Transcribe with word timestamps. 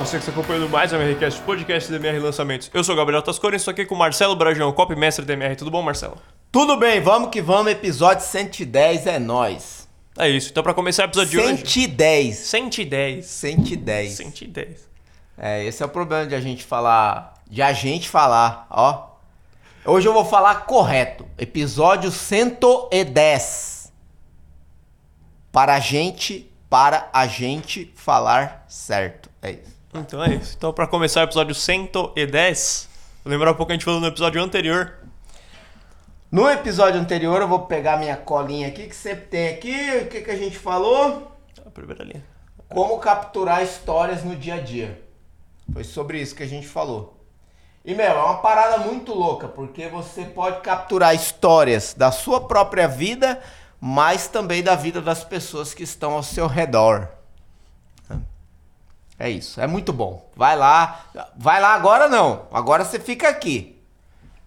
você 0.00 0.16
que 0.16 0.22
está 0.26 0.32
acompanhando 0.32 0.66
mais 0.66 0.94
a 0.94 0.96
MRCast, 0.96 1.42
podcast 1.42 1.92
DMR 1.92 2.18
Lançamentos. 2.18 2.70
Eu 2.72 2.82
sou 2.82 2.94
o 2.94 2.96
Gabriel 2.96 3.20
Tascone, 3.20 3.56
estou 3.56 3.70
aqui 3.70 3.84
com 3.84 3.94
o 3.94 3.98
Marcelo 3.98 4.34
Brajão, 4.34 4.72
copy 4.72 4.96
mestre 4.96 5.26
DMR. 5.26 5.54
Tudo 5.54 5.70
bom, 5.70 5.82
Marcelo? 5.82 6.16
Tudo 6.50 6.78
bem, 6.78 7.02
vamos 7.02 7.28
que 7.28 7.42
vamos, 7.42 7.70
episódio 7.70 8.24
110 8.24 9.06
é 9.06 9.18
nós. 9.18 9.86
É 10.16 10.26
isso, 10.26 10.48
então 10.50 10.62
para 10.62 10.72
começar 10.72 11.02
o 11.02 11.06
episódio 11.06 11.30
de 11.30 11.38
hoje... 11.38 11.66
110. 11.66 12.34
110. 12.34 13.26
110. 13.26 14.12
110. 14.12 14.88
É, 15.36 15.64
esse 15.66 15.82
é 15.82 15.86
o 15.86 15.88
problema 15.90 16.26
de 16.26 16.34
a 16.34 16.40
gente 16.40 16.64
falar, 16.64 17.34
de 17.46 17.60
a 17.60 17.74
gente 17.74 18.08
falar, 18.08 18.66
ó. 18.70 19.10
Hoje 19.84 20.08
eu 20.08 20.14
vou 20.14 20.24
falar 20.24 20.64
correto. 20.64 21.26
Episódio 21.36 22.10
110. 22.10 23.92
Para 25.52 25.74
a 25.74 25.78
gente, 25.78 26.50
para 26.70 27.10
a 27.12 27.26
gente 27.26 27.92
falar 27.94 28.64
certo. 28.66 29.28
É 29.42 29.50
isso. 29.50 29.69
Então 29.92 30.22
é 30.22 30.34
isso. 30.34 30.54
Então 30.56 30.72
para 30.72 30.86
começar 30.86 31.20
o 31.20 31.24
episódio 31.24 31.54
110, 31.54 32.88
vou 33.24 33.30
lembrar 33.30 33.50
um 33.50 33.54
pouco 33.54 33.66
que 33.66 33.72
a 33.72 33.76
gente 33.76 33.84
falou 33.84 34.00
no 34.00 34.06
episódio 34.06 34.42
anterior. 34.42 34.94
No 36.30 36.48
episódio 36.48 37.00
anterior 37.00 37.40
eu 37.40 37.48
vou 37.48 37.60
pegar 37.60 37.98
minha 37.98 38.16
colinha 38.16 38.68
aqui, 38.68 38.86
que 38.86 38.94
sempre 38.94 39.26
tem 39.26 39.48
aqui. 39.48 39.98
O 40.02 40.06
que, 40.06 40.20
que 40.20 40.30
a 40.30 40.36
gente 40.36 40.56
falou? 40.56 41.32
A 41.66 41.70
primeira 41.70 42.04
linha. 42.04 42.24
Como 42.68 42.98
capturar 42.98 43.64
histórias 43.64 44.22
no 44.22 44.36
dia 44.36 44.54
a 44.54 44.60
dia. 44.60 45.02
Foi 45.72 45.82
sobre 45.82 46.20
isso 46.20 46.34
que 46.36 46.44
a 46.44 46.48
gente 46.48 46.68
falou. 46.68 47.20
E, 47.84 47.94
meu, 47.94 48.06
é 48.06 48.22
uma 48.22 48.38
parada 48.38 48.78
muito 48.78 49.14
louca, 49.14 49.48
porque 49.48 49.88
você 49.88 50.24
pode 50.24 50.60
capturar 50.60 51.14
histórias 51.14 51.94
da 51.94 52.12
sua 52.12 52.40
própria 52.40 52.86
vida, 52.86 53.40
mas 53.80 54.28
também 54.28 54.62
da 54.62 54.76
vida 54.76 55.00
das 55.00 55.24
pessoas 55.24 55.72
que 55.72 55.82
estão 55.82 56.12
ao 56.12 56.22
seu 56.22 56.46
redor. 56.46 57.08
É 59.22 59.28
isso, 59.28 59.60
é 59.60 59.66
muito 59.66 59.92
bom. 59.92 60.26
Vai 60.34 60.56
lá, 60.56 61.04
vai 61.36 61.60
lá 61.60 61.74
agora 61.74 62.08
não, 62.08 62.46
agora 62.50 62.84
você 62.84 62.98
fica 62.98 63.28
aqui. 63.28 63.76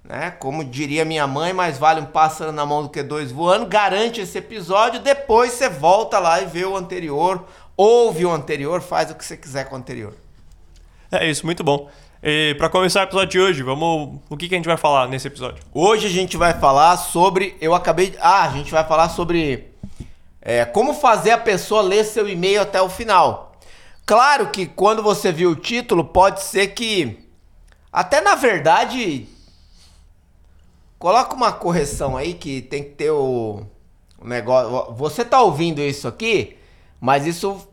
Né? 0.03 0.31
Como 0.31 0.65
diria 0.65 1.05
minha 1.05 1.27
mãe, 1.27 1.53
mais 1.53 1.77
vale 1.77 2.01
um 2.01 2.05
pássaro 2.05 2.51
na 2.51 2.65
mão 2.65 2.81
do 2.81 2.89
que 2.89 3.03
dois 3.03 3.31
voando. 3.31 3.67
Garante 3.67 4.19
esse 4.19 4.37
episódio, 4.37 4.99
depois 4.99 5.51
você 5.53 5.69
volta 5.69 6.17
lá 6.17 6.41
e 6.41 6.45
vê 6.47 6.65
o 6.65 6.75
anterior, 6.75 7.45
ouve 7.77 8.25
o 8.25 8.31
anterior, 8.31 8.81
faz 8.81 9.11
o 9.11 9.15
que 9.15 9.23
você 9.23 9.37
quiser 9.37 9.69
com 9.69 9.75
o 9.75 9.77
anterior. 9.77 10.13
É 11.11 11.29
isso, 11.29 11.45
muito 11.45 11.63
bom. 11.63 11.87
E 12.23 12.55
para 12.57 12.67
começar 12.67 13.01
o 13.01 13.03
episódio 13.03 13.29
de 13.29 13.39
hoje, 13.39 13.61
vamos. 13.63 14.19
O 14.29 14.35
que, 14.35 14.49
que 14.49 14.55
a 14.55 14.57
gente 14.57 14.65
vai 14.65 14.77
falar 14.77 15.07
nesse 15.07 15.27
episódio? 15.27 15.63
Hoje 15.71 16.07
a 16.07 16.09
gente 16.09 16.35
vai 16.35 16.53
falar 16.53 16.97
sobre. 16.97 17.55
Eu 17.61 17.75
acabei. 17.75 18.09
de- 18.11 18.17
Ah, 18.19 18.43
a 18.45 18.49
gente 18.49 18.71
vai 18.71 18.83
falar 18.85 19.09
sobre 19.09 19.71
é, 20.41 20.65
como 20.65 20.93
fazer 20.93 21.31
a 21.31 21.37
pessoa 21.37 21.81
ler 21.81 22.03
seu 22.05 22.27
e-mail 22.27 22.61
até 22.61 22.81
o 22.81 22.89
final. 22.89 23.52
Claro 24.05 24.49
que 24.49 24.65
quando 24.65 25.01
você 25.01 25.31
viu 25.31 25.51
o 25.51 25.55
título, 25.55 26.03
pode 26.03 26.41
ser 26.41 26.67
que. 26.67 27.29
Até 27.91 28.21
na 28.21 28.35
verdade. 28.35 29.27
Coloca 30.99 31.35
uma 31.35 31.51
correção 31.51 32.15
aí 32.15 32.33
que 32.33 32.61
tem 32.61 32.83
que 32.83 32.91
ter 32.91 33.11
o, 33.11 33.65
o 34.17 34.27
negócio. 34.27 34.93
Você 34.95 35.25
tá 35.25 35.41
ouvindo 35.41 35.81
isso 35.81 36.07
aqui, 36.07 36.57
mas 36.99 37.25
isso. 37.25 37.67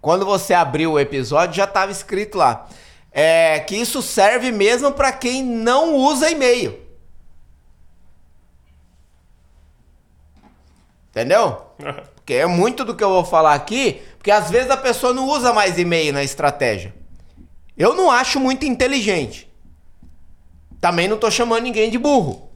Quando 0.00 0.24
você 0.24 0.54
abriu 0.54 0.92
o 0.92 1.00
episódio 1.00 1.56
já 1.56 1.64
estava 1.64 1.90
escrito 1.90 2.38
lá. 2.38 2.68
É 3.18 3.60
que 3.60 3.74
isso 3.74 4.02
serve 4.02 4.52
mesmo 4.52 4.92
para 4.92 5.10
quem 5.10 5.42
não 5.42 5.94
usa 5.94 6.30
e-mail. 6.30 6.78
Entendeu? 11.08 11.62
Porque 12.14 12.34
é 12.34 12.44
muito 12.44 12.84
do 12.84 12.94
que 12.94 13.02
eu 13.02 13.08
vou 13.08 13.24
falar 13.24 13.54
aqui, 13.54 14.02
porque 14.26 14.32
às 14.32 14.50
vezes 14.50 14.72
a 14.72 14.76
pessoa 14.76 15.14
não 15.14 15.28
usa 15.28 15.52
mais 15.52 15.78
e-mail 15.78 16.12
na 16.12 16.24
estratégia. 16.24 16.92
Eu 17.78 17.94
não 17.94 18.10
acho 18.10 18.40
muito 18.40 18.66
inteligente. 18.66 19.48
Também 20.80 21.06
não 21.06 21.16
tô 21.16 21.30
chamando 21.30 21.62
ninguém 21.62 21.92
de 21.92 21.96
burro. 21.96 22.50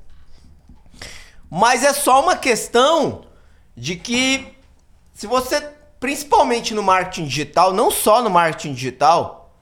Mas 1.49 1.85
é 1.85 1.93
só 1.93 2.21
uma 2.21 2.35
questão 2.35 3.25
de 3.77 3.95
que 3.95 4.53
se 5.15 5.29
você, 5.29 5.61
principalmente 6.01 6.75
no 6.75 6.83
marketing 6.83 7.27
digital, 7.27 7.73
não 7.73 7.89
só 7.89 8.21
no 8.21 8.31
marketing 8.31 8.75
digital, 8.75 9.55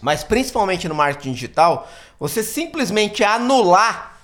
mas 0.00 0.24
principalmente 0.24 0.88
no 0.88 0.94
marketing 0.96 1.34
digital, 1.34 1.88
você 2.18 2.42
simplesmente 2.42 3.22
anular 3.22 4.18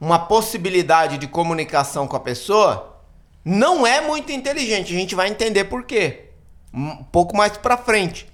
uma 0.00 0.18
possibilidade 0.18 1.16
de 1.16 1.28
comunicação 1.28 2.08
com 2.08 2.16
a 2.16 2.20
pessoa 2.20 2.97
não 3.44 3.86
é 3.86 4.00
muito 4.00 4.32
inteligente. 4.32 4.94
A 4.94 4.98
gente 4.98 5.14
vai 5.14 5.28
entender 5.28 5.64
por 5.64 5.84
quê. 5.84 6.30
Um 6.72 7.02
pouco 7.04 7.36
mais 7.36 7.56
pra 7.56 7.76
frente. 7.76 8.28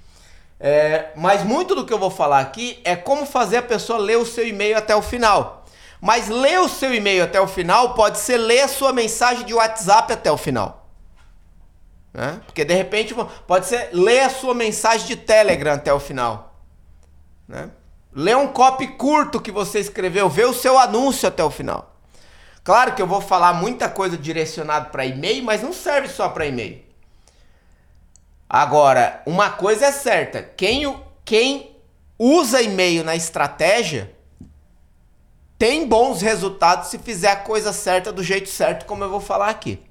É, 0.58 1.10
mas 1.16 1.42
muito 1.42 1.74
do 1.74 1.84
que 1.84 1.92
eu 1.92 1.98
vou 1.98 2.10
falar 2.10 2.40
aqui 2.40 2.80
é 2.84 2.96
como 2.96 3.26
fazer 3.26 3.58
a 3.58 3.62
pessoa 3.62 3.98
ler 3.98 4.16
o 4.16 4.26
seu 4.26 4.46
e-mail 4.46 4.76
até 4.76 4.94
o 4.94 5.02
final. 5.02 5.64
Mas 6.00 6.28
ler 6.28 6.60
o 6.60 6.68
seu 6.68 6.94
e-mail 6.94 7.24
até 7.24 7.40
o 7.40 7.46
final 7.46 7.94
pode 7.94 8.18
ser 8.18 8.36
ler 8.36 8.60
a 8.60 8.68
sua 8.68 8.92
mensagem 8.92 9.44
de 9.44 9.54
WhatsApp 9.54 10.12
até 10.12 10.30
o 10.30 10.36
final. 10.36 10.88
Né? 12.12 12.40
Porque 12.46 12.64
de 12.64 12.74
repente 12.74 13.14
pode 13.46 13.66
ser 13.66 13.90
ler 13.92 14.20
a 14.20 14.30
sua 14.30 14.54
mensagem 14.54 15.06
de 15.06 15.16
Telegram 15.16 15.74
até 15.74 15.92
o 15.92 15.98
final. 15.98 16.60
Né? 17.48 17.70
Ler 18.12 18.36
um 18.36 18.48
copy 18.48 18.86
curto 18.86 19.40
que 19.40 19.50
você 19.50 19.80
escreveu, 19.80 20.28
ver 20.28 20.46
o 20.46 20.54
seu 20.54 20.78
anúncio 20.78 21.26
até 21.26 21.42
o 21.42 21.50
final. 21.50 21.93
Claro 22.64 22.94
que 22.94 23.02
eu 23.02 23.06
vou 23.06 23.20
falar 23.20 23.52
muita 23.52 23.90
coisa 23.90 24.16
direcionada 24.16 24.86
para 24.86 25.04
e-mail, 25.04 25.44
mas 25.44 25.62
não 25.62 25.72
serve 25.72 26.08
só 26.08 26.30
para 26.30 26.46
e-mail. 26.46 26.82
Agora, 28.48 29.22
uma 29.26 29.50
coisa 29.50 29.86
é 29.86 29.92
certa: 29.92 30.42
quem, 30.42 30.98
quem 31.26 31.76
usa 32.18 32.62
e-mail 32.62 33.04
na 33.04 33.14
estratégia 33.14 34.16
tem 35.58 35.86
bons 35.86 36.22
resultados 36.22 36.88
se 36.88 36.98
fizer 36.98 37.30
a 37.30 37.36
coisa 37.36 37.70
certa 37.70 38.10
do 38.10 38.22
jeito 38.22 38.48
certo, 38.48 38.86
como 38.86 39.04
eu 39.04 39.10
vou 39.10 39.20
falar 39.20 39.50
aqui. 39.50 39.82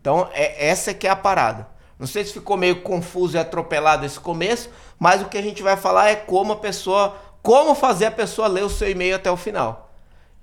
Então, 0.00 0.28
é, 0.32 0.68
essa 0.68 0.92
que 0.92 1.06
é 1.06 1.10
a 1.10 1.16
parada. 1.16 1.68
Não 1.98 2.06
sei 2.06 2.24
se 2.24 2.32
ficou 2.32 2.56
meio 2.56 2.82
confuso 2.82 3.36
e 3.36 3.40
atropelado 3.40 4.04
esse 4.04 4.20
começo, 4.20 4.68
mas 4.98 5.22
o 5.22 5.26
que 5.26 5.38
a 5.38 5.42
gente 5.42 5.62
vai 5.62 5.76
falar 5.76 6.10
é 6.10 6.16
como 6.16 6.52
a 6.52 6.56
pessoa, 6.56 7.16
como 7.40 7.74
fazer 7.74 8.06
a 8.06 8.10
pessoa 8.10 8.48
ler 8.48 8.64
o 8.64 8.70
seu 8.70 8.90
e-mail 8.90 9.14
até 9.14 9.30
o 9.30 9.36
final. 9.36 9.85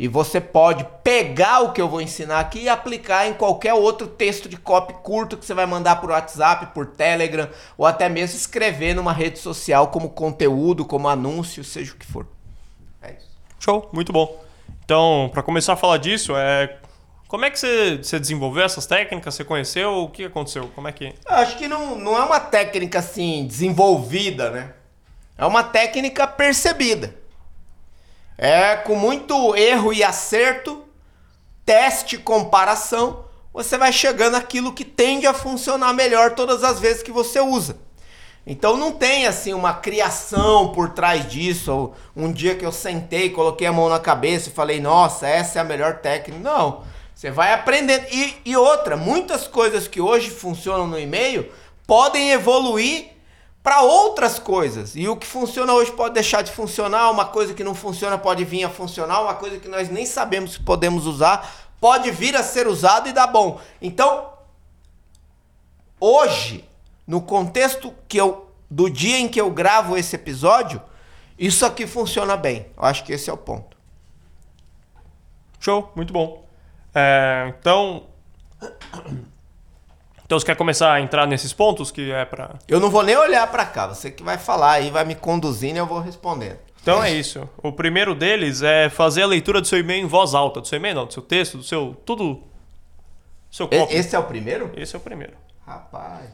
E 0.03 0.08
você 0.09 0.41
pode 0.41 0.86
pegar 1.02 1.62
o 1.62 1.72
que 1.72 1.81
eu 1.81 1.88
vou 1.88 2.02
ensinar 2.02 2.41
aqui 2.41 2.64
e 2.64 2.68
aplicar 2.68 3.25
em 3.25 3.34
qualquer 3.34 3.74
outro 3.74 4.06
texto 4.06 4.50
de 4.50 4.58
copy 4.58 4.96
curto 4.96 5.38
que 5.38 5.46
você 5.46 5.53
vai 5.53 5.66
mandar 5.66 6.02
por 6.02 6.09
WhatsApp, 6.09 6.74
por 6.74 6.88
Telegram, 6.88 7.47
ou 7.78 7.86
até 7.86 8.09
mesmo 8.09 8.36
escrever 8.36 8.94
numa 8.94 9.14
rede 9.14 9.40
social 9.40 9.88
como 9.88 10.09
conteúdo, 10.09 10.84
como 10.84 11.08
anúncio, 11.08 11.64
seja 11.64 11.94
o 11.94 11.96
que 11.96 12.06
for. 12.06 12.28
É 13.02 13.12
isso. 13.14 13.30
Show, 13.58 13.90
muito 13.94 14.12
bom. 14.12 14.44
Então, 14.84 15.30
para 15.31 15.41
começar 15.41 15.72
a 15.72 15.78
falar 15.78 16.00
disso, 16.00 16.34
é. 16.35 16.80
Como 17.30 17.46
é 17.46 17.50
que 17.50 17.58
você, 17.58 17.96
você 17.96 18.20
desenvolveu 18.20 18.66
essas 18.66 18.85
técnicas? 18.85 19.34
Você 19.34 19.46
conheceu? 19.46 19.90
O 20.00 20.09
que 20.09 20.25
aconteceu? 20.25 20.70
Como 20.75 20.85
é 20.85 20.91
que. 20.91 21.14
Acho 21.25 21.58
que 21.58 21.70
não, 21.70 21.97
não 21.97 22.18
é 22.18 22.25
uma 22.25 22.41
técnica 22.41 23.00
assim 23.00 23.47
desenvolvida, 23.47 24.50
né? 24.50 24.74
É 25.38 25.46
uma 25.46 25.64
técnica 25.64 26.28
percebida. 26.28 27.22
É 28.38 28.75
com 28.75 28.95
muito 28.95 29.55
erro 29.55 29.94
e 29.94 30.03
acerto, 30.03 30.83
teste, 31.66 32.17
comparação, 32.17 33.25
você 33.53 33.77
vai 33.77 33.94
chegando 33.94 34.35
àquilo 34.35 34.73
que 34.73 34.83
tende 34.83 35.27
a 35.27 35.33
funcionar 35.33 35.94
melhor 35.94 36.31
todas 36.31 36.63
as 36.63 36.79
vezes 36.79 37.03
que 37.03 37.11
você 37.11 37.39
usa. 37.39 37.77
Então 38.45 38.75
não 38.75 38.91
tem 38.91 39.25
assim 39.25 39.53
uma 39.53 39.73
criação 39.73 40.73
por 40.73 40.89
trás 40.89 41.29
disso, 41.29 41.91
um 42.16 42.31
dia 42.31 42.55
que 42.55 42.66
eu 42.66 42.72
sentei, 42.72 43.29
coloquei 43.29 43.67
a 43.67 43.72
mão 43.72 43.88
na 43.88 43.99
cabeça 43.99 44.49
e 44.49 44.53
falei, 44.53 44.81
nossa, 44.81 45.27
essa 45.27 45.59
é 45.59 45.61
a 45.61 45.66
melhor 45.66 45.99
técnica. 45.99 46.41
Não. 46.41 46.83
Você 47.16 47.31
vai 47.31 47.53
aprendendo. 47.53 48.05
E, 48.11 48.35
e 48.43 48.57
outra, 48.57 48.97
muitas 48.97 49.47
coisas 49.47 49.87
que 49.87 50.02
hoje 50.02 50.29
funcionam 50.29 50.87
no 50.87 50.99
e-mail 50.99 51.49
podem 51.87 52.31
evoluir 52.31 53.12
para 53.63 53.81
outras 53.81 54.37
coisas. 54.37 54.93
E 54.95 55.07
o 55.07 55.15
que 55.15 55.25
funciona 55.25 55.73
hoje 55.73 55.91
pode 55.93 56.13
deixar 56.13 56.41
de 56.41 56.51
funcionar, 56.51 57.09
uma 57.09 57.25
coisa 57.25 57.53
que 57.53 57.63
não 57.63 57.73
funciona 57.73 58.17
pode 58.17 58.43
vir 58.43 58.65
a 58.65 58.69
funcionar, 58.69 59.21
uma 59.21 59.35
coisa 59.35 59.57
que 59.57 59.69
nós 59.69 59.89
nem 59.89 60.05
sabemos 60.05 60.53
se 60.53 60.59
podemos 60.59 61.07
usar, 61.07 61.49
pode 61.79 62.11
vir 62.11 62.35
a 62.35 62.43
ser 62.43 62.67
usado 62.67 63.07
e 63.07 63.13
dar 63.13 63.27
bom. 63.27 63.59
Então, 63.81 64.33
hoje, 65.97 66.69
no 67.07 67.21
contexto 67.21 67.93
que 68.07 68.17
eu 68.17 68.51
do 68.69 68.89
dia 68.89 69.19
em 69.19 69.29
que 69.29 69.39
eu 69.39 69.49
gravo 69.49 69.95
esse 69.95 70.15
episódio, 70.15 70.81
isso 71.37 71.65
aqui 71.65 71.87
funciona 71.87 72.35
bem. 72.35 72.67
Eu 72.75 72.83
acho 72.83 73.03
que 73.03 73.13
esse 73.13 73.29
é 73.29 73.33
o 73.33 73.37
ponto. 73.37 73.77
Show, 75.59 75.91
muito 75.95 76.11
bom. 76.11 76.45
É, 76.93 77.53
então. 77.57 78.07
Então 80.25 80.40
você 80.40 80.46
quer 80.46 80.55
começar 80.55 80.93
a 80.93 81.02
entrar 81.02 81.28
nesses 81.28 81.53
pontos 81.53 81.91
que 81.91 82.11
é 82.11 82.25
para. 82.25 82.55
Eu 82.67 82.79
não 82.79 82.90
vou 82.90 83.03
nem 83.03 83.16
olhar 83.16 83.46
para 83.52 83.66
cá, 83.66 83.87
você 83.87 84.09
que 84.09 84.23
vai 84.23 84.37
falar 84.37 84.73
aí, 84.73 84.90
vai 84.90 85.05
me 85.05 85.16
conduzindo 85.16 85.75
e 85.75 85.79
eu 85.79 85.85
vou 85.85 85.99
respondendo. 85.99 86.58
Então 86.81 87.03
é 87.03 87.11
isso. 87.11 87.47
O 87.58 87.72
primeiro 87.72 88.14
deles 88.14 88.61
é 88.61 88.90
fazer 88.90 89.23
a 89.23 89.28
leitura 89.28 89.61
do 89.61 89.67
seu 89.67 89.79
e-mail 89.79 90.03
em 90.03 90.08
voz 90.08 90.34
alta, 90.34 90.59
do 90.59 90.67
seu 90.67 90.78
e-mail 90.78 90.96
não, 90.96 91.05
do 91.05 91.14
seu 91.14 91.23
texto, 91.23 91.58
do 91.58 91.64
seu 91.64 91.96
tudo. 92.05 92.35
Do 92.35 92.43
seu 93.49 93.67
copy. 93.67 93.93
Esse 93.93 94.16
é 94.16 94.20
o 94.20 94.23
primeiro? 94.23 94.72
Esse 94.75 94.96
é 94.96 94.99
o 94.99 95.02
primeiro. 95.02 95.34
Rapaz. 95.66 96.29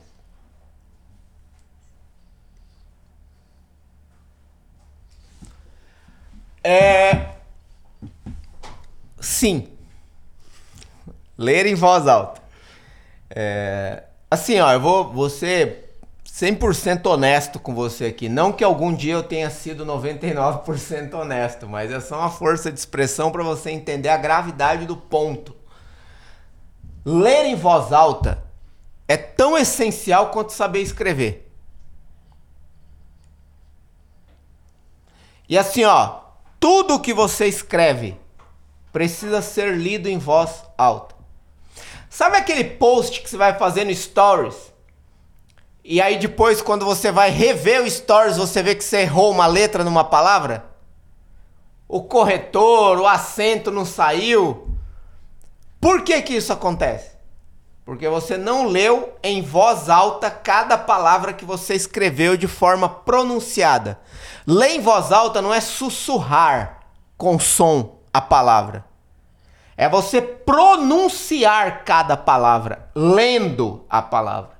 É 6.63 7.29
Sim. 9.19 9.67
Ler 11.37 11.65
em 11.65 11.75
voz 11.75 12.07
alta. 12.07 12.41
É... 13.29 14.03
Assim, 14.29 14.59
ó, 14.59 14.71
eu 14.71 14.79
vou, 14.79 15.11
vou 15.11 15.29
ser 15.29 15.89
100% 16.25 17.05
honesto 17.07 17.59
com 17.59 17.73
você 17.73 18.05
aqui. 18.05 18.29
Não 18.29 18.51
que 18.51 18.63
algum 18.63 18.93
dia 18.93 19.13
eu 19.13 19.23
tenha 19.23 19.49
sido 19.49 19.85
99% 19.85 21.13
honesto, 21.13 21.67
mas 21.67 21.91
é 21.91 21.99
só 21.99 22.19
uma 22.19 22.29
força 22.29 22.71
de 22.71 22.79
expressão 22.79 23.31
para 23.31 23.43
você 23.43 23.71
entender 23.71 24.09
a 24.09 24.17
gravidade 24.17 24.85
do 24.85 24.95
ponto. 24.95 25.55
Ler 27.03 27.45
em 27.45 27.55
voz 27.55 27.91
alta 27.91 28.43
é 29.07 29.17
tão 29.17 29.57
essencial 29.57 30.29
quanto 30.29 30.53
saber 30.53 30.81
escrever. 30.81 31.51
E 35.47 35.57
assim, 35.57 35.83
ó, 35.83 36.19
tudo 36.59 36.99
que 36.99 37.11
você 37.11 37.47
escreve 37.47 38.15
precisa 38.91 39.41
ser 39.41 39.75
lido 39.75 40.07
em 40.07 40.19
voz 40.19 40.63
alta. 40.77 41.18
Sabe 42.09 42.37
aquele 42.37 42.63
post 42.63 43.21
que 43.21 43.29
você 43.29 43.37
vai 43.37 43.57
fazer 43.57 43.85
no 43.85 43.93
Stories? 43.93 44.73
E 45.83 46.01
aí 46.01 46.17
depois, 46.17 46.61
quando 46.61 46.83
você 46.83 47.11
vai 47.11 47.29
rever 47.29 47.83
o 47.83 47.89
Stories, 47.89 48.35
você 48.35 48.63
vê 48.63 48.73
que 48.73 48.83
você 48.83 49.01
errou 49.01 49.31
uma 49.31 49.45
letra 49.45 49.83
numa 49.83 50.03
palavra? 50.03 50.65
O 51.87 52.03
corretor, 52.03 52.99
o 52.99 53.07
acento 53.07 53.71
não 53.71 53.85
saiu. 53.85 54.75
Por 55.79 56.03
que 56.03 56.21
que 56.23 56.35
isso 56.35 56.51
acontece? 56.51 57.17
Porque 57.85 58.07
você 58.07 58.37
não 58.37 58.67
leu 58.67 59.17
em 59.23 59.41
voz 59.41 59.89
alta 59.89 60.29
cada 60.29 60.77
palavra 60.77 61.33
que 61.33 61.45
você 61.45 61.73
escreveu 61.73 62.35
de 62.35 62.47
forma 62.47 62.89
pronunciada. 62.89 63.99
Ler 64.45 64.75
em 64.75 64.81
voz 64.81 65.11
alta 65.11 65.41
não 65.41 65.53
é 65.53 65.61
sussurrar 65.61 66.81
com 67.17 67.39
som 67.39 67.99
a 68.13 68.21
palavra. 68.21 68.88
É 69.79 69.87
você 69.87 70.21
pronunciar 70.21 71.85
cada 71.85 72.17
palavra, 72.17 72.91
lendo 72.93 73.85
a 73.89 74.01
palavra. 74.01 74.59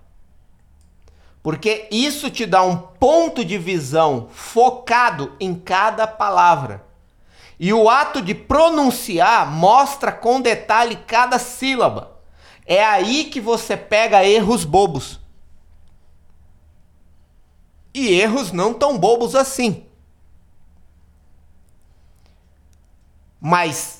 Porque 1.44 1.90
isso 1.92 2.32
te 2.32 2.46
dá 2.46 2.64
um 2.64 2.78
ponto 2.78 3.44
de 3.44 3.58
visão 3.58 4.30
focado 4.32 5.36
em 5.38 5.54
cada 5.56 6.08
palavra. 6.08 6.86
E 7.60 7.74
o 7.74 7.90
ato 7.90 8.22
de 8.22 8.34
pronunciar 8.34 9.46
mostra 9.46 10.10
com 10.10 10.40
detalhe 10.40 10.96
cada 10.96 11.38
sílaba. 11.38 12.18
É 12.66 12.82
aí 12.86 13.26
que 13.26 13.42
você 13.42 13.76
pega 13.76 14.24
erros 14.24 14.64
bobos. 14.64 15.20
E 17.94 18.08
erros 18.08 18.54
não 18.54 18.74
tão 18.74 18.98
bobos 18.98 19.36
assim. 19.36 19.86
Mas 23.42 23.99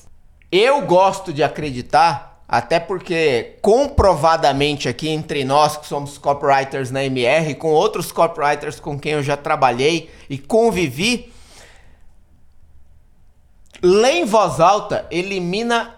eu 0.50 0.82
gosto 0.82 1.32
de 1.32 1.42
acreditar, 1.42 2.42
até 2.48 2.80
porque 2.80 3.56
comprovadamente 3.62 4.88
aqui 4.88 5.08
entre 5.08 5.44
nós 5.44 5.76
que 5.76 5.86
somos 5.86 6.18
copywriters 6.18 6.90
na 6.90 7.04
MR, 7.04 7.54
com 7.54 7.68
outros 7.68 8.10
copywriters 8.10 8.80
com 8.80 8.98
quem 8.98 9.12
eu 9.12 9.22
já 9.22 9.36
trabalhei 9.36 10.10
e 10.28 10.36
convivi, 10.36 11.32
ler 13.82 14.16
em 14.16 14.24
voz 14.24 14.60
alta 14.60 15.06
elimina 15.10 15.96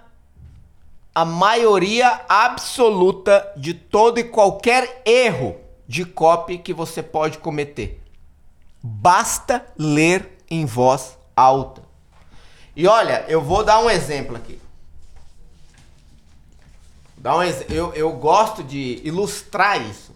a 1.15 1.25
maioria 1.25 2.21
absoluta 2.29 3.53
de 3.57 3.75
todo 3.75 4.19
e 4.19 4.25
qualquer 4.25 5.03
erro 5.05 5.57
de 5.87 6.05
copy 6.05 6.59
que 6.59 6.73
você 6.73 7.03
pode 7.03 7.39
cometer. 7.39 8.01
Basta 8.83 9.67
ler 9.79 10.39
em 10.51 10.65
voz 10.65 11.19
alta. 11.37 11.92
E 12.75 12.87
olha, 12.87 13.25
eu 13.29 13.41
vou 13.41 13.63
dar 13.63 13.81
um 13.81 13.91
exemplo 13.91 14.37
aqui. 14.37 14.61
Dá 17.17 17.37
um 17.37 17.43
ex... 17.43 17.65
eu, 17.71 17.93
eu 17.95 18.13
gosto 18.13 18.65
de 18.65 19.01
ilustrar 19.05 19.81
isso. 19.81 20.13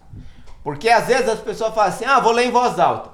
Porque 0.63 0.89
às 0.89 1.07
vezes 1.07 1.29
as 1.29 1.39
pessoas 1.39 1.73
falam 1.73 1.89
assim: 1.89 2.05
ah, 2.05 2.19
vou 2.19 2.33
ler 2.33 2.47
em 2.47 2.51
voz 2.51 2.79
alta. 2.79 3.11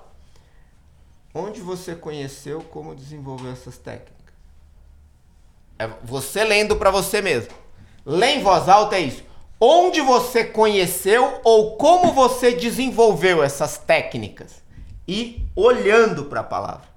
Onde 1.36 1.62
você 1.62 1.96
conheceu 1.96 2.62
como 2.62 2.96
desenvolver 2.96 3.52
essas 3.52 3.78
técnicas? 3.78 4.34
É 5.78 5.88
você 6.04 6.44
lendo 6.44 6.76
para 6.76 6.92
você 6.92 7.22
mesmo. 7.22 7.52
Ler 8.06 8.38
em 8.38 8.44
voz 8.44 8.70
alta 8.70 8.96
é 8.96 9.02
isso. 9.02 9.24
Onde 9.60 10.02
você 10.02 10.44
conheceu 10.44 11.40
ou 11.44 11.78
como 11.78 12.14
você 12.14 12.54
desenvolveu 12.54 13.44
essas 13.44 13.78
técnicas? 13.78 14.64
E 15.08 15.46
olhando 15.56 16.26
para 16.26 16.42
a 16.42 16.44
palavra. 16.44 16.93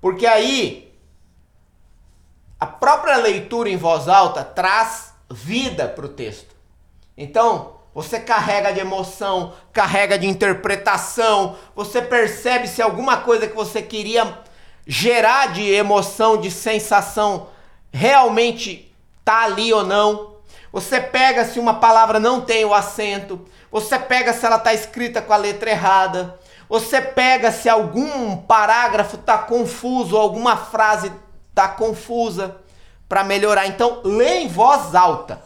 Porque 0.00 0.26
aí 0.26 0.92
a 2.58 2.66
própria 2.66 3.16
leitura 3.16 3.68
em 3.68 3.76
voz 3.76 4.08
alta 4.08 4.42
traz 4.42 5.14
vida 5.30 5.86
para 5.88 6.06
o 6.06 6.08
texto. 6.08 6.54
Então, 7.16 7.78
você 7.94 8.20
carrega 8.20 8.72
de 8.72 8.80
emoção, 8.80 9.54
carrega 9.72 10.18
de 10.18 10.26
interpretação, 10.26 11.56
você 11.74 12.00
percebe 12.00 12.68
se 12.68 12.80
alguma 12.80 13.18
coisa 13.18 13.46
que 13.46 13.56
você 13.56 13.82
queria 13.82 14.38
gerar 14.86 15.52
de 15.52 15.68
emoção, 15.68 16.40
de 16.40 16.50
sensação, 16.50 17.48
realmente 17.92 18.94
tá 19.24 19.42
ali 19.42 19.72
ou 19.72 19.84
não. 19.84 20.36
Você 20.72 21.00
pega 21.00 21.44
se 21.44 21.58
uma 21.58 21.74
palavra 21.74 22.20
não 22.20 22.40
tem 22.40 22.64
o 22.64 22.74
acento, 22.74 23.44
você 23.70 23.98
pega 23.98 24.32
se 24.32 24.46
ela 24.46 24.56
está 24.56 24.72
escrita 24.72 25.20
com 25.20 25.32
a 25.32 25.36
letra 25.36 25.70
errada, 25.70 26.37
você 26.68 27.00
pega 27.00 27.50
se 27.50 27.68
algum 27.68 28.36
parágrafo 28.36 29.16
está 29.16 29.38
confuso, 29.38 30.16
alguma 30.16 30.56
frase 30.56 31.10
está 31.48 31.68
confusa 31.68 32.56
para 33.08 33.24
melhorar. 33.24 33.66
Então, 33.66 34.02
lê 34.04 34.40
em 34.40 34.48
voz 34.48 34.94
alta. 34.94 35.42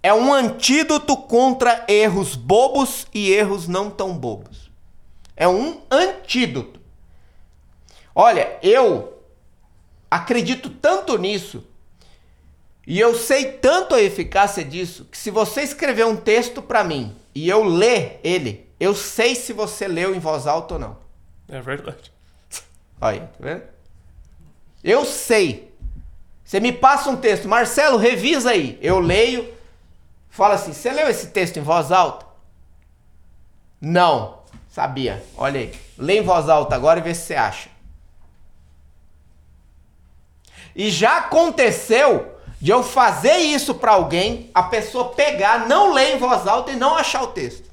É 0.00 0.14
um 0.14 0.32
antídoto 0.32 1.16
contra 1.16 1.84
erros 1.88 2.36
bobos 2.36 3.06
e 3.12 3.32
erros 3.32 3.66
não 3.66 3.90
tão 3.90 4.16
bobos. 4.16 4.70
É 5.36 5.48
um 5.48 5.80
antídoto. 5.90 6.80
Olha, 8.14 8.56
eu 8.62 9.20
acredito 10.10 10.70
tanto 10.70 11.18
nisso 11.18 11.64
e 12.86 12.98
eu 12.98 13.14
sei 13.14 13.52
tanto 13.52 13.94
a 13.94 14.00
eficácia 14.00 14.64
disso 14.64 15.04
que 15.10 15.18
se 15.18 15.30
você 15.30 15.62
escrever 15.62 16.06
um 16.06 16.16
texto 16.16 16.62
para 16.62 16.82
mim 16.82 17.14
e 17.34 17.48
eu 17.48 17.62
ler 17.62 18.18
ele, 18.24 18.67
eu 18.78 18.94
sei 18.94 19.34
se 19.34 19.52
você 19.52 19.88
leu 19.88 20.14
em 20.14 20.18
voz 20.18 20.46
alta 20.46 20.74
ou 20.74 20.80
não. 20.80 20.96
É 21.48 21.60
verdade. 21.60 22.12
Olha, 23.00 23.20
tá 23.20 23.38
vendo? 23.40 23.62
Eu 24.82 25.04
sei. 25.04 25.74
Você 26.44 26.60
me 26.60 26.72
passa 26.72 27.10
um 27.10 27.16
texto, 27.16 27.48
Marcelo, 27.48 27.98
revisa 27.98 28.50
aí. 28.50 28.78
Eu 28.80 29.00
leio, 29.00 29.52
fala 30.30 30.54
assim: 30.54 30.72
você 30.72 30.90
leu 30.90 31.08
esse 31.08 31.28
texto 31.28 31.58
em 31.58 31.62
voz 31.62 31.90
alta? 31.90 32.26
Não, 33.80 34.38
sabia. 34.70 35.24
Olha 35.36 35.60
aí. 35.60 35.74
Lê 35.96 36.18
em 36.18 36.22
voz 36.22 36.48
alta 36.48 36.74
agora 36.74 37.00
e 37.00 37.02
vê 37.02 37.14
se 37.14 37.22
você 37.22 37.34
acha. 37.34 37.68
E 40.74 40.90
já 40.90 41.18
aconteceu 41.18 42.38
de 42.60 42.70
eu 42.70 42.82
fazer 42.82 43.36
isso 43.36 43.74
para 43.74 43.92
alguém, 43.92 44.50
a 44.54 44.62
pessoa 44.64 45.10
pegar, 45.10 45.68
não 45.68 45.92
ler 45.92 46.14
em 46.14 46.18
voz 46.18 46.46
alta 46.46 46.72
e 46.72 46.76
não 46.76 46.96
achar 46.96 47.22
o 47.22 47.28
texto. 47.28 47.67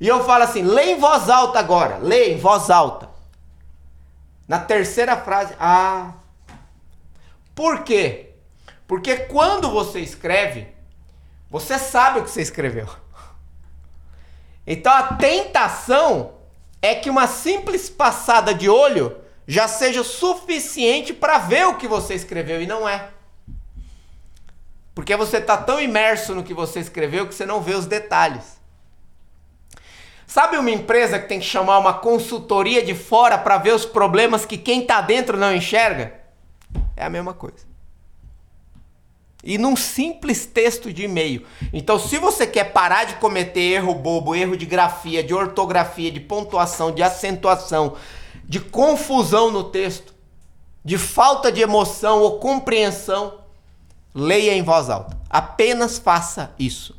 E 0.00 0.08
eu 0.08 0.24
falo 0.24 0.44
assim: 0.44 0.62
lê 0.62 0.92
em 0.92 0.98
voz 0.98 1.28
alta 1.28 1.58
agora, 1.58 1.98
lê 1.98 2.32
em 2.34 2.38
voz 2.38 2.70
alta. 2.70 3.08
Na 4.46 4.58
terceira 4.58 5.16
frase, 5.16 5.54
ah. 5.58 6.12
Por 7.54 7.82
quê? 7.84 8.30
Porque 8.86 9.16
quando 9.16 9.70
você 9.70 10.00
escreve, 10.00 10.68
você 11.50 11.78
sabe 11.78 12.20
o 12.20 12.24
que 12.24 12.30
você 12.30 12.42
escreveu. 12.42 12.88
Então 14.66 14.92
a 14.92 15.14
tentação 15.14 16.34
é 16.80 16.94
que 16.94 17.08
uma 17.08 17.26
simples 17.26 17.88
passada 17.88 18.52
de 18.54 18.68
olho 18.68 19.16
já 19.46 19.68
seja 19.68 20.02
suficiente 20.02 21.12
para 21.12 21.38
ver 21.38 21.66
o 21.66 21.76
que 21.76 21.86
você 21.86 22.14
escreveu 22.14 22.60
e 22.62 22.66
não 22.66 22.88
é. 22.88 23.10
Porque 24.94 25.16
você 25.16 25.38
está 25.38 25.56
tão 25.56 25.80
imerso 25.80 26.34
no 26.34 26.44
que 26.44 26.54
você 26.54 26.80
escreveu 26.80 27.26
que 27.26 27.34
você 27.34 27.44
não 27.44 27.60
vê 27.60 27.74
os 27.74 27.86
detalhes. 27.86 28.53
Sabe 30.26 30.56
uma 30.56 30.70
empresa 30.70 31.18
que 31.18 31.28
tem 31.28 31.38
que 31.38 31.46
chamar 31.46 31.78
uma 31.78 31.92
consultoria 31.94 32.82
de 32.82 32.94
fora 32.94 33.36
para 33.36 33.58
ver 33.58 33.74
os 33.74 33.84
problemas 33.84 34.46
que 34.46 34.56
quem 34.56 34.82
está 34.82 35.00
dentro 35.00 35.36
não 35.36 35.54
enxerga? 35.54 36.14
É 36.96 37.04
a 37.04 37.10
mesma 37.10 37.34
coisa. 37.34 37.66
E 39.42 39.58
num 39.58 39.76
simples 39.76 40.46
texto 40.46 40.90
de 40.90 41.04
e-mail. 41.04 41.44
Então, 41.70 41.98
se 41.98 42.16
você 42.18 42.46
quer 42.46 42.72
parar 42.72 43.04
de 43.04 43.16
cometer 43.16 43.60
erro 43.60 43.94
bobo, 43.94 44.34
erro 44.34 44.56
de 44.56 44.64
grafia, 44.64 45.22
de 45.22 45.34
ortografia, 45.34 46.10
de 46.10 46.20
pontuação, 46.20 46.90
de 46.90 47.02
acentuação, 47.02 47.96
de 48.44 48.58
confusão 48.58 49.50
no 49.50 49.64
texto, 49.64 50.14
de 50.82 50.96
falta 50.96 51.52
de 51.52 51.60
emoção 51.60 52.20
ou 52.20 52.38
compreensão, 52.38 53.40
leia 54.14 54.54
em 54.54 54.62
voz 54.62 54.88
alta. 54.88 55.18
Apenas 55.28 55.98
faça 55.98 56.54
isso. 56.58 56.96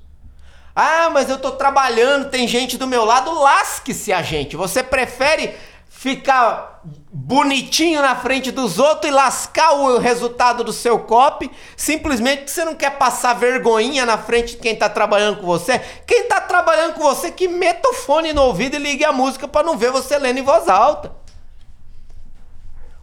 Ah, 0.75 1.09
mas 1.09 1.29
eu 1.29 1.37
estou 1.37 1.53
trabalhando, 1.53 2.29
tem 2.29 2.47
gente 2.47 2.77
do 2.77 2.85
meu 2.85 3.05
lado, 3.05 3.33
lasque-se 3.33 4.11
a 4.11 4.21
gente. 4.21 4.57
Você 4.57 4.83
prefere 4.83 5.55
ficar 5.87 6.81
bonitinho 7.11 8.01
na 8.01 8.15
frente 8.15 8.51
dos 8.51 8.77
outros 8.77 9.09
e 9.09 9.15
lascar 9.15 9.71
o 9.73 9.97
resultado 9.97 10.63
do 10.63 10.73
seu 10.73 10.99
copy, 10.99 11.49
simplesmente 11.77 12.39
porque 12.39 12.51
você 12.51 12.65
não 12.65 12.75
quer 12.75 12.97
passar 12.97 13.33
vergonhinha 13.33 14.05
na 14.05 14.17
frente 14.17 14.51
de 14.51 14.57
quem 14.57 14.73
está 14.73 14.89
trabalhando 14.89 15.39
com 15.39 15.45
você. 15.45 15.79
Quem 16.05 16.23
está 16.23 16.41
trabalhando 16.41 16.95
com 16.95 17.03
você 17.03 17.31
que 17.31 17.47
meta 17.47 17.87
o 17.87 17.93
fone 17.93 18.33
no 18.33 18.43
ouvido 18.43 18.75
e 18.75 18.79
ligue 18.79 19.05
a 19.05 19.13
música 19.13 19.47
para 19.47 19.65
não 19.65 19.77
ver 19.77 19.91
você 19.91 20.17
lendo 20.19 20.39
em 20.39 20.43
voz 20.43 20.67
alta. 20.67 21.11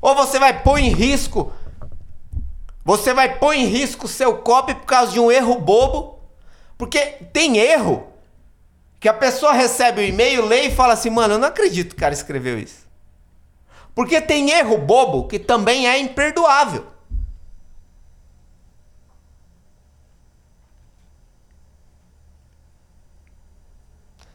Ou 0.01 0.15
você 0.15 0.39
vai 0.39 0.63
pôr 0.63 0.79
em 0.79 0.91
risco 0.91 1.53
você 2.85 3.15
vai 3.15 3.39
pôr 3.39 3.55
em 3.55 3.67
risco 3.67 4.07
o 4.07 4.09
seu 4.09 4.39
copy 4.39 4.75
por 4.75 4.87
causa 4.87 5.13
de 5.13 5.21
um 5.21 5.31
erro 5.31 5.61
bobo, 5.61 6.19
porque 6.77 7.01
tem 7.33 7.59
erro 7.59 8.07
que 9.01 9.09
a 9.09 9.15
pessoa 9.15 9.53
recebe 9.53 10.01
o 10.01 10.05
e-mail, 10.05 10.45
lê 10.45 10.67
e 10.67 10.75
fala 10.75 10.95
assim: 10.95 11.11
"Mano, 11.11 11.35
eu 11.35 11.39
não 11.39 11.49
acredito 11.49 11.91
que 11.91 11.97
o 11.97 12.01
cara 12.01 12.15
escreveu 12.15 12.59
isso". 12.59 12.87
Porque 13.95 14.21
tem 14.21 14.51
erro 14.51 14.79
bobo 14.79 15.29
que 15.29 15.39
também 15.39 15.87
é 15.89 15.99
imperdoável. 15.99 16.87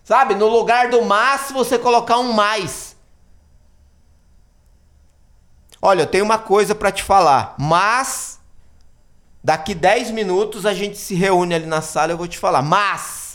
Sabe, 0.03 0.35
no 0.35 0.47
lugar 0.47 0.89
do 0.89 1.01
mas, 1.03 1.51
você 1.51 1.77
colocar 1.77 2.17
um 2.17 2.31
mais. 2.31 2.95
Olha, 5.81 6.03
eu 6.03 6.07
tenho 6.07 6.23
uma 6.23 6.39
coisa 6.39 6.73
para 6.73 6.91
te 6.93 7.03
falar, 7.03 7.55
mas 7.59 8.36
daqui 9.47 9.73
10 9.73 10.11
minutos 10.11 10.65
a 10.65 10.73
gente 10.73 10.97
se 10.97 11.15
reúne 11.15 11.55
ali 11.55 11.65
na 11.65 11.81
sala, 11.81 12.11
eu 12.11 12.17
vou 12.17 12.27
te 12.27 12.37
falar, 12.37 12.61
mas 12.61 13.27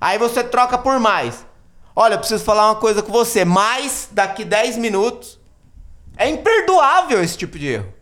Aí 0.00 0.16
você 0.16 0.42
troca 0.42 0.78
por 0.78 0.98
mais. 0.98 1.46
Olha, 1.94 2.14
eu 2.14 2.18
preciso 2.18 2.42
falar 2.42 2.70
uma 2.70 2.76
coisa 2.76 3.02
com 3.02 3.12
você, 3.12 3.44
mas 3.44 4.08
daqui 4.10 4.44
10 4.44 4.78
minutos. 4.78 5.38
É 6.16 6.28
imperdoável 6.28 7.22
esse 7.22 7.36
tipo 7.36 7.58
de 7.58 7.66
erro. 7.68 7.94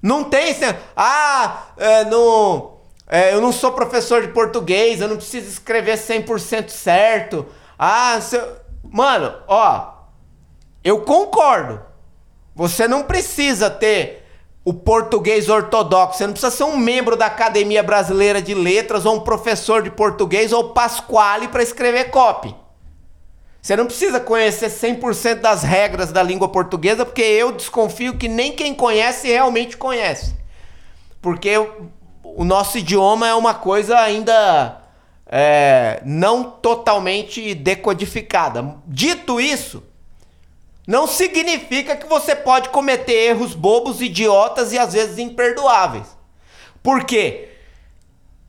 Não 0.00 0.24
tem. 0.24 0.54
Ah, 0.96 1.66
é, 1.76 2.04
não, 2.04 2.78
é, 3.06 3.34
eu 3.34 3.40
não 3.40 3.50
sou 3.50 3.72
professor 3.72 4.22
de 4.22 4.28
português, 4.28 5.00
eu 5.00 5.08
não 5.08 5.16
preciso 5.16 5.48
escrever 5.48 5.98
100% 5.98 6.68
certo. 6.68 7.46
Ah, 7.76 8.20
seu... 8.20 8.56
mano, 8.82 9.34
ó, 9.48 9.92
eu 10.84 11.02
concordo. 11.02 11.82
Você 12.54 12.86
não 12.86 13.02
precisa 13.02 13.68
ter 13.68 14.17
o 14.68 14.74
português 14.74 15.48
ortodoxo. 15.48 16.18
Você 16.18 16.26
não 16.26 16.34
precisa 16.34 16.54
ser 16.54 16.64
um 16.64 16.76
membro 16.76 17.16
da 17.16 17.24
Academia 17.24 17.82
Brasileira 17.82 18.42
de 18.42 18.52
Letras 18.52 19.06
ou 19.06 19.16
um 19.16 19.20
professor 19.20 19.82
de 19.82 19.90
português 19.90 20.52
ou 20.52 20.74
Pasquale 20.74 21.48
para 21.48 21.62
escrever 21.62 22.10
copy. 22.10 22.54
Você 23.62 23.74
não 23.74 23.86
precisa 23.86 24.20
conhecer 24.20 24.68
100% 24.68 25.36
das 25.36 25.62
regras 25.62 26.12
da 26.12 26.22
língua 26.22 26.50
portuguesa, 26.50 27.06
porque 27.06 27.22
eu 27.22 27.50
desconfio 27.50 28.18
que 28.18 28.28
nem 28.28 28.52
quem 28.52 28.74
conhece 28.74 29.28
realmente 29.28 29.74
conhece. 29.74 30.36
Porque 31.22 31.56
o 32.22 32.44
nosso 32.44 32.76
idioma 32.76 33.26
é 33.26 33.34
uma 33.34 33.54
coisa 33.54 33.98
ainda 33.98 34.82
é, 35.26 36.02
não 36.04 36.44
totalmente 36.44 37.54
decodificada. 37.54 38.76
Dito 38.86 39.40
isso, 39.40 39.82
não 40.88 41.06
significa 41.06 41.94
que 41.94 42.06
você 42.06 42.34
pode 42.34 42.70
cometer 42.70 43.12
erros 43.12 43.52
bobos, 43.52 44.00
idiotas 44.00 44.72
e 44.72 44.78
às 44.78 44.94
vezes 44.94 45.18
imperdoáveis. 45.18 46.16
Por 46.82 47.04
quê? 47.04 47.50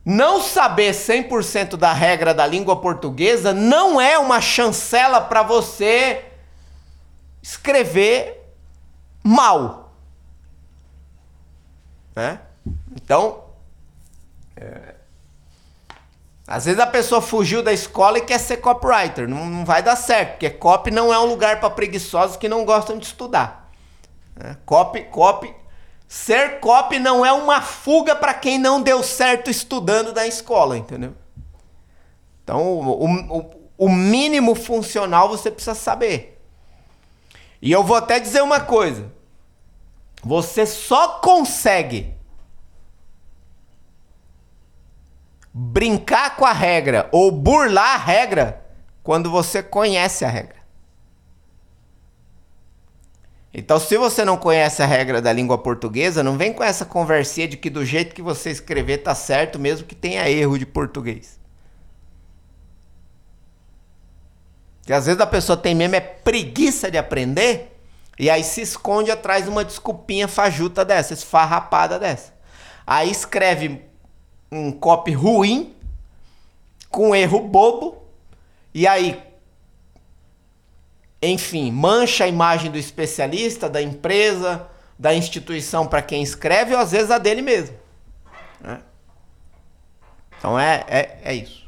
Não 0.06 0.42
saber 0.42 0.94
100% 0.94 1.76
da 1.76 1.92
regra 1.92 2.34
da 2.34 2.48
língua 2.48 2.80
portuguesa 2.80 3.52
não 3.54 4.00
é 4.00 4.18
uma 4.18 4.40
chancela 4.40 5.20
para 5.20 5.44
você 5.44 6.24
escrever 7.44 8.42
mal. 9.22 9.92
Né? 12.16 12.40
Então, 12.96 13.44
é... 14.56 14.89
às 16.52 16.66
vezes 16.66 16.80
a 16.80 16.88
pessoa 16.88 17.22
fugiu 17.22 17.62
da 17.62 17.72
escola 17.72 18.18
e 18.18 18.22
quer 18.22 18.40
ser 18.40 18.58
copywriter. 18.58 19.30
Não, 19.30 19.46
não 19.46 19.64
vai 19.64 19.84
dar 19.84 19.96
certo, 19.96 20.32
porque 20.32 20.50
copy 20.50 20.90
não 20.90 21.14
é 21.14 21.20
um 21.20 21.26
lugar 21.26 21.60
para 21.60 21.70
preguiçosos 21.70 22.38
que 22.38 22.50
não 22.50 22.66
gostam 22.66 22.98
de 22.98 23.06
estudar. 23.06 23.72
Né? 24.36 24.58
Copy, 24.66 25.04
copy 25.04 25.54
Ser 26.08 26.60
copy 26.60 26.98
não 26.98 27.24
é 27.24 27.32
uma 27.32 27.62
fuga 27.62 28.16
para 28.16 28.34
quem 28.34 28.58
não 28.58 28.82
deu 28.82 29.04
certo 29.04 29.52
estudando 29.52 30.12
na 30.12 30.26
escola, 30.26 30.76
entendeu? 30.76 31.14
Então, 32.44 32.64
o, 32.64 33.38
o, 33.38 33.52
o 33.78 33.90
mínimo 33.90 34.56
funcional 34.56 35.30
você 35.30 35.52
precisa 35.52 35.76
saber. 35.76 36.42
E 37.62 37.72
eu 37.72 37.84
vou 37.84 37.96
até 37.96 38.20
dizer 38.20 38.42
uma 38.42 38.60
coisa. 38.60 39.12
Você 40.24 40.66
só 40.66 41.20
consegue 41.20 42.16
brincar 45.62 46.38
com 46.38 46.46
a 46.46 46.54
regra 46.54 47.10
ou 47.12 47.30
burlar 47.30 47.96
a 47.96 47.98
regra 47.98 48.66
quando 49.04 49.30
você 49.30 49.62
conhece 49.62 50.24
a 50.24 50.30
regra. 50.30 50.60
Então, 53.54 53.78
se 53.78 53.98
você 53.98 54.24
não 54.24 54.38
conhece 54.38 54.82
a 54.82 54.86
regra 54.86 55.22
da 55.22 55.34
língua 55.34 55.58
portuguesa, 55.58 56.24
não 56.24 56.38
vem 56.38 56.54
com 56.54 56.64
essa 56.64 56.86
conversinha 56.86 57.46
de 57.46 57.58
que 57.58 57.70
do 57.70 57.84
jeito 57.84 58.16
que 58.16 58.22
você 58.22 58.52
escrever 58.52 59.00
tá 59.00 59.14
certo, 59.14 59.60
mesmo 59.60 59.86
que 59.86 59.96
tenha 59.96 60.30
erro 60.30 60.58
de 60.58 60.66
português. 60.66 61.38
Que 64.84 64.94
às 64.94 65.08
vezes 65.08 65.20
a 65.20 65.28
pessoa 65.28 65.58
tem 65.58 65.76
mesmo 65.76 65.96
é 65.96 66.00
preguiça 66.00 66.90
de 66.90 66.98
aprender 66.98 67.78
e 68.18 68.30
aí 68.30 68.44
se 68.46 68.62
esconde 68.62 69.12
atrás 69.12 69.44
de 69.44 69.50
uma 69.50 69.66
desculpinha 69.66 70.28
fajuta 70.28 70.86
dessa, 70.86 71.14
esfarrapada 71.14 72.00
dessa. 72.00 72.34
Aí 72.88 73.12
escreve 73.12 73.89
um 74.52 74.72
copy 74.72 75.14
ruim 75.14 75.76
com 76.90 77.16
erro 77.16 77.40
bobo 77.40 78.04
e 78.74 78.88
aí 78.88 79.22
enfim, 81.22 81.72
mancha 81.72 82.24
a 82.24 82.28
imagem 82.28 82.72
do 82.72 82.78
especialista, 82.78 83.70
da 83.70 83.82
empresa, 83.82 84.68
da 84.98 85.14
instituição 85.14 85.86
para 85.86 86.02
quem 86.02 86.24
escreve, 86.24 86.74
ou 86.74 86.80
às 86.80 86.92
vezes 86.92 87.12
a 87.12 87.18
dele 87.18 87.42
mesmo. 87.42 87.76
Né? 88.62 88.80
Então 90.38 90.58
é, 90.58 90.86
é, 90.88 91.20
é 91.24 91.34
isso. 91.34 91.68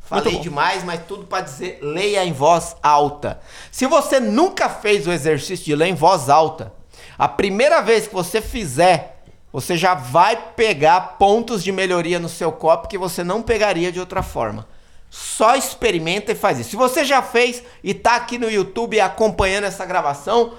Falei 0.00 0.40
demais, 0.40 0.84
mas 0.84 1.00
tudo 1.06 1.24
para 1.24 1.44
dizer 1.44 1.78
leia 1.80 2.24
em 2.24 2.32
voz 2.32 2.76
alta. 2.82 3.40
Se 3.70 3.86
você 3.86 4.20
nunca 4.20 4.68
fez 4.68 5.06
o 5.06 5.12
exercício 5.12 5.64
de 5.64 5.74
ler 5.74 5.86
em 5.86 5.94
voz 5.94 6.28
alta, 6.28 6.72
a 7.16 7.28
primeira 7.28 7.80
vez 7.80 8.08
que 8.08 8.12
você 8.12 8.42
fizer, 8.42 9.11
você 9.52 9.76
já 9.76 9.94
vai 9.94 10.54
pegar 10.54 11.18
pontos 11.18 11.62
de 11.62 11.70
melhoria 11.70 12.18
no 12.18 12.28
seu 12.28 12.50
copo 12.50 12.88
que 12.88 12.96
você 12.96 13.22
não 13.22 13.42
pegaria 13.42 13.92
de 13.92 14.00
outra 14.00 14.22
forma. 14.22 14.66
Só 15.10 15.54
experimenta 15.54 16.32
e 16.32 16.34
faz 16.34 16.58
isso. 16.58 16.70
Se 16.70 16.76
você 16.76 17.04
já 17.04 17.20
fez 17.20 17.62
e 17.84 17.92
tá 17.92 18.16
aqui 18.16 18.38
no 18.38 18.50
YouTube 18.50 18.98
acompanhando 18.98 19.64
essa 19.64 19.84
gravação, 19.84 20.54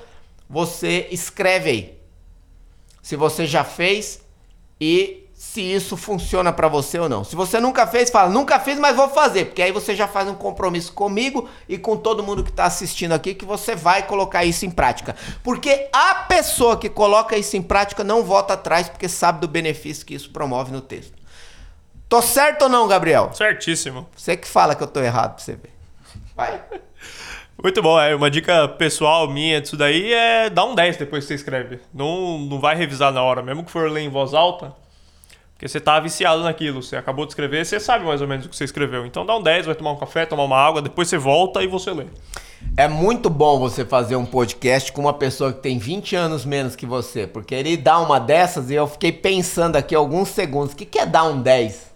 você 0.47 1.07
escreve 1.09 1.69
aí. 1.69 1.99
Se 3.01 3.15
você 3.15 3.47
já 3.47 3.63
fez 3.63 4.21
e 4.79 5.22
se 5.43 5.61
isso 5.61 5.95
funciona 5.97 6.51
para 6.51 6.67
você 6.67 6.97
ou 6.97 7.07
não. 7.07 7.23
Se 7.23 7.35
você 7.35 7.59
nunca 7.59 7.85
fez, 7.85 8.09
fala, 8.09 8.27
nunca 8.27 8.59
fiz, 8.59 8.79
mas 8.79 8.95
vou 8.95 9.09
fazer, 9.09 9.45
porque 9.45 9.61
aí 9.61 9.71
você 9.71 9.93
já 9.93 10.07
faz 10.07 10.27
um 10.27 10.33
compromisso 10.33 10.93
comigo 10.93 11.47
e 11.69 11.77
com 11.77 11.95
todo 11.95 12.23
mundo 12.23 12.43
que 12.43 12.49
está 12.49 12.63
assistindo 12.63 13.11
aqui 13.11 13.35
que 13.35 13.45
você 13.45 13.75
vai 13.75 14.01
colocar 14.01 14.43
isso 14.45 14.65
em 14.65 14.71
prática. 14.71 15.15
Porque 15.43 15.89
a 15.93 16.15
pessoa 16.15 16.75
que 16.77 16.89
coloca 16.89 17.37
isso 17.37 17.55
em 17.55 17.61
prática 17.61 18.05
não 18.05 18.23
volta 18.23 18.53
atrás 18.53 18.89
porque 18.89 19.07
sabe 19.07 19.41
do 19.41 19.47
benefício 19.47 20.05
que 20.05 20.15
isso 20.15 20.31
promove 20.31 20.71
no 20.71 20.81
texto. 20.81 21.13
Tô 22.09 22.19
certo 22.21 22.63
ou 22.63 22.69
não, 22.69 22.87
Gabriel? 22.87 23.31
Certíssimo. 23.33 24.07
Você 24.15 24.35
que 24.35 24.47
fala 24.47 24.73
que 24.73 24.81
eu 24.81 24.87
tô 24.87 25.01
errado 25.01 25.35
pra 25.35 25.43
você 25.43 25.55
ver. 25.55 25.73
Vai. 26.35 26.63
Muito 27.61 27.81
bom, 27.81 27.99
é 27.99 28.15
uma 28.15 28.31
dica 28.31 28.67
pessoal 28.69 29.29
minha 29.29 29.61
disso 29.61 29.77
daí 29.77 30.11
é 30.11 30.49
dar 30.49 30.65
um 30.65 30.73
10 30.73 30.97
depois 30.97 31.25
que 31.25 31.27
você 31.27 31.35
escreve. 31.35 31.79
Não, 31.93 32.39
não 32.39 32.59
vai 32.59 32.75
revisar 32.75 33.11
na 33.11 33.21
hora, 33.21 33.43
mesmo 33.43 33.63
que 33.63 33.69
for 33.69 33.91
ler 33.91 34.01
em 34.01 34.09
voz 34.09 34.33
alta, 34.33 34.73
porque 35.63 35.69
você 35.69 35.79
tá 35.79 35.97
viciado 35.97 36.43
naquilo. 36.43 36.83
Você 36.83 36.97
acabou 36.97 37.25
de 37.25 37.31
escrever, 37.31 37.65
você 37.65 37.79
sabe 37.79 38.03
mais 38.03 38.21
ou 38.21 38.27
menos 38.27 38.45
o 38.45 38.49
que 38.49 38.55
você 38.55 38.65
escreveu. 38.65 39.05
Então 39.05 39.25
dá 39.25 39.37
um 39.37 39.41
10, 39.41 39.67
vai 39.67 39.75
tomar 39.75 39.91
um 39.91 39.95
café, 39.95 40.25
tomar 40.25 40.43
uma 40.43 40.57
água, 40.57 40.81
depois 40.81 41.07
você 41.07 41.17
volta 41.17 41.63
e 41.63 41.67
você 41.67 41.91
lê. 41.91 42.05
É 42.75 42.85
muito 42.89 43.29
bom 43.29 43.57
você 43.59 43.85
fazer 43.85 44.17
um 44.17 44.25
podcast 44.25 44.91
com 44.91 44.99
uma 44.99 45.13
pessoa 45.13 45.53
que 45.53 45.61
tem 45.61 45.77
20 45.77 46.17
anos 46.17 46.43
menos 46.43 46.75
que 46.75 46.85
você, 46.85 47.25
porque 47.25 47.55
ele 47.55 47.77
dá 47.77 47.97
uma 47.99 48.19
dessas 48.19 48.69
e 48.69 48.73
eu 48.73 48.87
fiquei 48.87 49.13
pensando 49.13 49.77
aqui 49.77 49.95
alguns 49.95 50.29
segundos, 50.29 50.73
o 50.73 50.75
que, 50.75 50.85
que 50.85 50.99
é 50.99 51.05
dar 51.05 51.23
um 51.23 51.41
10? 51.41 51.93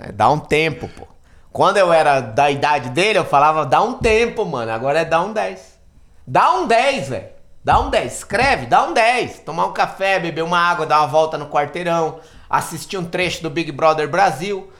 É, 0.00 0.10
dá 0.10 0.28
um 0.28 0.38
tempo, 0.40 0.88
pô. 0.88 1.06
Quando 1.52 1.76
eu 1.76 1.92
era 1.92 2.20
da 2.20 2.50
idade 2.50 2.90
dele, 2.90 3.18
eu 3.18 3.24
falava, 3.24 3.64
dá 3.64 3.80
um 3.80 3.94
tempo, 3.94 4.44
mano. 4.44 4.72
Agora 4.72 5.00
é 5.00 5.04
dá 5.04 5.22
um 5.22 5.32
10. 5.32 5.78
Dá 6.26 6.52
um 6.54 6.66
10, 6.66 7.08
velho. 7.10 7.28
Dá 7.62 7.78
um 7.78 7.90
10. 7.90 8.12
Escreve, 8.12 8.66
dá 8.66 8.84
um 8.84 8.92
10. 8.92 9.40
Tomar 9.40 9.66
um 9.66 9.72
café, 9.72 10.18
beber 10.18 10.42
uma 10.42 10.58
água, 10.58 10.86
dar 10.86 11.00
uma 11.00 11.08
volta 11.08 11.36
no 11.36 11.46
quarteirão, 11.46 12.20
assistir 12.50 12.98
um 12.98 13.04
trecho 13.04 13.42
do 13.42 13.48
Big 13.48 13.70
Brother 13.70 14.08
Brasil. 14.08 14.70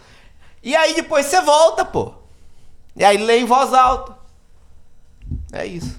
E 0.62 0.75
aí 0.75 0.95
depois 0.95 1.27
você 1.27 1.41
volta, 1.41 1.85
pô. 1.85 2.12
E 2.97 3.05
aí 3.05 3.17
lê 3.17 3.39
em 3.39 3.45
voz 3.45 3.73
alta. 3.73 4.19
É 5.53 5.65
isso. 5.65 5.99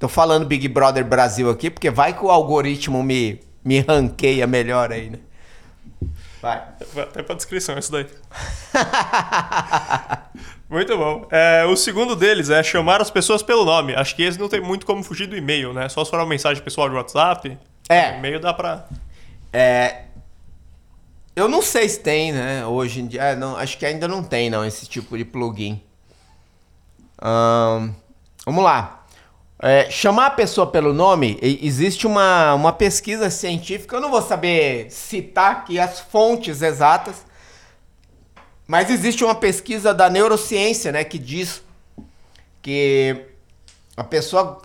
Tô 0.00 0.08
falando 0.08 0.44
Big 0.44 0.66
Brother 0.66 1.04
Brasil 1.04 1.48
aqui, 1.48 1.70
porque 1.70 1.90
vai 1.90 2.12
que 2.12 2.24
o 2.24 2.30
algoritmo 2.30 3.02
me, 3.02 3.40
me 3.64 3.80
ranqueia 3.80 4.46
melhor 4.46 4.92
aí, 4.92 5.08
né? 5.08 5.18
Vai. 6.42 6.62
Até 7.02 7.22
pra 7.22 7.36
descrição 7.36 7.78
isso 7.78 7.90
daí. 7.90 8.06
muito 10.68 10.94
bom. 10.98 11.26
É, 11.30 11.64
o 11.64 11.74
segundo 11.76 12.14
deles 12.14 12.50
é 12.50 12.62
chamar 12.62 13.00
as 13.00 13.10
pessoas 13.10 13.42
pelo 13.42 13.64
nome. 13.64 13.94
Acho 13.94 14.14
que 14.14 14.22
esse 14.22 14.38
não 14.38 14.48
tem 14.48 14.60
muito 14.60 14.84
como 14.84 15.02
fugir 15.02 15.26
do 15.26 15.36
e-mail, 15.36 15.72
né? 15.72 15.88
Só 15.88 16.04
se 16.04 16.10
for 16.10 16.18
uma 16.18 16.26
mensagem 16.26 16.62
pessoal 16.62 16.90
de 16.90 16.96
WhatsApp. 16.96 17.56
É. 17.88 18.18
E-mail 18.18 18.40
dá 18.40 18.52
pra. 18.52 18.86
É. 19.50 20.02
Eu 21.36 21.48
não 21.48 21.60
sei 21.60 21.88
se 21.88 21.98
tem, 21.98 22.32
né? 22.32 22.64
Hoje 22.64 23.00
em 23.00 23.06
dia. 23.08 23.22
É, 23.22 23.36
não, 23.36 23.56
acho 23.56 23.76
que 23.76 23.84
ainda 23.84 24.06
não 24.06 24.22
tem, 24.22 24.48
não, 24.48 24.64
esse 24.64 24.86
tipo 24.86 25.18
de 25.18 25.24
plugin. 25.24 25.82
vamos 28.46 28.62
lá. 28.62 29.04
É, 29.60 29.90
chamar 29.90 30.26
a 30.26 30.30
pessoa 30.30 30.66
pelo 30.66 30.92
nome, 30.92 31.38
existe 31.40 32.06
uma, 32.06 32.54
uma 32.54 32.72
pesquisa 32.72 33.30
científica, 33.30 33.96
eu 33.96 34.00
não 34.00 34.10
vou 34.10 34.20
saber 34.20 34.90
citar 34.90 35.52
aqui 35.52 35.78
as 35.78 36.00
fontes 36.00 36.60
exatas, 36.60 37.24
mas 38.66 38.90
existe 38.90 39.24
uma 39.24 39.34
pesquisa 39.34 39.94
da 39.94 40.10
neurociência, 40.10 40.92
né, 40.92 41.02
que 41.02 41.18
diz 41.18 41.62
que 42.60 43.24
a 43.96 44.04
pessoa 44.04 44.60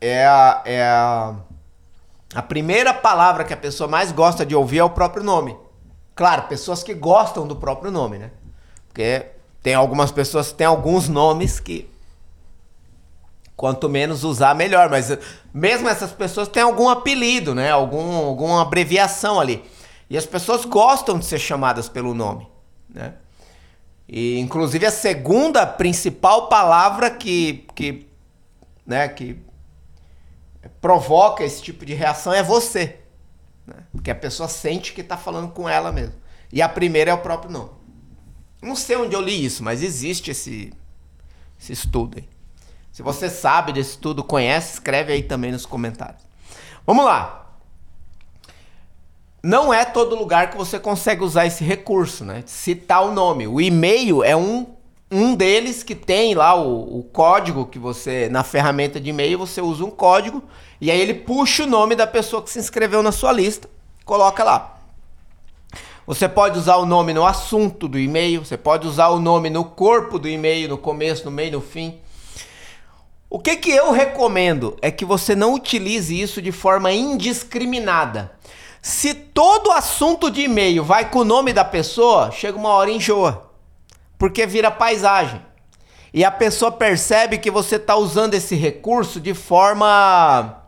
é 0.00 0.26
a, 0.26 0.62
é 0.66 0.82
a, 0.82 1.34
a 2.34 2.42
primeira 2.42 2.92
palavra 2.92 3.44
que 3.44 3.54
a 3.54 3.56
pessoa 3.56 3.88
mais 3.88 4.12
gosta 4.12 4.44
de 4.44 4.54
ouvir 4.54 4.78
é 4.78 4.84
o 4.84 4.90
próprio 4.90 5.22
nome. 5.22 5.56
Claro, 6.20 6.42
pessoas 6.48 6.82
que 6.82 6.92
gostam 6.92 7.46
do 7.46 7.56
próprio 7.56 7.90
nome, 7.90 8.18
né? 8.18 8.30
Porque 8.86 9.24
tem 9.62 9.72
algumas 9.72 10.12
pessoas, 10.12 10.52
tem 10.52 10.66
alguns 10.66 11.08
nomes 11.08 11.58
que 11.58 11.88
quanto 13.56 13.88
menos 13.88 14.22
usar, 14.22 14.54
melhor. 14.54 14.90
Mas 14.90 15.16
mesmo 15.50 15.88
essas 15.88 16.12
pessoas 16.12 16.46
têm 16.46 16.62
algum 16.62 16.90
apelido, 16.90 17.54
né? 17.54 17.70
Algum, 17.70 18.16
alguma 18.16 18.60
abreviação 18.60 19.40
ali. 19.40 19.64
E 20.10 20.18
as 20.18 20.26
pessoas 20.26 20.66
gostam 20.66 21.18
de 21.18 21.24
ser 21.24 21.38
chamadas 21.38 21.88
pelo 21.88 22.12
nome, 22.12 22.46
né? 22.90 23.14
E 24.06 24.38
inclusive 24.40 24.84
a 24.84 24.90
segunda 24.90 25.66
principal 25.66 26.48
palavra 26.48 27.08
que, 27.08 27.66
que, 27.74 28.06
né, 28.84 29.08
que 29.08 29.40
provoca 30.82 31.42
esse 31.42 31.62
tipo 31.62 31.86
de 31.86 31.94
reação 31.94 32.30
é 32.30 32.42
você. 32.42 32.99
Né? 33.66 33.76
Porque 33.92 34.10
a 34.10 34.14
pessoa 34.14 34.48
sente 34.48 34.92
que 34.92 35.00
está 35.00 35.16
falando 35.16 35.52
com 35.52 35.68
ela 35.68 35.92
mesmo. 35.92 36.14
E 36.52 36.60
a 36.60 36.68
primeira 36.68 37.10
é 37.10 37.14
o 37.14 37.18
próprio 37.18 37.50
nome. 37.50 37.70
Não 38.62 38.76
sei 38.76 38.96
onde 38.96 39.14
eu 39.14 39.20
li 39.20 39.44
isso, 39.44 39.62
mas 39.64 39.82
existe 39.82 40.30
esse, 40.30 40.72
esse 41.58 41.72
estudo 41.72 42.18
aí. 42.18 42.28
Se 42.92 43.02
você 43.02 43.30
sabe 43.30 43.72
desse 43.72 43.96
tudo, 43.96 44.22
conhece, 44.22 44.74
escreve 44.74 45.12
aí 45.12 45.22
também 45.22 45.52
nos 45.52 45.64
comentários. 45.64 46.22
Vamos 46.86 47.04
lá. 47.04 47.40
Não 49.42 49.72
é 49.72 49.86
todo 49.86 50.16
lugar 50.16 50.50
que 50.50 50.56
você 50.56 50.78
consegue 50.78 51.24
usar 51.24 51.46
esse 51.46 51.64
recurso, 51.64 52.24
né? 52.24 52.42
Citar 52.44 53.02
o 53.02 53.12
nome. 53.12 53.46
O 53.46 53.58
e-mail 53.58 54.22
é 54.22 54.36
um, 54.36 54.66
um 55.10 55.34
deles 55.34 55.82
que 55.82 55.94
tem 55.94 56.34
lá 56.34 56.54
o, 56.54 56.98
o 56.98 57.04
código 57.04 57.64
que 57.64 57.78
você, 57.78 58.28
na 58.28 58.44
ferramenta 58.44 59.00
de 59.00 59.08
e-mail, 59.08 59.38
você 59.38 59.62
usa 59.62 59.82
um 59.82 59.90
código 59.90 60.42
e 60.80 60.90
aí 60.90 61.00
ele 61.00 61.14
puxa 61.14 61.64
o 61.64 61.66
nome 61.66 61.94
da 61.94 62.06
pessoa 62.06 62.42
que 62.42 62.50
se 62.50 62.58
inscreveu 62.58 63.02
na 63.02 63.12
sua 63.12 63.32
lista, 63.32 63.68
coloca 64.04 64.42
lá. 64.42 64.78
Você 66.06 66.28
pode 66.28 66.58
usar 66.58 66.76
o 66.76 66.86
nome 66.86 67.12
no 67.12 67.24
assunto 67.24 67.86
do 67.86 67.98
e-mail, 67.98 68.44
você 68.44 68.56
pode 68.56 68.86
usar 68.86 69.08
o 69.08 69.20
nome 69.20 69.50
no 69.50 69.64
corpo 69.64 70.18
do 70.18 70.28
e-mail, 70.28 70.68
no 70.68 70.78
começo, 70.78 71.24
no 71.24 71.30
meio, 71.30 71.52
no 71.52 71.60
fim. 71.60 72.00
O 73.28 73.38
que, 73.38 73.54
que 73.56 73.70
eu 73.70 73.92
recomendo 73.92 74.76
é 74.82 74.90
que 74.90 75.04
você 75.04 75.36
não 75.36 75.54
utilize 75.54 76.18
isso 76.18 76.42
de 76.42 76.50
forma 76.50 76.90
indiscriminada. 76.90 78.32
Se 78.82 79.14
todo 79.14 79.70
assunto 79.70 80.30
de 80.30 80.42
e-mail 80.42 80.82
vai 80.82 81.10
com 81.10 81.20
o 81.20 81.24
nome 81.24 81.52
da 81.52 81.64
pessoa, 81.64 82.32
chega 82.32 82.58
uma 82.58 82.70
hora 82.70 82.90
enjoa. 82.90 83.48
Porque 84.18 84.46
vira 84.46 84.70
paisagem. 84.70 85.40
E 86.12 86.24
a 86.24 86.30
pessoa 86.30 86.72
percebe 86.72 87.38
que 87.38 87.50
você 87.50 87.76
está 87.76 87.94
usando 87.94 88.34
esse 88.34 88.56
recurso 88.56 89.20
de 89.20 89.32
forma 89.32 90.59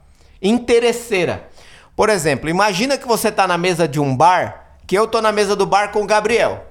interesseira. 0.42 1.48
Por 1.94 2.08
exemplo, 2.08 2.50
imagina 2.50 2.98
que 2.98 3.06
você 3.06 3.28
está 3.28 3.46
na 3.46 3.56
mesa 3.56 3.86
de 3.86 4.00
um 4.00 4.16
bar, 4.16 4.78
que 4.86 4.98
eu 4.98 5.04
estou 5.04 5.22
na 5.22 5.30
mesa 5.30 5.54
do 5.54 5.64
bar 5.64 5.92
com 5.92 6.02
o 6.02 6.06
Gabriel. 6.06 6.66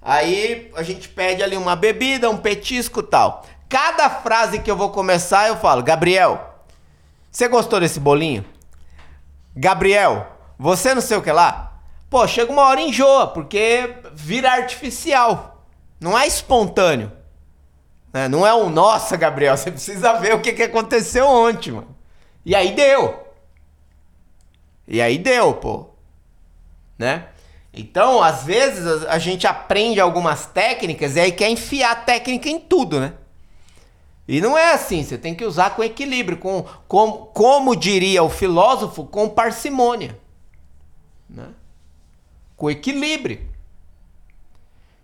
Aí 0.00 0.70
a 0.74 0.82
gente 0.82 1.08
pede 1.08 1.42
ali 1.42 1.56
uma 1.56 1.76
bebida, 1.76 2.30
um 2.30 2.36
petisco 2.36 3.02
tal. 3.02 3.44
Cada 3.68 4.08
frase 4.08 4.60
que 4.60 4.70
eu 4.70 4.76
vou 4.76 4.90
começar, 4.90 5.48
eu 5.48 5.56
falo: 5.56 5.82
Gabriel, 5.82 6.54
você 7.30 7.46
gostou 7.48 7.78
desse 7.78 8.00
bolinho? 8.00 8.44
Gabriel, 9.54 10.26
você 10.58 10.94
não 10.94 11.02
sei 11.02 11.16
o 11.16 11.22
que 11.22 11.32
lá? 11.32 11.80
Pô, 12.08 12.26
chega 12.26 12.50
uma 12.50 12.62
hora 12.62 12.80
enjoa, 12.80 13.26
porque 13.26 13.96
vira 14.14 14.50
artificial. 14.50 15.62
Não 16.00 16.18
é 16.18 16.26
espontâneo. 16.26 17.12
Né? 18.12 18.28
Não 18.28 18.46
é 18.46 18.54
um, 18.54 18.70
nossa, 18.70 19.16
Gabriel, 19.16 19.56
você 19.56 19.70
precisa 19.70 20.14
ver 20.14 20.34
o 20.34 20.40
que, 20.40 20.52
que 20.52 20.62
aconteceu 20.62 21.26
ontem, 21.26 21.72
mano. 21.72 21.97
E 22.48 22.54
aí 22.54 22.72
deu. 22.72 23.26
E 24.86 25.02
aí 25.02 25.18
deu, 25.18 25.52
pô. 25.52 25.84
Né? 26.96 27.28
Então, 27.74 28.22
às 28.22 28.42
vezes, 28.44 29.04
a 29.04 29.18
gente 29.18 29.46
aprende 29.46 30.00
algumas 30.00 30.46
técnicas 30.46 31.14
e 31.14 31.20
aí 31.20 31.30
quer 31.30 31.50
enfiar 31.50 32.06
técnica 32.06 32.48
em 32.48 32.58
tudo, 32.58 33.00
né? 33.00 33.12
E 34.26 34.40
não 34.40 34.56
é 34.56 34.72
assim, 34.72 35.04
você 35.04 35.18
tem 35.18 35.34
que 35.34 35.44
usar 35.44 35.76
com 35.76 35.84
equilíbrio, 35.84 36.38
com, 36.38 36.64
com 36.88 37.12
como 37.34 37.76
diria 37.76 38.22
o 38.22 38.30
filósofo, 38.30 39.04
com 39.04 39.28
parcimônia. 39.28 40.18
Né? 41.28 41.48
Com 42.56 42.70
equilíbrio. 42.70 43.46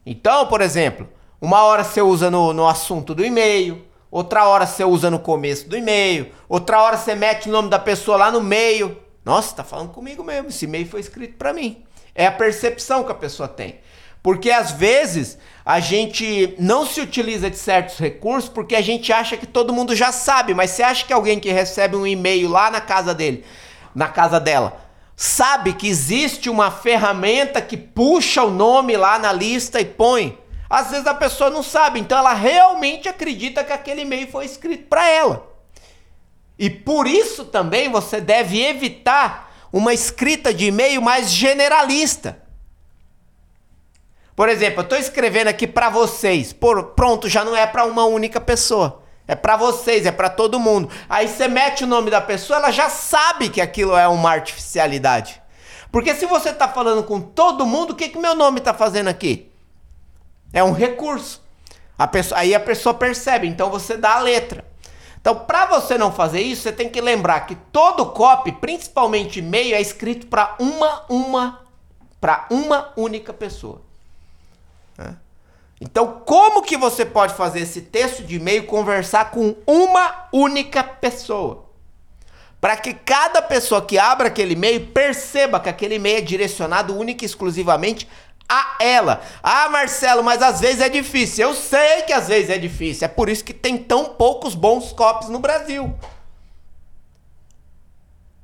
Então, 0.06 0.46
por 0.46 0.62
exemplo, 0.62 1.06
uma 1.38 1.62
hora 1.62 1.84
você 1.84 2.00
usa 2.00 2.30
no, 2.30 2.54
no 2.54 2.66
assunto 2.66 3.14
do 3.14 3.22
e-mail, 3.22 3.84
outra 4.14 4.46
hora 4.46 4.64
você 4.64 4.84
usa 4.84 5.10
no 5.10 5.18
começo 5.18 5.68
do 5.68 5.76
e-mail, 5.76 6.30
outra 6.48 6.80
hora 6.80 6.96
você 6.96 7.16
mete 7.16 7.48
o 7.48 7.52
nome 7.52 7.68
da 7.68 7.80
pessoa 7.80 8.16
lá 8.16 8.30
no 8.30 8.40
meio. 8.40 8.96
Nossa, 9.24 9.56
tá 9.56 9.64
falando 9.64 9.90
comigo 9.90 10.22
mesmo, 10.22 10.50
esse 10.50 10.66
e-mail 10.66 10.86
foi 10.86 11.00
escrito 11.00 11.34
para 11.36 11.52
mim. 11.52 11.82
É 12.14 12.24
a 12.24 12.30
percepção 12.30 13.02
que 13.02 13.10
a 13.10 13.16
pessoa 13.16 13.48
tem. 13.48 13.80
Porque 14.22 14.52
às 14.52 14.70
vezes 14.70 15.36
a 15.66 15.80
gente 15.80 16.54
não 16.60 16.86
se 16.86 17.00
utiliza 17.00 17.50
de 17.50 17.56
certos 17.56 17.98
recursos 17.98 18.48
porque 18.48 18.76
a 18.76 18.80
gente 18.80 19.12
acha 19.12 19.36
que 19.36 19.48
todo 19.48 19.72
mundo 19.72 19.96
já 19.96 20.12
sabe, 20.12 20.54
mas 20.54 20.70
você 20.70 20.84
acha 20.84 21.04
que 21.04 21.12
alguém 21.12 21.40
que 21.40 21.50
recebe 21.50 21.96
um 21.96 22.06
e-mail 22.06 22.48
lá 22.48 22.70
na 22.70 22.80
casa 22.80 23.12
dele, 23.12 23.44
na 23.92 24.06
casa 24.06 24.38
dela, 24.38 24.80
sabe 25.16 25.72
que 25.72 25.88
existe 25.88 26.48
uma 26.48 26.70
ferramenta 26.70 27.60
que 27.60 27.76
puxa 27.76 28.44
o 28.44 28.50
nome 28.52 28.96
lá 28.96 29.18
na 29.18 29.32
lista 29.32 29.80
e 29.80 29.84
põe? 29.84 30.38
Às 30.68 30.90
vezes 30.90 31.06
a 31.06 31.14
pessoa 31.14 31.50
não 31.50 31.62
sabe, 31.62 32.00
então 32.00 32.18
ela 32.18 32.32
realmente 32.32 33.08
acredita 33.08 33.62
que 33.62 33.72
aquele 33.72 34.02
e-mail 34.02 34.30
foi 34.30 34.44
escrito 34.44 34.88
para 34.88 35.08
ela. 35.08 35.46
E 36.58 36.70
por 36.70 37.06
isso 37.06 37.44
também 37.44 37.90
você 37.90 38.20
deve 38.20 38.62
evitar 38.64 39.52
uma 39.72 39.92
escrita 39.92 40.54
de 40.54 40.66
e-mail 40.66 41.02
mais 41.02 41.30
generalista. 41.30 42.42
Por 44.36 44.48
exemplo, 44.48 44.80
eu 44.80 44.84
estou 44.84 44.98
escrevendo 44.98 45.48
aqui 45.48 45.66
para 45.66 45.90
vocês. 45.90 46.52
Por, 46.52 46.94
pronto, 46.94 47.28
já 47.28 47.44
não 47.44 47.56
é 47.56 47.66
para 47.66 47.84
uma 47.84 48.04
única 48.04 48.40
pessoa. 48.40 49.02
É 49.26 49.34
para 49.34 49.56
vocês, 49.56 50.06
é 50.06 50.12
para 50.12 50.28
todo 50.28 50.60
mundo. 50.60 50.90
Aí 51.08 51.28
você 51.28 51.48
mete 51.48 51.84
o 51.84 51.86
nome 51.86 52.10
da 52.10 52.20
pessoa, 52.20 52.58
ela 52.58 52.70
já 52.70 52.90
sabe 52.90 53.48
que 53.48 53.60
aquilo 53.60 53.96
é 53.96 54.06
uma 54.06 54.30
artificialidade. 54.30 55.40
Porque 55.90 56.14
se 56.14 56.26
você 56.26 56.50
está 56.50 56.68
falando 56.68 57.04
com 57.04 57.20
todo 57.20 57.64
mundo, 57.64 57.92
o 57.92 57.94
que, 57.94 58.08
que 58.08 58.18
meu 58.18 58.34
nome 58.34 58.58
está 58.58 58.74
fazendo 58.74 59.08
aqui? 59.08 59.50
É 60.54 60.62
um 60.62 60.72
recurso. 60.72 61.42
A 61.98 62.06
pessoa, 62.06 62.40
aí 62.40 62.54
a 62.54 62.60
pessoa 62.60 62.94
percebe, 62.94 63.48
então 63.48 63.68
você 63.70 63.96
dá 63.96 64.14
a 64.14 64.20
letra. 64.20 64.64
Então, 65.20 65.34
para 65.34 65.66
você 65.66 65.98
não 65.98 66.12
fazer 66.12 66.40
isso, 66.40 66.62
você 66.62 66.72
tem 66.72 66.88
que 66.88 67.00
lembrar 67.00 67.40
que 67.40 67.54
todo 67.54 68.06
copy, 68.06 68.52
principalmente 68.52 69.40
e-mail, 69.40 69.74
é 69.74 69.80
escrito 69.80 70.28
para 70.28 70.54
uma 70.58 71.04
uma 71.08 71.60
para 72.20 72.46
uma 72.50 72.92
única 72.96 73.32
pessoa. 73.32 73.82
Né? 74.96 75.16
Então, 75.80 76.22
como 76.24 76.62
que 76.62 76.76
você 76.76 77.04
pode 77.04 77.34
fazer 77.34 77.60
esse 77.60 77.82
texto 77.82 78.22
de 78.22 78.36
e-mail 78.36 78.64
conversar 78.64 79.30
com 79.30 79.56
uma 79.66 80.28
única 80.32 80.82
pessoa? 80.82 81.64
Para 82.60 82.76
que 82.76 82.94
cada 82.94 83.42
pessoa 83.42 83.84
que 83.84 83.98
abra 83.98 84.28
aquele 84.28 84.54
e-mail 84.54 84.86
perceba 84.86 85.60
que 85.60 85.68
aquele 85.68 85.96
e-mail 85.96 86.18
é 86.18 86.22
direcionado 86.22 86.98
única 86.98 87.24
e 87.24 87.26
exclusivamente 87.26 88.08
a 88.48 88.76
ela. 88.80 89.22
Ah, 89.42 89.68
Marcelo, 89.68 90.22
mas 90.22 90.42
às 90.42 90.60
vezes 90.60 90.80
é 90.80 90.88
difícil. 90.88 91.48
Eu 91.48 91.54
sei 91.54 92.02
que 92.02 92.12
às 92.12 92.28
vezes 92.28 92.50
é 92.50 92.58
difícil. 92.58 93.04
É 93.04 93.08
por 93.08 93.28
isso 93.28 93.44
que 93.44 93.54
tem 93.54 93.76
tão 93.76 94.14
poucos 94.14 94.54
bons 94.54 94.92
copies 94.92 95.28
no 95.28 95.38
Brasil. 95.38 95.96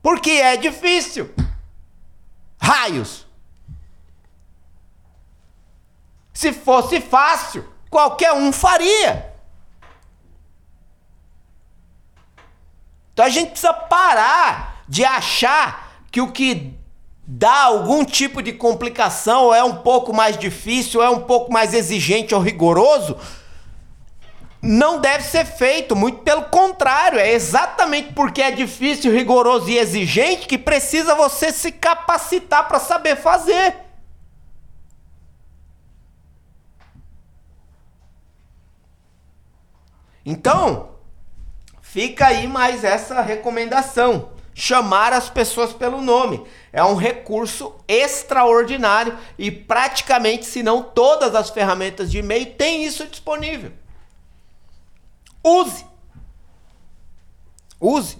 Porque 0.03 0.31
é 0.31 0.57
difícil. 0.57 1.33
Raios. 2.61 3.27
Se 6.33 6.53
fosse 6.53 7.01
fácil, 7.01 7.69
qualquer 7.91 8.33
um 8.33 8.53
faria. 8.53 9.35
Então 13.13 13.25
a 13.25 13.29
gente 13.29 13.51
precisa 13.51 13.75
parar 13.75 14.83
de 14.89 15.05
achar 15.05 16.03
que 16.11 16.21
o 16.21 16.33
que 16.33 16.80
dá 17.33 17.63
algum 17.63 18.05
tipo 18.05 18.43
de 18.43 18.53
complicação 18.53 19.55
é 19.55 19.63
um 19.63 19.77
pouco 19.77 20.13
mais 20.13 20.37
difícil, 20.37 21.01
é 21.01 21.09
um 21.09 21.21
pouco 21.21 21.53
mais 21.53 21.73
exigente 21.73 22.35
ou 22.35 22.41
rigoroso, 22.41 23.17
não 24.61 25.01
deve 25.01 25.23
ser 25.23 25.47
feito, 25.47 25.95
muito 25.95 26.19
pelo 26.23 26.47
contrário, 26.47 27.21
é 27.21 27.31
exatamente 27.31 28.15
porque 28.15 28.43
é 28.43 28.51
difícil, 28.51 29.13
rigoroso 29.13 29.71
e 29.71 29.79
exigente 29.79 30.49
que 30.49 30.59
precisa 30.59 31.15
você 31.15 31.53
se 31.53 31.71
capacitar 31.71 32.67
para 32.67 32.81
saber 32.81 33.15
fazer. 33.15 33.77
Então, 40.27 40.97
fica 41.81 42.27
aí 42.27 42.49
mais 42.49 42.83
essa 42.83 43.21
recomendação: 43.21 44.31
chamar 44.53 45.13
as 45.13 45.31
pessoas 45.31 45.73
pelo 45.73 46.03
nome. 46.03 46.45
É 46.73 46.85
um 46.85 46.95
recurso 46.95 47.75
extraordinário 47.89 49.17
e 49.37 49.51
praticamente, 49.51 50.47
se 50.47 50.63
não 50.63 50.83
todas 50.83 51.35
as 51.35 51.51
ferramentas 51.51 52.11
de 52.11 52.19
e-mail 52.19 52.55
têm 52.55 52.85
isso 52.85 53.07
disponível. 53.07 53.73
Use. 55.43 55.85
Use. 57.81 58.19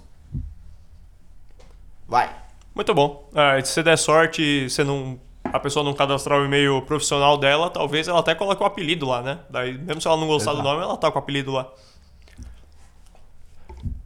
Vai. 2.07 2.35
Muito 2.75 2.93
bom. 2.93 3.29
É, 3.33 3.63
se 3.63 3.73
você 3.73 3.83
der 3.83 3.97
sorte, 3.97 4.69
você 4.69 4.83
não, 4.83 5.19
a 5.45 5.59
pessoa 5.59 5.83
não 5.85 5.93
cadastrar 5.93 6.39
o 6.39 6.45
e-mail 6.45 6.81
profissional 6.81 7.37
dela, 7.37 7.69
talvez 7.69 8.07
ela 8.07 8.19
até 8.19 8.35
coloque 8.35 8.61
o 8.61 8.65
apelido 8.65 9.05
lá, 9.05 9.21
né? 9.21 9.39
Daí, 9.49 9.77
mesmo 9.77 10.01
se 10.01 10.07
ela 10.07 10.17
não 10.17 10.27
gostar 10.27 10.51
Exato. 10.51 10.67
do 10.67 10.69
nome, 10.69 10.83
ela 10.83 10.97
tá 10.97 11.09
com 11.09 11.17
o 11.17 11.21
apelido 11.21 11.51
lá. 11.51 11.71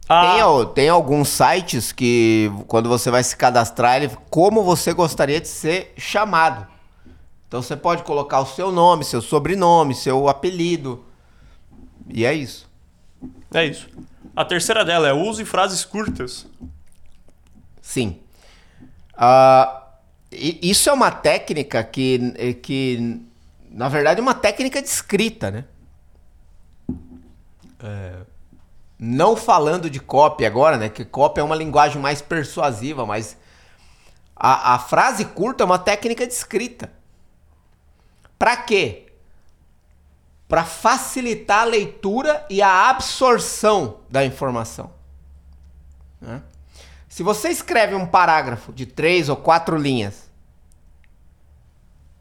Ah. 0.08 0.36
Tem, 0.36 0.74
tem 0.74 0.88
alguns 0.88 1.28
sites 1.28 1.90
que, 1.90 2.50
quando 2.66 2.88
você 2.88 3.10
vai 3.10 3.22
se 3.24 3.36
cadastrar, 3.36 3.96
ele, 3.96 4.16
como 4.30 4.62
você 4.62 4.92
gostaria 4.92 5.40
de 5.40 5.48
ser 5.48 5.92
chamado. 5.96 6.66
Então 7.48 7.62
você 7.62 7.76
pode 7.76 8.02
colocar 8.02 8.40
o 8.40 8.46
seu 8.46 8.70
nome, 8.70 9.04
seu 9.04 9.20
sobrenome, 9.20 9.94
seu 9.94 10.28
apelido. 10.28 11.04
E 12.08 12.24
é 12.24 12.32
isso. 12.32 12.68
É 13.52 13.64
isso. 13.64 13.88
A 14.34 14.44
terceira 14.44 14.84
dela 14.84 15.08
é 15.08 15.12
use 15.12 15.44
frases 15.44 15.84
curtas. 15.84 16.46
Sim. 17.80 18.20
Uh, 19.14 19.86
isso 20.30 20.90
é 20.90 20.92
uma 20.92 21.10
técnica 21.10 21.82
que, 21.82 22.54
que, 22.62 23.20
na 23.70 23.88
verdade, 23.88 24.20
é 24.20 24.22
uma 24.22 24.34
técnica 24.34 24.82
de 24.82 24.88
escrita, 24.88 25.50
né? 25.50 25.64
É, 27.82 28.16
não 28.98 29.36
falando 29.36 29.90
de 29.90 30.00
copy 30.00 30.44
agora, 30.44 30.76
né? 30.76 30.88
Que 30.88 31.04
copy 31.04 31.40
é 31.40 31.42
uma 31.42 31.56
linguagem 31.56 32.00
mais 32.00 32.22
persuasiva, 32.22 33.04
mas 33.04 33.36
a, 34.34 34.74
a 34.74 34.78
frase 34.78 35.24
curta 35.24 35.62
é 35.62 35.66
uma 35.66 35.78
técnica 35.78 36.26
de 36.26 36.32
escrita. 36.32 36.90
Para 38.38 38.56
quê? 38.56 39.06
para 40.48 40.64
facilitar 40.64 41.62
a 41.62 41.64
leitura 41.64 42.46
e 42.48 42.62
a 42.62 42.88
absorção 42.88 44.00
da 44.08 44.24
informação. 44.24 44.90
Né? 46.20 46.40
Se 47.08 47.22
você 47.22 47.48
escreve 47.48 47.94
um 47.94 48.06
parágrafo 48.06 48.72
de 48.72 48.86
três 48.86 49.28
ou 49.28 49.36
quatro 49.36 49.76
linhas, 49.76 50.30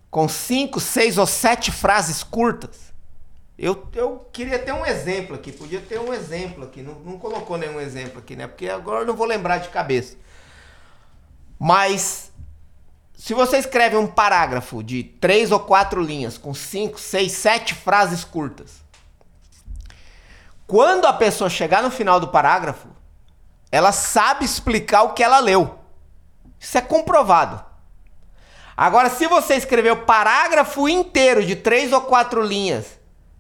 com 0.10 0.28
cinco, 0.28 0.80
seis 0.80 1.18
ou 1.18 1.28
sete 1.28 1.72
frases 1.72 2.24
curtas, 2.24 2.85
eu, 3.58 3.88
eu 3.94 4.28
queria 4.34 4.60
ter 4.60 4.74
um 4.74 4.86
exemplo 4.86 5.36
aqui, 5.36 5.52
podia 5.52 5.80
ter 5.80 6.00
um 6.00 6.14
exemplo 6.14 6.66
aqui, 6.66 6.82
não, 6.82 6.96
não 6.96 7.18
colocou 7.18 7.58
nenhum 7.58 7.80
exemplo 7.80 8.20
aqui, 8.20 8.36
né? 8.36 8.48
Porque 8.48 8.68
agora 8.68 9.02
eu 9.02 9.06
não 9.08 9.16
vou 9.16 9.26
lembrar 9.26 9.60
de 9.60 9.70
cabeça. 9.70 10.18
Mas 11.58 12.32
se 13.18 13.34
você 13.34 13.58
escreve 13.58 13.96
um 13.96 14.08
parágrafo 14.08 14.84
de 14.84 15.04
três 15.04 15.52
ou 15.52 15.60
quatro 15.60 16.02
linhas, 16.02 16.38
com 16.38 16.54
cinco, 16.54 17.00
seis, 17.00 17.32
sete 17.32 17.74
frases 17.74 18.26
curtas, 18.26 18.84
quando 20.68 21.06
a 21.06 21.14
pessoa 21.14 21.50
chegar 21.50 21.82
no 21.82 21.92
final 21.92 22.20
do 22.20 22.28
parágrafo, 22.28 22.90
ela 23.72 23.92
sabe 23.92 24.44
explicar 24.44 25.04
o 25.04 25.14
que 25.14 25.24
ela 25.24 25.40
leu. 25.40 25.80
Isso 26.60 26.78
é 26.78 26.82
comprovado. 26.82 27.64
Agora, 28.76 29.10
se 29.10 29.28
você 29.28 29.56
escrever 29.56 29.92
o 29.92 30.06
parágrafo 30.06 30.90
inteiro 30.90 31.46
de 31.46 31.56
três 31.56 31.94
ou 31.94 32.02
quatro 32.02 32.42
linhas, 32.42 32.95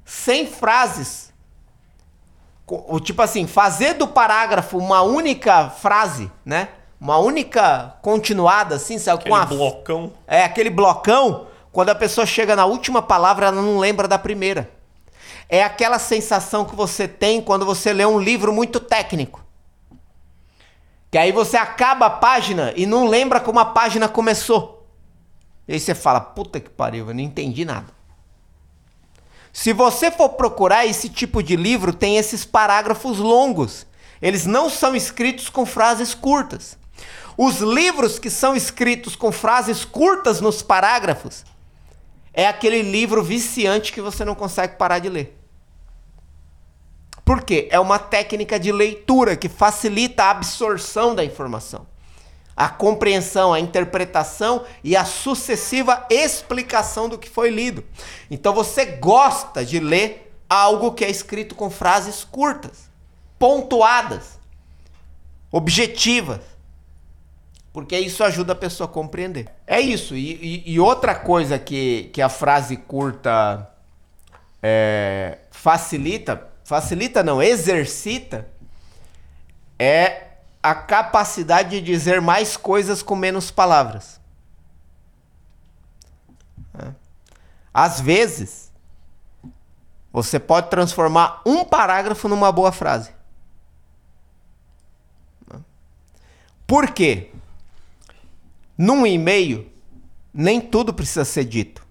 sem 0.05 0.47
frases, 0.47 1.33
o 2.65 2.99
tipo 2.99 3.21
assim, 3.21 3.45
fazer 3.45 3.95
do 3.95 4.07
parágrafo 4.07 4.77
uma 4.77 5.01
única 5.01 5.69
frase, 5.69 6.31
né? 6.45 6.69
uma 6.99 7.17
única 7.17 7.95
continuada, 8.01 8.75
assim, 8.75 8.97
sabe? 8.97 9.19
Aquele 9.19 9.29
com 9.29 9.41
a... 9.41 9.45
blocão. 9.45 10.13
É, 10.25 10.43
aquele 10.43 10.69
blocão. 10.69 11.47
Quando 11.71 11.89
a 11.89 11.95
pessoa 11.95 12.25
chega 12.25 12.55
na 12.55 12.65
última 12.65 13.01
palavra, 13.01 13.47
ela 13.47 13.61
não 13.61 13.77
lembra 13.77 14.07
da 14.07 14.17
primeira. 14.17 14.71
É 15.49 15.63
aquela 15.63 15.99
sensação 15.99 16.65
que 16.65 16.75
você 16.75 17.07
tem 17.07 17.41
quando 17.41 17.65
você 17.65 17.93
lê 17.93 18.05
um 18.05 18.19
livro 18.19 18.53
muito 18.53 18.79
técnico. 18.79 19.43
Que 21.11 21.17
aí 21.17 21.31
você 21.31 21.57
acaba 21.57 22.07
a 22.07 22.09
página 22.09 22.73
e 22.75 22.85
não 22.85 23.07
lembra 23.07 23.39
como 23.39 23.59
a 23.59 23.65
página 23.65 24.07
começou. 24.07 24.87
E 25.67 25.73
aí 25.73 25.79
você 25.79 25.93
fala, 25.93 26.19
puta 26.19 26.59
que 26.59 26.69
pariu, 26.69 27.07
eu 27.09 27.13
não 27.13 27.21
entendi 27.21 27.65
nada. 27.65 27.93
Se 29.55 29.71
você 29.71 30.11
for 30.11 30.27
procurar 30.31 30.85
esse 30.85 31.07
tipo 31.07 31.41
de 31.41 31.55
livro, 31.55 31.93
tem 31.93 32.17
esses 32.17 32.43
parágrafos 32.43 33.19
longos. 33.19 33.87
Eles 34.21 34.45
não 34.45 34.69
são 34.69 34.93
escritos 34.93 35.47
com 35.47 35.65
frases 35.65 36.13
curtas. 36.13 36.77
Os 37.37 37.59
livros 37.61 38.19
que 38.19 38.29
são 38.29 38.53
escritos 38.53 39.15
com 39.15 39.31
frases 39.31 39.85
curtas 39.85 40.41
nos 40.41 40.61
parágrafos 40.61 41.45
é 42.33 42.45
aquele 42.45 42.81
livro 42.81 43.23
viciante 43.23 43.93
que 43.93 44.01
você 44.01 44.25
não 44.25 44.35
consegue 44.35 44.75
parar 44.75 44.99
de 44.99 45.07
ler. 45.07 45.39
Por 47.23 47.41
quê? 47.41 47.69
É 47.71 47.79
uma 47.79 47.97
técnica 47.97 48.59
de 48.59 48.73
leitura 48.73 49.37
que 49.37 49.47
facilita 49.47 50.25
a 50.25 50.31
absorção 50.31 51.15
da 51.15 51.23
informação, 51.23 51.87
a 52.55 52.69
compreensão, 52.69 53.53
a 53.53 53.59
interpretação 53.59 54.63
e 54.83 54.95
a 54.95 55.03
sucessiva 55.03 56.05
explicação 56.09 57.09
do 57.09 57.17
que 57.17 57.29
foi 57.29 57.49
lido. 57.49 57.83
Então 58.31 58.53
você 58.53 58.85
gosta 58.85 59.65
de 59.65 59.79
ler 59.79 60.31
algo 60.49 60.93
que 60.93 61.03
é 61.03 61.09
escrito 61.09 61.55
com 61.55 61.69
frases 61.69 62.23
curtas, 62.23 62.89
pontuadas, 63.37 64.39
objetivas 65.51 66.55
porque 67.75 67.99
isso 67.99 68.23
ajuda 68.23 68.53
a 68.53 68.55
pessoa 68.55 68.89
a 68.89 68.91
compreender. 68.91 69.49
É 69.67 69.81
isso. 69.81 70.15
E, 70.15 70.63
e, 70.65 70.71
e 70.75 70.79
outra 70.79 71.13
coisa 71.13 71.59
que, 71.59 72.09
que 72.13 72.21
a 72.21 72.29
frase 72.29 72.77
curta 72.77 73.69
é, 74.63 75.39
facilita, 75.51 76.47
facilita 76.63 77.21
não, 77.21 77.43
exercita, 77.43 78.47
é 79.77 80.34
a 80.65 80.73
capacidade 80.73 81.69
de 81.69 81.81
dizer 81.81 82.19
mais 82.19 82.57
coisas 82.57 83.03
com 83.03 83.15
menos 83.15 83.51
palavras. 83.51 84.19
É. 86.79 86.91
Às 87.71 88.01
vezes, 88.01 88.71
você 90.11 90.39
pode 90.39 90.71
transformar 90.71 91.43
um 91.45 91.63
parágrafo 91.63 92.27
numa 92.27 92.51
boa 92.51 92.71
frase. 92.71 93.13
Por 96.65 96.89
quê? 96.89 97.31
Num 98.75 99.05
e-mail, 99.05 99.71
nem 100.33 100.59
tudo 100.59 100.91
precisa 100.91 101.23
ser 101.23 101.45
dito. 101.45 101.85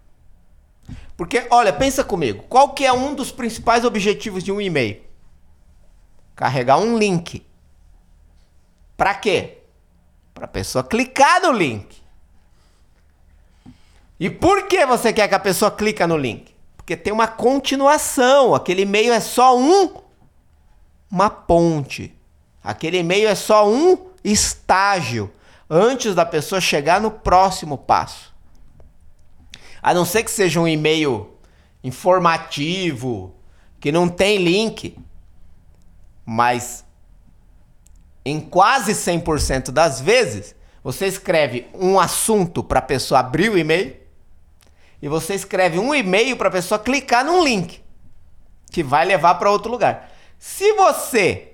Porque, 1.17 1.47
olha, 1.49 1.73
pensa 1.73 2.03
comigo, 2.03 2.43
qual 2.49 2.75
que 2.75 2.85
é 2.85 2.93
um 2.93 3.15
dos 3.15 3.31
principais 3.31 3.85
objetivos 3.85 4.43
de 4.43 4.51
um 4.51 4.61
e-mail? 4.61 5.01
Carregar 6.35 6.79
um 6.79 6.99
link. 6.99 7.47
Para 8.97 9.15
quê? 9.15 9.59
Para 10.33 10.45
a 10.45 10.49
pessoa 10.49 10.85
clicar 10.85 11.41
no 11.43 11.53
link. 11.53 12.03
E 14.19 14.31
por 14.31 14.67
que 14.69 14.87
você 14.87 15.13
quer 15.13 15.29
que 15.29 15.35
a 15.35 15.41
pessoa 15.41 15.71
clique 15.71 16.05
no 16.07 16.17
link? 16.17 16.55
Porque 16.77 16.97
tem 16.97 17.13
uma 17.13 17.27
continuação. 17.27 18.55
Aquele 18.55 18.83
e-mail 18.83 19.13
é 19.13 19.21
só 19.21 19.59
um 19.59 20.03
uma 21.11 21.31
ponte. 21.31 22.13
Aquele 22.63 22.99
e-mail 22.99 23.29
é 23.29 23.35
só 23.35 23.69
um 23.69 24.11
estágio 24.25 25.31
antes 25.71 26.15
da 26.15 26.27
pessoa 26.27 26.61
chegar 26.61 27.01
no 27.01 27.11
próximo 27.11 27.79
passo. 27.79 28.35
A 29.83 29.95
não 29.95 30.05
ser 30.05 30.25
que 30.25 30.31
seja 30.31 30.61
um 30.61 30.67
e-mail 30.67 31.31
informativo, 31.85 33.35
que 33.79 33.93
não 33.93 34.09
tem 34.09 34.39
link, 34.39 34.97
mas 36.25 36.84
em 38.25 38.41
quase 38.41 38.93
100% 38.93 39.71
das 39.71 40.01
vezes, 40.01 40.55
você 40.83 41.07
escreve 41.07 41.67
um 41.75 42.01
assunto 42.01 42.63
para 42.63 42.79
a 42.79 42.83
pessoa 42.83 43.21
abrir 43.21 43.51
o 43.51 43.59
e-mail 43.59 43.97
e 45.01 45.09
você 45.09 45.35
escreve 45.35 45.79
um 45.79 45.95
e-mail 45.95 46.37
para 46.37 46.49
a 46.49 46.53
pessoa 46.53 46.79
clicar 46.79 47.25
num 47.25 47.45
link 47.45 47.83
que 48.71 48.83
vai 48.83 49.05
levar 49.05 49.35
para 49.35 49.51
outro 49.51 49.71
lugar. 49.71 50.11
Se 50.39 50.73
você 50.73 51.53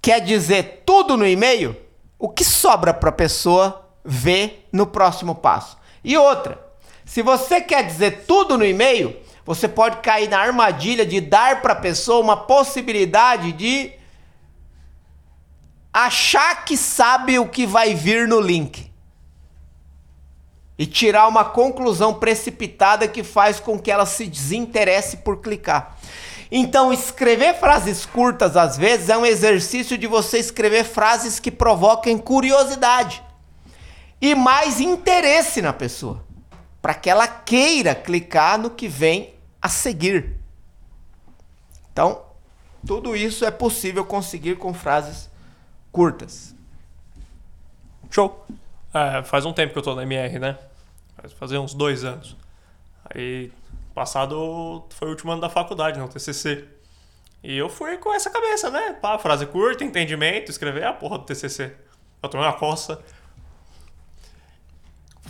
quer 0.00 0.20
dizer 0.20 0.82
tudo 0.84 1.16
no 1.16 1.26
e-mail, 1.26 1.76
o 2.18 2.28
que 2.28 2.44
sobra 2.44 2.92
para 2.92 3.08
a 3.10 3.12
pessoa 3.12 3.88
ver 4.04 4.68
no 4.72 4.86
próximo 4.86 5.34
passo? 5.34 5.78
E 6.04 6.16
outra, 6.16 6.58
se 7.04 7.22
você 7.22 7.60
quer 7.60 7.84
dizer 7.84 8.24
tudo 8.26 8.56
no 8.56 8.64
e-mail, 8.64 9.16
você 9.44 9.66
pode 9.66 9.96
cair 9.98 10.28
na 10.28 10.38
armadilha 10.38 11.04
de 11.04 11.20
dar 11.20 11.60
para 11.60 11.72
a 11.72 11.76
pessoa 11.76 12.20
uma 12.20 12.36
possibilidade 12.36 13.52
de 13.52 13.92
achar 15.92 16.64
que 16.64 16.76
sabe 16.76 17.38
o 17.38 17.48
que 17.48 17.66
vai 17.66 17.94
vir 17.94 18.28
no 18.28 18.40
link 18.40 18.90
e 20.78 20.86
tirar 20.86 21.28
uma 21.28 21.44
conclusão 21.44 22.14
precipitada 22.14 23.06
que 23.06 23.22
faz 23.22 23.60
com 23.60 23.78
que 23.78 23.90
ela 23.90 24.06
se 24.06 24.26
desinteresse 24.26 25.18
por 25.18 25.38
clicar. 25.38 25.96
Então, 26.50 26.92
escrever 26.92 27.54
frases 27.54 28.04
curtas 28.06 28.56
às 28.56 28.76
vezes 28.76 29.08
é 29.08 29.16
um 29.16 29.26
exercício 29.26 29.96
de 29.96 30.06
você 30.06 30.38
escrever 30.38 30.84
frases 30.84 31.38
que 31.38 31.50
provoquem 31.50 32.18
curiosidade 32.18 33.22
e 34.20 34.34
mais 34.34 34.80
interesse 34.80 35.62
na 35.62 35.72
pessoa, 35.72 36.24
para 36.82 36.94
que 36.94 37.08
ela 37.08 37.26
queira 37.28 37.94
clicar 37.94 38.58
no 38.58 38.70
que 38.70 38.88
vem 38.88 39.34
a 39.62 39.68
seguir. 39.68 40.36
Então, 41.92 42.22
tudo 42.86 43.14
isso 43.14 43.44
é 43.44 43.50
possível 43.50 44.04
conseguir 44.04 44.56
com 44.56 44.74
frases 44.74 45.29
curtas. 45.92 46.54
Show. 48.10 48.46
É, 48.92 49.22
faz 49.22 49.46
um 49.46 49.52
tempo 49.52 49.72
que 49.72 49.78
eu 49.78 49.82
tô 49.82 49.94
na 49.94 50.02
MR, 50.02 50.38
né? 50.38 50.58
Faz 51.16 51.32
fazer 51.32 51.58
uns 51.58 51.74
dois 51.74 52.04
anos. 52.04 52.36
Aí, 53.04 53.52
passado 53.94 54.84
foi 54.90 55.08
o 55.08 55.10
último 55.12 55.32
ano 55.32 55.40
da 55.40 55.48
faculdade, 55.48 55.98
no 55.98 56.08
TCC. 56.08 56.64
E 57.42 57.56
eu 57.56 57.68
fui 57.68 57.96
com 57.98 58.12
essa 58.12 58.28
cabeça, 58.28 58.70
né? 58.70 58.92
Pá, 59.00 59.18
frase 59.18 59.46
curta, 59.46 59.84
entendimento, 59.84 60.50
escrever 60.50 60.84
a 60.84 60.92
porra 60.92 61.18
do 61.18 61.24
TCC. 61.24 61.72
Eu 62.22 62.28
tomei 62.28 62.46
uma 62.46 62.52
coça. 62.52 63.00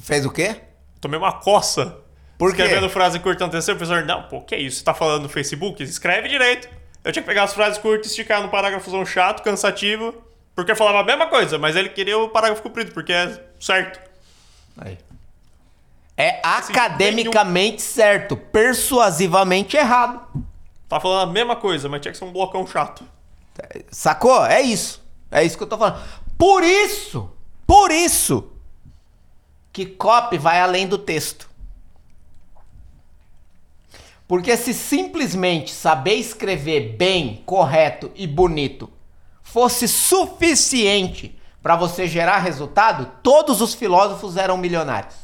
Fez 0.00 0.24
o 0.24 0.30
quê? 0.30 0.60
Tomei 1.00 1.18
uma 1.18 1.32
coça. 1.32 1.98
Por 2.36 2.54
quê? 2.54 2.62
Escrevendo 2.62 2.88
frase 2.88 3.20
curta 3.20 3.44
no 3.44 3.52
TCC, 3.52 3.72
o 3.72 3.76
professor, 3.76 4.04
não, 4.04 4.22
pô, 4.24 4.40
que 4.40 4.56
isso? 4.56 4.78
Você 4.78 4.84
tá 4.84 4.94
falando 4.94 5.24
no 5.24 5.28
Facebook? 5.28 5.82
Escreve 5.82 6.28
direito. 6.28 6.68
Eu 7.04 7.12
tinha 7.12 7.22
que 7.22 7.28
pegar 7.28 7.44
as 7.44 7.54
frases 7.54 7.78
curtas, 7.78 8.08
esticar 8.08 8.42
no 8.42 8.48
parágrafozão 8.48 9.04
chato, 9.06 9.42
cansativo, 9.42 10.14
porque 10.54 10.74
falava 10.74 11.00
a 11.00 11.04
mesma 11.04 11.26
coisa, 11.26 11.58
mas 11.58 11.76
ele 11.76 11.88
queria 11.88 12.18
o 12.18 12.28
parágrafo 12.28 12.62
comprido, 12.62 12.92
porque 12.92 13.12
é 13.12 13.42
certo. 13.58 14.00
Aí. 14.76 14.98
É 16.16 16.40
academicamente 16.42 17.80
certo, 17.80 18.36
persuasivamente 18.36 19.76
errado. 19.76 20.20
Tá 20.88 21.00
falando 21.00 21.30
a 21.30 21.32
mesma 21.32 21.56
coisa, 21.56 21.88
mas 21.88 22.00
tinha 22.00 22.12
que 22.12 22.18
ser 22.18 22.24
um 22.24 22.32
blocão 22.32 22.66
chato. 22.66 23.04
Sacou? 23.90 24.44
É 24.44 24.60
isso. 24.60 25.02
É 25.30 25.44
isso 25.44 25.56
que 25.56 25.62
eu 25.62 25.68
tô 25.68 25.78
falando. 25.78 26.02
Por 26.36 26.62
isso, 26.62 27.30
por 27.66 27.90
isso, 27.90 28.50
que 29.72 29.86
copy 29.86 30.36
vai 30.36 30.60
além 30.60 30.86
do 30.86 30.98
texto. 30.98 31.48
Porque 34.26 34.56
se 34.56 34.74
simplesmente 34.74 35.72
saber 35.72 36.14
escrever 36.14 36.96
bem, 36.96 37.42
correto 37.46 38.10
e 38.14 38.26
bonito 38.26 38.90
fosse 39.42 39.88
suficiente 39.88 41.38
para 41.62 41.76
você 41.76 42.06
gerar 42.06 42.38
resultado, 42.38 43.10
todos 43.22 43.60
os 43.60 43.74
filósofos 43.74 44.36
eram 44.36 44.56
milionários. 44.56 45.14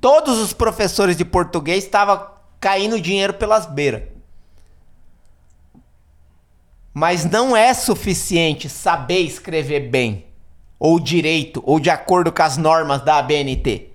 Todos 0.00 0.38
os 0.38 0.52
professores 0.52 1.16
de 1.16 1.24
português 1.24 1.84
estavam 1.84 2.28
caindo 2.60 3.00
dinheiro 3.00 3.34
pelas 3.34 3.66
beiras. 3.66 4.04
Mas 6.94 7.24
não 7.24 7.56
é 7.56 7.74
suficiente 7.74 8.68
saber 8.68 9.20
escrever 9.20 9.90
bem, 9.90 10.26
ou 10.78 11.00
direito, 11.00 11.62
ou 11.66 11.80
de 11.80 11.90
acordo 11.90 12.32
com 12.32 12.42
as 12.42 12.56
normas 12.56 13.02
da 13.02 13.18
ABNT. 13.18 13.90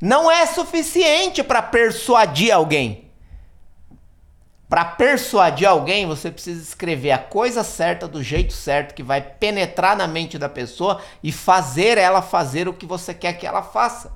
Não 0.00 0.30
é 0.30 0.46
suficiente 0.46 1.42
para 1.42 1.62
persuadir 1.62 2.52
alguém. 2.52 3.11
Para 4.72 4.86
persuadir 4.86 5.68
alguém, 5.68 6.06
você 6.06 6.30
precisa 6.30 6.62
escrever 6.62 7.10
a 7.10 7.18
coisa 7.18 7.62
certa 7.62 8.08
do 8.08 8.22
jeito 8.22 8.54
certo 8.54 8.94
que 8.94 9.02
vai 9.02 9.20
penetrar 9.20 9.94
na 9.94 10.06
mente 10.06 10.38
da 10.38 10.48
pessoa 10.48 10.98
e 11.22 11.30
fazer 11.30 11.98
ela 11.98 12.22
fazer 12.22 12.66
o 12.66 12.72
que 12.72 12.86
você 12.86 13.12
quer 13.12 13.34
que 13.34 13.46
ela 13.46 13.62
faça. 13.62 14.10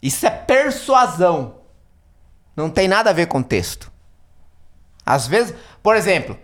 Isso 0.00 0.24
é 0.24 0.30
persuasão. 0.30 1.56
Não 2.54 2.70
tem 2.70 2.86
nada 2.86 3.10
a 3.10 3.12
ver 3.12 3.26
com 3.26 3.42
texto. 3.42 3.90
Às 5.04 5.26
vezes, 5.26 5.52
por 5.82 5.96
exemplo, 5.96 6.38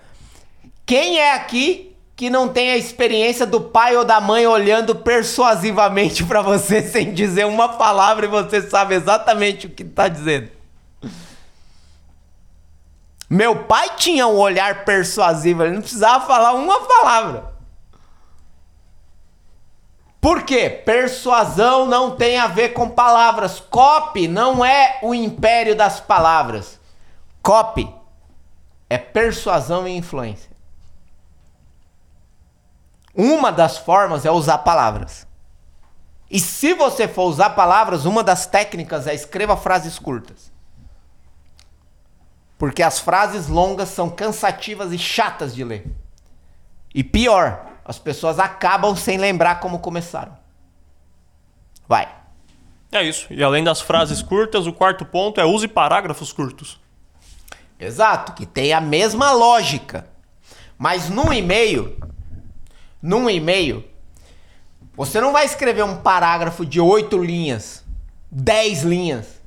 quem 0.85 1.21
é 1.21 1.35
aqui 1.35 1.97
que 2.17 2.29
não 2.29 2.49
tem 2.49 2.73
a 2.73 2.77
experiência 2.77 3.47
do 3.47 3.61
pai 3.61 3.97
ou 3.97 4.05
da 4.05 4.21
mãe 4.21 4.45
olhando 4.45 4.93
persuasivamente 4.93 6.25
para 6.25 6.43
você 6.43 6.83
sem 6.91 7.15
dizer 7.15 7.47
uma 7.47 7.69
palavra 7.75 8.27
e 8.27 8.29
você 8.29 8.61
sabe 8.61 8.97
exatamente 8.97 9.69
o 9.69 9.71
que 9.71 9.85
está 9.85 10.09
dizendo? 10.09 10.58
Meu 13.29 13.65
pai 13.65 13.91
tinha 13.97 14.27
um 14.27 14.37
olhar 14.37 14.85
persuasivo, 14.85 15.63
ele 15.63 15.75
não 15.75 15.83
precisava 15.83 16.27
falar 16.27 16.55
uma 16.55 16.81
palavra. 16.81 17.53
Por 20.21 20.43
quê? 20.43 20.69
Persuasão 20.69 21.87
não 21.87 22.17
tem 22.17 22.39
a 22.39 22.47
ver 22.47 22.71
com 22.71 22.89
palavras. 22.89 23.61
Copy 23.61 24.27
não 24.27 24.65
é 24.65 24.99
o 25.03 25.15
império 25.15 25.77
das 25.77 26.01
palavras. 26.01 26.81
Copy 27.41 27.89
é 28.91 28.99
persuasão 28.99 29.87
e 29.87 29.97
influência. 29.97 30.51
Uma 33.15 33.53
das 33.53 33.79
formas 33.79 34.25
é 34.25 34.31
usar 34.31 34.59
palavras. 34.59 35.27
E 36.31 36.39
se 36.41 36.75
você 36.75 37.09
for 37.09 37.25
usar 37.25 37.51
palavras, 37.51 38.05
uma 38.05 38.23
das 38.23 38.47
técnicas 38.47 39.07
é 39.07 39.15
escreva 39.15 39.57
frases 39.57 39.99
curtas. 39.99 40.53
Porque 42.59 42.83
as 42.83 42.99
frases 42.99 43.47
longas 43.47 43.89
são 43.89 44.11
cansativas 44.11 44.93
e 44.93 44.99
chatas 44.99 45.55
de 45.55 45.63
ler. 45.63 45.87
E 46.93 47.05
pior, 47.05 47.65
as 47.85 47.99
pessoas 47.99 48.41
acabam 48.41 48.97
sem 48.97 49.17
lembrar 49.17 49.61
como 49.61 49.79
começaram. 49.79 50.37
Vai. 51.87 52.13
É 52.91 53.03
isso. 53.03 53.33
E 53.33 53.43
além 53.43 53.63
das 53.63 53.81
frases 53.81 54.21
curtas, 54.21 54.67
o 54.67 54.73
quarto 54.73 55.05
ponto 55.05 55.41
é 55.41 55.45
use 55.45 55.69
parágrafos 55.69 56.33
curtos. 56.33 56.81
Exato, 57.79 58.33
que 58.33 58.45
tem 58.45 58.73
a 58.73 58.81
mesma 58.81 59.31
lógica. 59.31 60.07
Mas 60.77 61.09
num 61.09 61.33
e-mail, 61.33 61.97
num 63.01 63.31
e-mail, 63.31 63.85
você 64.97 65.21
não 65.21 65.33
vai 65.33 65.45
escrever 65.45 65.85
um 65.85 65.99
parágrafo 65.99 66.67
de 66.67 66.81
oito 66.81 67.23
linhas, 67.23 67.85
dez 68.31 68.83
linhas. 68.83 69.41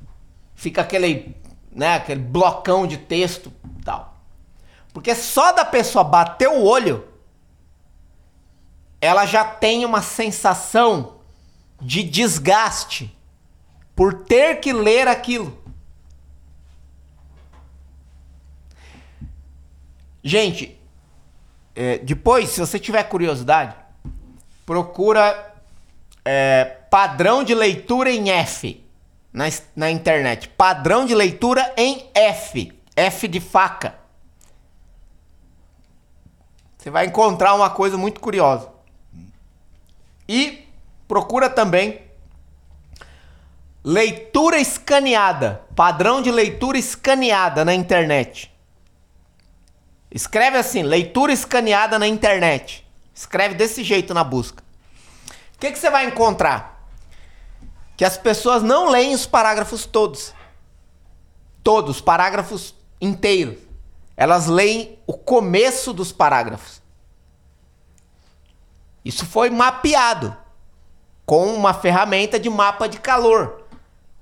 Fica 0.54 0.80
aquele 0.80 1.36
né, 1.74 1.94
aquele 1.96 2.20
blocão 2.20 2.86
de 2.86 2.98
texto 2.98 3.52
tal. 3.84 4.16
Porque 4.92 5.14
só 5.14 5.52
da 5.52 5.64
pessoa 5.64 6.04
bater 6.04 6.48
o 6.48 6.62
olho, 6.62 7.08
ela 9.00 9.24
já 9.26 9.44
tem 9.44 9.84
uma 9.84 10.02
sensação 10.02 11.16
de 11.80 12.02
desgaste 12.02 13.16
por 13.96 14.24
ter 14.24 14.60
que 14.60 14.72
ler 14.72 15.08
aquilo. 15.08 15.58
Gente, 20.22 20.78
é, 21.74 21.98
depois, 21.98 22.50
se 22.50 22.60
você 22.60 22.78
tiver 22.78 23.02
curiosidade, 23.04 23.74
procura 24.64 25.52
é, 26.24 26.64
padrão 26.90 27.42
de 27.42 27.54
leitura 27.54 28.10
em 28.10 28.30
F 28.30 28.82
na, 29.32 29.44
na 29.74 29.90
internet. 29.90 30.48
Padrão 30.48 31.06
de 31.06 31.14
leitura 31.14 31.72
em 31.76 32.10
F. 32.14 32.72
F 32.94 33.28
de 33.28 33.40
faca. 33.40 33.98
Você 36.76 36.90
vai 36.90 37.06
encontrar 37.06 37.54
uma 37.54 37.70
coisa 37.70 37.96
muito 37.96 38.20
curiosa. 38.20 38.68
E 40.28 40.68
procura 41.06 41.48
também 41.48 42.02
leitura 43.84 44.58
escaneada. 44.58 45.62
Padrão 45.74 46.20
de 46.20 46.30
leitura 46.30 46.76
escaneada 46.76 47.64
na 47.64 47.74
internet. 47.74 48.52
Escreve 50.10 50.58
assim, 50.58 50.82
leitura 50.82 51.32
escaneada 51.32 51.98
na 51.98 52.06
internet. 52.06 52.86
Escreve 53.14 53.54
desse 53.54 53.82
jeito 53.82 54.12
na 54.12 54.22
busca. 54.22 54.62
O 55.54 55.58
que, 55.58 55.70
que 55.70 55.78
você 55.78 55.88
vai 55.88 56.06
encontrar? 56.06 56.71
Que 57.96 58.04
as 58.04 58.16
pessoas 58.16 58.62
não 58.62 58.88
leem 58.88 59.14
os 59.14 59.26
parágrafos 59.26 59.86
todos. 59.86 60.34
Todos, 61.62 62.00
parágrafos 62.00 62.74
inteiros. 63.00 63.58
Elas 64.16 64.46
leem 64.46 64.98
o 65.06 65.14
começo 65.14 65.92
dos 65.92 66.12
parágrafos. 66.12 66.82
Isso 69.04 69.26
foi 69.26 69.50
mapeado 69.50 70.36
com 71.24 71.46
uma 71.54 71.72
ferramenta 71.72 72.38
de 72.38 72.50
mapa 72.50 72.88
de 72.88 72.98
calor, 72.98 73.62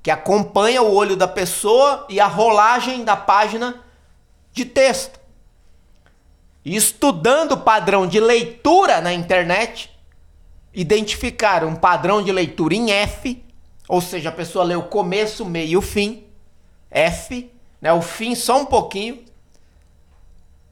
que 0.03 0.11
acompanha 0.11 0.83
o 0.83 0.95
olho 0.95 1.17
da 1.17 1.29
pessoa 1.29 2.07
e 2.09 2.21
a 2.21 2.27
rolagem 2.27 3.05
da 3.05 3.17
página 3.17 3.83
de 4.53 4.65
texto. 4.65 5.19
Estudando 6.65 7.53
o 7.53 7.61
padrão 7.61 8.07
de 8.07 8.21
leitura 8.21 9.01
na 9.01 9.13
internet, 9.13 9.91
identificaram 10.73 11.69
um 11.69 11.77
padrão 11.77 12.23
de 12.23 12.31
leitura 12.31 12.75
em 12.75 12.91
F, 12.91 13.43
ou 13.91 14.01
seja, 14.01 14.29
a 14.29 14.33
pessoa 14.33 14.65
lê 14.65 14.77
o 14.77 14.85
começo, 14.85 15.45
meio 15.45 15.71
e 15.71 15.77
o 15.77 15.83
fim, 15.83 16.25
F, 16.89 17.53
né, 17.83 17.93
o 17.93 18.01
fim 18.01 18.37
só 18.37 18.61
um 18.61 18.65
pouquinho. 18.65 19.25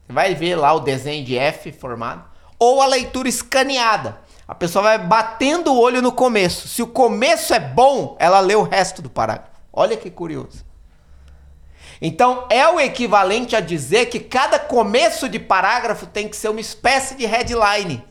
Vai 0.07 0.33
ver 0.35 0.55
lá 0.55 0.71
o 0.71 0.79
desenho 0.79 1.25
de 1.25 1.37
F 1.37 1.69
formado. 1.73 2.23
Ou 2.57 2.81
a 2.81 2.85
leitura 2.85 3.27
escaneada. 3.27 4.21
A 4.47 4.55
pessoa 4.55 4.83
vai 4.83 4.97
batendo 4.97 5.73
o 5.73 5.77
olho 5.77 6.01
no 6.01 6.13
começo. 6.13 6.69
Se 6.69 6.81
o 6.81 6.87
começo 6.87 7.53
é 7.53 7.59
bom, 7.59 8.15
ela 8.19 8.39
lê 8.39 8.55
o 8.55 8.63
resto 8.63 9.01
do 9.01 9.09
parágrafo. 9.09 9.51
Olha 9.73 9.97
que 9.97 10.09
curioso. 10.09 10.65
Então 12.01 12.47
é 12.49 12.65
o 12.69 12.79
equivalente 12.79 13.53
a 13.53 13.59
dizer 13.59 14.05
que 14.05 14.21
cada 14.21 14.57
começo 14.57 15.27
de 15.27 15.39
parágrafo 15.39 16.05
tem 16.05 16.29
que 16.29 16.37
ser 16.37 16.47
uma 16.47 16.61
espécie 16.61 17.15
de 17.15 17.25
headline. 17.25 18.01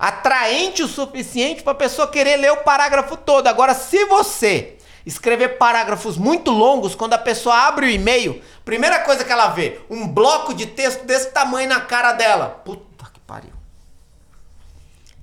Atraente 0.00 0.82
o 0.82 0.88
suficiente 0.88 1.62
para 1.62 1.72
a 1.72 1.76
pessoa 1.76 2.08
querer 2.08 2.36
ler 2.36 2.50
o 2.52 2.64
parágrafo 2.64 3.16
todo. 3.16 3.46
Agora, 3.46 3.74
se 3.74 4.06
você 4.06 4.78
escrever 5.04 5.58
parágrafos 5.58 6.16
muito 6.16 6.50
longos, 6.50 6.94
quando 6.94 7.12
a 7.12 7.18
pessoa 7.18 7.54
abre 7.54 7.86
o 7.86 7.90
e-mail, 7.90 8.42
primeira 8.64 9.00
coisa 9.00 9.24
que 9.24 9.30
ela 9.30 9.48
vê, 9.48 9.78
um 9.90 10.08
bloco 10.08 10.54
de 10.54 10.66
texto 10.66 11.04
desse 11.04 11.30
tamanho 11.32 11.68
na 11.68 11.80
cara 11.80 12.12
dela. 12.12 12.62
Puta 12.64 13.04
que 13.12 13.20
pariu. 13.20 13.52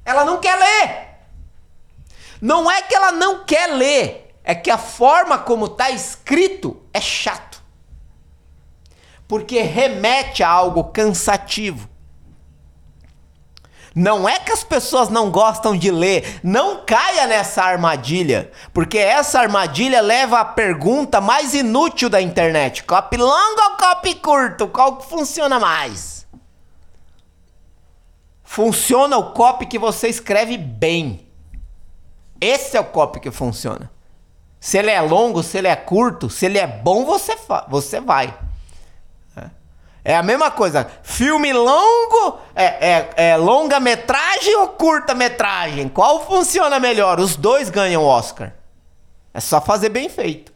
Ela 0.05 0.23
não 0.23 0.39
quer 0.39 0.55
ler. 0.55 1.07
Não 2.39 2.69
é 2.69 2.83
que 2.83 2.93
ela 2.93 3.11
não 3.11 3.43
quer 3.43 3.73
ler, 3.73 4.35
é 4.43 4.53
que 4.53 4.69
a 4.69 4.77
forma 4.77 5.39
como 5.39 5.65
está 5.65 5.89
escrito 5.89 6.79
é 6.93 7.01
chato 7.01 7.57
porque 9.27 9.61
remete 9.61 10.41
a 10.41 10.49
algo 10.49 10.85
cansativo. 10.85 11.89
Não 13.99 14.29
é 14.29 14.37
que 14.37 14.51
as 14.51 14.63
pessoas 14.63 15.09
não 15.09 15.31
gostam 15.31 15.75
de 15.75 15.89
ler, 15.89 16.39
não 16.43 16.85
caia 16.85 17.25
nessa 17.25 17.63
armadilha, 17.63 18.51
porque 18.71 18.99
essa 18.99 19.39
armadilha 19.39 20.01
leva 20.01 20.39
à 20.39 20.45
pergunta 20.45 21.19
mais 21.19 21.55
inútil 21.55 22.07
da 22.07 22.21
internet: 22.21 22.83
copy 22.83 23.17
longo 23.17 23.59
ou 23.59 23.75
copy 23.75 24.13
curto? 24.13 24.67
Qual 24.67 25.01
funciona 25.01 25.59
mais? 25.59 26.27
Funciona 28.43 29.17
o 29.17 29.31
copy 29.31 29.65
que 29.65 29.79
você 29.79 30.07
escreve 30.07 30.59
bem. 30.59 31.27
Esse 32.39 32.77
é 32.77 32.79
o 32.79 32.85
copy 32.85 33.19
que 33.19 33.31
funciona. 33.31 33.89
Se 34.59 34.77
ele 34.77 34.91
é 34.91 35.01
longo, 35.01 35.41
se 35.41 35.57
ele 35.57 35.69
é 35.69 35.75
curto, 35.75 36.29
se 36.29 36.45
ele 36.45 36.59
é 36.59 36.67
bom, 36.67 37.03
você, 37.03 37.35
você 37.67 37.99
vai. 37.99 38.31
É 40.07 40.15
a 40.15 40.23
mesma 40.23 40.49
coisa. 40.49 40.89
Filme 41.03 41.51
longo, 41.51 42.39
é, 42.55 42.63
é, 42.65 43.13
é 43.31 43.35
longa-metragem 43.35 44.55
ou 44.55 44.69
curta-metragem? 44.69 45.89
Qual 45.89 46.25
funciona 46.25 46.79
melhor? 46.79 47.19
Os 47.19 47.35
dois 47.35 47.69
ganham 47.69 48.05
Oscar. 48.05 48.53
É 49.33 49.41
só 49.41 49.59
fazer 49.59 49.89
bem 49.89 50.07
feito. 50.07 50.53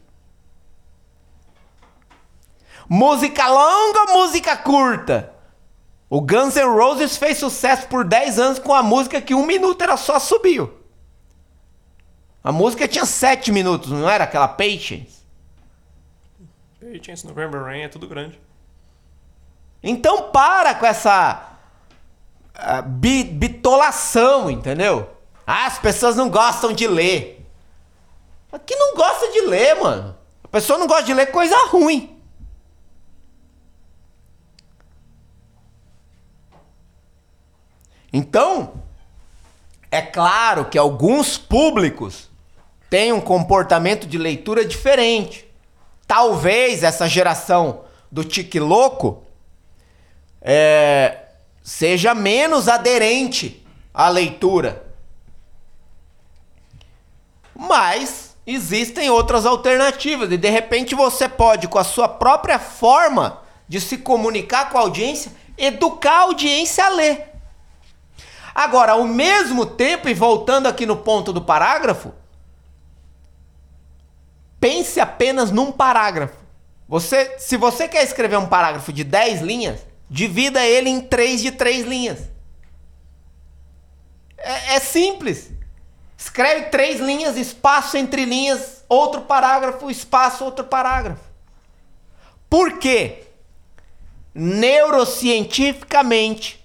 Música 2.88 3.46
longa 3.46 4.14
música 4.14 4.56
curta? 4.56 5.34
O 6.08 6.22
Guns 6.22 6.56
N' 6.56 6.74
Roses 6.74 7.18
fez 7.18 7.36
sucesso 7.36 7.86
por 7.88 8.06
10 8.06 8.38
anos 8.38 8.58
com 8.58 8.72
a 8.72 8.82
música 8.82 9.20
que 9.20 9.34
um 9.34 9.44
minuto 9.44 9.82
era 9.82 9.98
só 9.98 10.18
subiu. 10.18 10.72
A 12.42 12.50
música 12.50 12.88
tinha 12.88 13.04
7 13.04 13.52
minutos, 13.52 13.90
não 13.90 14.08
era 14.08 14.24
aquela 14.24 14.48
Patience? 14.48 15.26
Patience, 16.80 17.26
November 17.26 17.62
Rain, 17.62 17.82
é 17.82 17.88
tudo 17.88 18.08
grande. 18.08 18.40
Então 19.82 20.30
para 20.30 20.74
com 20.74 20.86
essa 20.86 21.56
uh, 22.56 22.82
bi 22.82 23.24
bitolação, 23.24 24.50
entendeu? 24.50 25.10
Ah, 25.46 25.66
as 25.66 25.78
pessoas 25.78 26.14
não 26.14 26.30
gostam 26.30 26.72
de 26.72 26.86
ler. 26.86 27.44
Aqui 28.52 28.76
não 28.76 28.94
gosta 28.94 29.32
de 29.32 29.40
ler, 29.42 29.74
mano. 29.80 30.16
A 30.44 30.48
pessoa 30.48 30.78
não 30.78 30.86
gosta 30.86 31.04
de 31.04 31.14
ler 31.14 31.26
coisa 31.26 31.56
ruim. 31.66 32.20
Então, 38.12 38.74
é 39.90 40.02
claro 40.02 40.66
que 40.66 40.76
alguns 40.76 41.38
públicos 41.38 42.30
têm 42.90 43.10
um 43.10 43.20
comportamento 43.20 44.06
de 44.06 44.18
leitura 44.18 44.66
diferente. 44.66 45.50
Talvez 46.06 46.82
essa 46.82 47.08
geração 47.08 47.84
do 48.10 48.22
tique 48.22 48.60
louco 48.60 49.24
é, 50.42 51.18
seja 51.62 52.14
menos 52.14 52.68
aderente 52.68 53.64
à 53.94 54.08
leitura. 54.08 54.84
Mas 57.54 58.36
existem 58.46 59.08
outras 59.08 59.46
alternativas 59.46 60.30
e 60.32 60.36
de 60.36 60.50
repente 60.50 60.94
você 60.94 61.28
pode, 61.28 61.68
com 61.68 61.78
a 61.78 61.84
sua 61.84 62.08
própria 62.08 62.58
forma 62.58 63.40
de 63.68 63.80
se 63.80 63.98
comunicar 63.98 64.70
com 64.70 64.78
a 64.78 64.80
audiência, 64.80 65.32
educar 65.56 66.18
a 66.18 66.22
audiência 66.22 66.84
a 66.84 66.88
ler. 66.88 67.28
Agora, 68.54 68.92
ao 68.92 69.04
mesmo 69.04 69.64
tempo, 69.64 70.08
e 70.08 70.14
voltando 70.14 70.66
aqui 70.66 70.84
no 70.84 70.96
ponto 70.96 71.32
do 71.32 71.40
parágrafo, 71.40 72.12
pense 74.60 75.00
apenas 75.00 75.50
num 75.50 75.72
parágrafo. 75.72 76.36
Você, 76.86 77.38
se 77.38 77.56
você 77.56 77.88
quer 77.88 78.02
escrever 78.02 78.36
um 78.36 78.46
parágrafo 78.46 78.92
de 78.92 79.04
10 79.04 79.40
linhas, 79.40 79.80
Divida 80.12 80.62
ele 80.62 80.88
em 80.90 81.00
três 81.00 81.40
de 81.40 81.50
três 81.50 81.86
linhas. 81.86 82.28
É, 84.36 84.74
é 84.74 84.78
simples. 84.78 85.50
Escreve 86.18 86.66
três 86.66 87.00
linhas, 87.00 87.38
espaço 87.38 87.96
entre 87.96 88.26
linhas, 88.26 88.84
outro 88.90 89.22
parágrafo, 89.22 89.90
espaço, 89.90 90.44
outro 90.44 90.66
parágrafo. 90.66 91.24
Por 92.50 92.78
quê? 92.78 93.22
Neurocientificamente, 94.34 96.62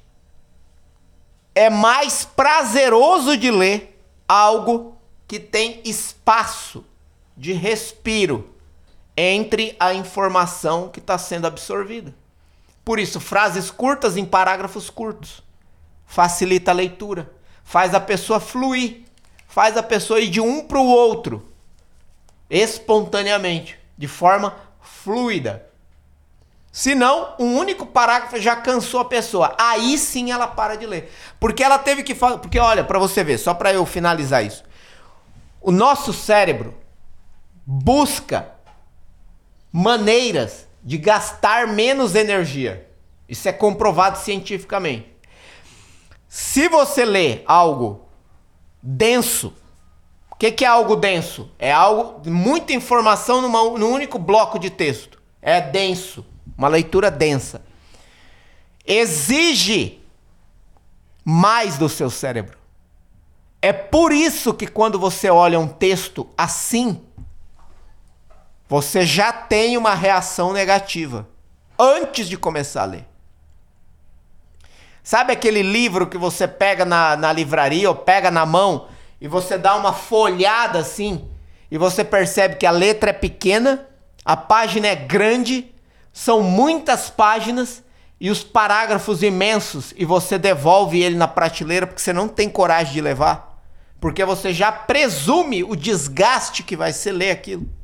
é 1.56 1.70
mais 1.70 2.26
prazeroso 2.26 3.38
de 3.38 3.50
ler 3.50 3.98
algo 4.28 4.98
que 5.26 5.40
tem 5.40 5.80
espaço 5.86 6.84
de 7.38 7.54
respiro 7.54 8.54
entre 9.16 9.74
a 9.80 9.94
informação 9.94 10.90
que 10.90 11.00
está 11.00 11.18
sendo 11.18 11.48
absorvida. 11.48 12.14
Por 12.88 13.00
isso, 13.00 13.20
frases 13.20 13.70
curtas 13.70 14.16
em 14.16 14.24
parágrafos 14.24 14.90
curtos. 14.90 15.44
Facilita 16.06 16.72
a 16.72 16.74
leitura. 16.74 17.30
Faz 17.62 17.94
a 17.94 18.00
pessoa 18.00 18.40
fluir. 18.40 19.04
Faz 19.46 19.76
a 19.76 19.84
pessoa 19.84 20.22
ir 20.22 20.30
de 20.30 20.40
um 20.40 20.66
para 20.66 20.80
o 20.80 20.88
outro. 20.88 21.52
Espontaneamente. 22.50 23.78
De 23.98 24.08
forma 24.08 24.56
fluida. 24.80 25.68
Se 26.72 26.96
não, 26.96 27.36
um 27.38 27.58
único 27.58 27.86
parágrafo 27.86 28.40
já 28.40 28.56
cansou 28.56 29.02
a 29.02 29.06
pessoa. 29.06 29.54
Aí 29.60 29.98
sim 29.98 30.32
ela 30.32 30.48
para 30.48 30.78
de 30.78 30.86
ler. 30.86 31.14
Porque 31.42 31.62
ela 31.62 31.78
teve 31.78 32.04
que 32.04 32.16
fazer. 32.16 32.38
Porque 32.38 32.58
olha, 32.58 32.86
para 32.86 32.98
você 32.98 33.22
ver, 33.22 33.38
só 33.38 33.54
para 33.54 33.74
eu 33.74 33.86
finalizar 33.86 34.46
isso. 34.46 34.64
O 35.60 35.74
nosso 35.74 36.14
cérebro 36.14 36.74
busca 37.66 38.50
maneiras 39.74 40.67
de 40.84 40.98
gastar 40.98 41.68
menos 41.68 42.16
energia. 42.16 42.90
Isso 43.28 43.48
é 43.48 43.52
comprovado 43.52 44.18
cientificamente. 44.18 45.08
Se 46.28 46.68
você 46.70 47.04
lê 47.04 47.42
algo 47.46 48.08
denso, 48.82 49.54
o 50.32 50.36
que, 50.36 50.52
que, 50.52 50.66
é 50.66 50.68
algo 50.68 50.96
denso? 50.96 51.52
É 51.58 51.72
algo 51.72 52.30
muita 52.30 52.74
informação 52.74 53.42
numa, 53.42 53.64
num 53.78 53.92
único 53.92 54.20
bloco 54.20 54.60
de 54.60 54.70
texto. 54.70 55.22
É 55.42 55.60
denso, 55.60 56.26
uma 56.58 56.68
leitura 56.68 57.10
densa. 57.10 57.62
Exige 58.86 60.00
mais 61.24 61.78
do 61.78 61.90
seu 61.90 62.10
cérebro. 62.10 62.58
É 63.62 63.74
por 63.74 64.12
isso 64.12 64.54
que 64.54 64.68
quando 64.68 65.00
você 65.00 65.30
olha 65.30 65.60
um 65.60 65.68
texto 65.68 66.30
assim, 66.38 67.02
você 68.68 69.06
já 69.06 69.32
tem 69.32 69.78
uma 69.78 69.96
reação 69.96 70.52
negativa 70.52 71.28
antes 71.80 72.28
de 72.28 72.38
começar 72.38 72.84
a 72.84 72.86
ler. 72.86 73.06
Sabe 75.02 75.32
aquele 75.32 75.62
livro 75.62 76.08
que 76.08 76.18
você 76.18 76.48
pega 76.48 76.84
na, 76.84 77.16
na 77.16 77.32
livraria 77.32 77.88
ou 77.88 77.96
pega 77.96 78.30
na 78.30 78.46
mão 78.46 78.88
e 79.22 79.28
você 79.28 79.58
dá 79.58 79.76
uma 79.76 79.94
folhada 79.94 80.80
assim 80.80 81.26
e 81.72 81.78
você 81.78 82.04
percebe 82.04 82.58
que 82.58 82.66
a 82.66 82.72
letra 82.72 83.12
é 83.12 83.14
pequena, 83.14 83.88
a 84.26 84.36
página 84.36 84.88
é 84.88 84.96
grande, 84.96 85.74
são 86.12 86.42
muitas 86.44 87.10
páginas 87.10 87.82
e 88.20 88.30
os 88.30 88.44
parágrafos 88.44 89.24
imensos 89.24 89.94
e 89.96 90.04
você 90.04 90.38
devolve 90.38 91.02
ele 91.02 91.16
na 91.16 91.28
prateleira 91.28 91.88
porque 91.88 92.02
você 92.02 92.12
não 92.12 92.28
tem 92.28 92.50
coragem 92.50 92.94
de 92.94 93.02
levar, 93.02 93.64
porque 94.02 94.26
você 94.26 94.54
já 94.54 94.74
presume 94.74 95.64
o 95.64 95.74
desgaste 95.74 96.64
que 96.64 96.76
vai 96.76 96.92
ser 96.92 97.14
ler 97.14 97.32
aquilo. 97.32 97.77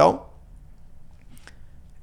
Então, 0.00 0.26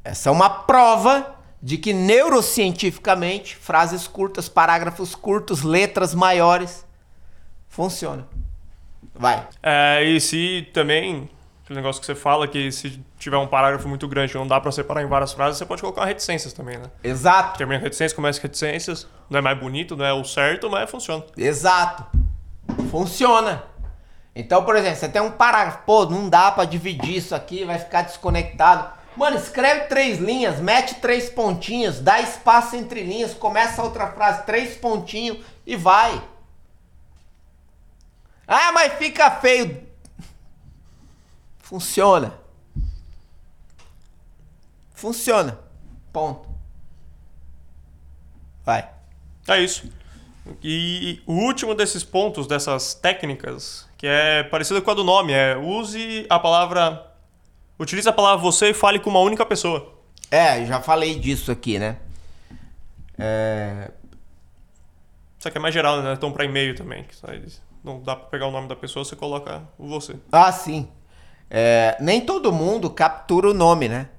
Essa 0.03 0.29
é 0.29 0.31
uma 0.31 0.49
prova 0.49 1.35
de 1.59 1.79
que 1.79 1.91
neurocientificamente 1.93 3.55
frases 3.55 4.07
curtas, 4.07 4.47
parágrafos 4.47 5.15
curtos, 5.15 5.63
letras 5.63 6.13
maiores 6.13 6.85
funciona. 7.67 8.27
Vai. 9.15 9.47
É, 9.63 10.03
e 10.03 10.21
se 10.21 10.69
também 10.73 11.27
aquele 11.63 11.79
negócio 11.79 11.99
que 11.99 12.05
você 12.05 12.13
fala 12.13 12.47
que 12.47 12.71
se 12.71 13.03
tiver 13.17 13.37
um 13.37 13.47
parágrafo 13.47 13.89
muito 13.89 14.07
grande 14.07 14.35
não 14.35 14.45
dá 14.45 14.61
para 14.61 14.71
separar 14.71 15.01
em 15.01 15.07
várias 15.07 15.33
frases, 15.33 15.57
você 15.57 15.65
pode 15.65 15.81
colocar 15.81 16.05
reticências 16.05 16.53
também, 16.53 16.77
né? 16.77 16.85
Exato. 17.03 17.57
Termina 17.57 17.81
reticências, 17.81 18.13
começa 18.13 18.39
reticências, 18.39 19.07
não 19.27 19.39
é 19.39 19.41
mais 19.41 19.59
bonito, 19.59 19.97
não 19.97 20.05
é 20.05 20.13
o 20.13 20.23
certo, 20.23 20.69
mas 20.69 20.89
funciona. 20.89 21.25
Exato. 21.35 22.05
Funciona. 22.91 23.63
Então, 24.39 24.63
por 24.63 24.75
exemplo, 24.75 24.99
você 24.99 25.09
tem 25.09 25.19
um 25.19 25.31
parágrafo, 25.31 25.79
pô, 25.83 26.05
não 26.05 26.29
dá 26.29 26.51
para 26.51 26.63
dividir 26.63 27.17
isso 27.17 27.33
aqui, 27.33 27.65
vai 27.65 27.79
ficar 27.79 28.03
desconectado. 28.03 28.95
Mano, 29.15 29.35
escreve 29.35 29.85
três 29.85 30.19
linhas, 30.19 30.59
mete 30.59 30.93
três 31.01 31.27
pontinhos, 31.27 31.99
dá 31.99 32.21
espaço 32.21 32.75
entre 32.75 33.01
linhas, 33.01 33.33
começa 33.33 33.81
outra 33.81 34.11
frase, 34.11 34.45
três 34.45 34.77
pontinhos 34.77 35.43
e 35.65 35.75
vai. 35.75 36.21
Ah, 38.47 38.71
mas 38.73 38.93
fica 38.93 39.31
feio. 39.31 39.87
Funciona. 41.57 42.39
Funciona. 44.93 45.59
Ponto. 46.13 46.47
Vai. 48.63 48.87
É 49.47 49.59
isso. 49.59 49.91
E 50.61 51.23
o 51.25 51.33
último 51.33 51.73
desses 51.73 52.03
pontos, 52.03 52.45
dessas 52.45 52.93
técnicas, 52.93 53.86
que 53.97 54.07
é 54.07 54.43
parecido 54.43 54.81
com 54.81 54.91
a 54.91 54.93
do 54.93 55.03
nome, 55.03 55.33
é 55.33 55.57
use 55.57 56.25
a 56.29 56.39
palavra 56.39 57.07
Utilize 57.79 58.09
a 58.09 58.13
palavra 58.13 58.41
você 58.41 58.71
e 58.71 58.73
fale 58.73 58.99
com 58.99 59.09
uma 59.09 59.19
única 59.19 59.45
pessoa. 59.45 59.93
É, 60.31 60.65
já 60.65 60.81
falei 60.81 61.19
disso 61.19 61.51
aqui, 61.51 61.77
né? 61.77 61.97
É... 63.17 63.91
Isso 65.37 65.47
aqui 65.47 65.57
é 65.57 65.61
mais 65.61 65.73
geral, 65.73 66.01
né? 66.01 66.13
Então 66.13 66.31
para 66.31 66.43
e-mail 66.43 66.75
também. 66.75 67.05
Não 67.83 68.01
dá 68.01 68.15
para 68.15 68.25
pegar 68.29 68.47
o 68.47 68.51
nome 68.51 68.67
da 68.67 68.75
pessoa, 68.75 69.05
você 69.05 69.15
coloca 69.15 69.61
o 69.77 69.87
você. 69.87 70.15
Ah, 70.31 70.51
sim. 70.51 70.87
É, 71.49 71.95
nem 71.99 72.19
todo 72.19 72.51
mundo 72.51 72.89
captura 72.89 73.49
o 73.49 73.53
nome, 73.53 73.87
né? 73.87 74.09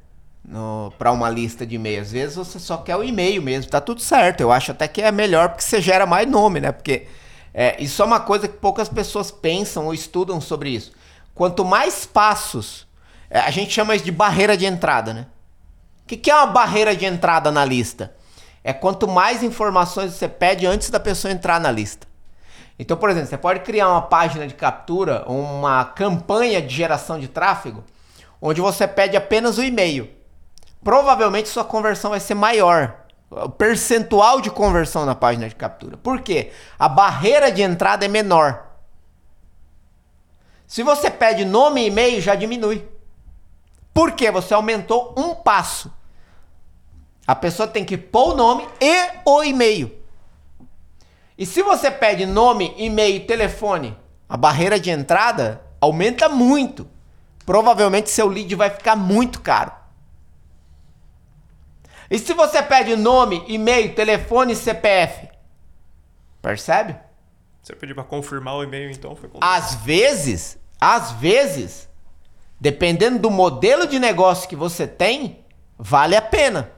Para 0.97 1.11
uma 1.11 1.29
lista 1.29 1.67
de 1.67 1.75
e-mail. 1.75 2.01
Às 2.01 2.13
vezes 2.13 2.37
você 2.37 2.61
só 2.61 2.79
quer 2.79 2.97
o 2.97 3.03
e-mail 3.03 3.43
mesmo. 3.43 3.71
Tá 3.71 3.81
tudo 3.81 4.01
certo. 4.01 4.41
Eu 4.41 4.53
acho 4.53 4.71
até 4.71 4.87
que 4.87 5.03
é 5.03 5.11
melhor 5.11 5.49
porque 5.49 5.63
você 5.63 5.81
gera 5.81 6.07
mais 6.07 6.31
nome, 6.31 6.61
né? 6.61 6.71
Porque 6.71 7.09
é, 7.53 7.83
isso 7.83 8.03
é 8.03 8.05
uma 8.05 8.21
coisa 8.21 8.47
que 8.47 8.57
poucas 8.57 8.89
pessoas 8.89 9.31
pensam 9.31 9.87
ou 9.87 9.95
estudam 9.95 10.41
sobre 10.41 10.71
isso. 10.71 10.93
Quanto 11.35 11.65
mais 11.65 12.07
passos 12.07 12.87
é, 13.31 13.41
a 13.41 13.51
gente 13.51 13.73
chama 13.73 13.95
isso 13.95 14.05
de 14.05 14.13
barreira 14.13 14.57
de 14.57 14.67
entrada, 14.67 15.13
né? 15.13 15.27
O 16.05 16.09
que, 16.09 16.17
que 16.17 16.31
é 16.31 16.35
uma 16.35 16.47
barreira 16.47 16.97
de 16.97 17.05
entrada 17.05 17.51
na 17.51 17.65
lista? 17.65 18.15
É 18.65 18.73
quanto 18.73 19.07
mais 19.07 19.43
informações 19.43 20.13
você 20.13 20.29
pede 20.29 20.67
antes 20.67 20.91
da 20.91 20.99
pessoa 20.99 21.33
entrar 21.33 21.61
na 21.61 21.71
lista. 21.71 22.07
Então, 22.79 22.97
por 22.97 23.11
exemplo, 23.11 23.29
você 23.29 23.37
pode 23.37 23.61
criar 23.61 23.89
uma 23.89 24.03
página 24.03 24.47
de 24.47 24.55
captura, 24.55 25.25
uma 25.27 25.85
campanha 25.85 26.63
de 26.63 26.75
geração 26.75 27.19
de 27.19 27.29
tráfego, 27.29 27.85
onde 28.41 28.61
você 28.61 28.87
pede 28.87 29.17
apenas 29.17 29.59
o 29.59 29.65
e-mail. 29.65 30.09
Provavelmente 30.83 31.49
sua 31.49 31.65
conversão 31.65 32.11
vai 32.11 32.21
ser 32.21 32.35
maior. 32.35 32.95
O 33.31 33.49
percentual 33.49 34.41
de 34.41 34.51
conversão 34.51 35.05
na 35.05 35.15
página 35.15 35.49
de 35.49 35.55
captura. 35.55 35.97
Por 35.97 36.23
quê? 36.23 36.51
A 36.79 36.89
barreira 36.89 37.53
de 37.53 37.63
entrada 37.63 38.05
é 38.05 38.09
menor. 38.09 38.67
Se 40.67 40.83
você 40.83 41.11
pede 41.11 41.45
nome 41.45 41.83
e 41.83 41.87
e-mail, 41.87 42.21
já 42.21 42.35
diminui. 42.35 42.87
Porque 43.93 44.31
você 44.31 44.55
aumentou 44.55 45.15
um 45.17 45.35
passo. 45.35 45.93
A 47.27 47.35
pessoa 47.35 47.69
tem 47.69 47.85
que 47.85 47.99
pôr 47.99 48.33
o 48.33 48.37
nome 48.37 48.67
e 48.81 49.09
o 49.25 49.43
e-mail. 49.45 49.93
E 51.37 51.45
se 51.45 51.63
você 51.63 51.91
pede 51.91 52.25
nome, 52.27 52.75
e-mail 52.77 53.17
e 53.17 53.21
telefone, 53.21 53.97
a 54.29 54.37
barreira 54.37 54.81
de 54.81 54.91
entrada 54.91 55.63
aumenta 55.81 56.29
muito. 56.29 56.89
Provavelmente 57.45 58.11
seu 58.11 58.27
lead 58.27 58.55
vai 58.55 58.71
ficar 58.71 58.97
muito 58.97 59.41
caro. 59.41 59.73
E 62.11 62.19
se 62.19 62.33
você 62.33 62.63
pede 62.63 62.97
nome, 62.97 63.45
e-mail, 63.47 63.95
telefone 63.95 64.53
e 64.53 64.57
CPF? 64.57 65.29
Percebe? 66.41 66.97
Você 67.63 67.75
pediu 67.75 67.95
para 67.95 68.05
confirmar 68.05 68.55
o 68.55 68.63
e-mail, 68.63 68.91
então 68.91 69.15
foi 69.15 69.29
Às 69.41 69.75
vezes, 69.75 70.59
às 70.81 71.13
vezes, 71.13 71.89
dependendo 72.59 73.19
do 73.19 73.31
modelo 73.31 73.87
de 73.87 73.99
negócio 73.99 74.49
que 74.49 74.57
você 74.57 74.87
tem, 74.87 75.45
vale 75.77 76.17
a 76.17 76.23
pena. 76.23 76.73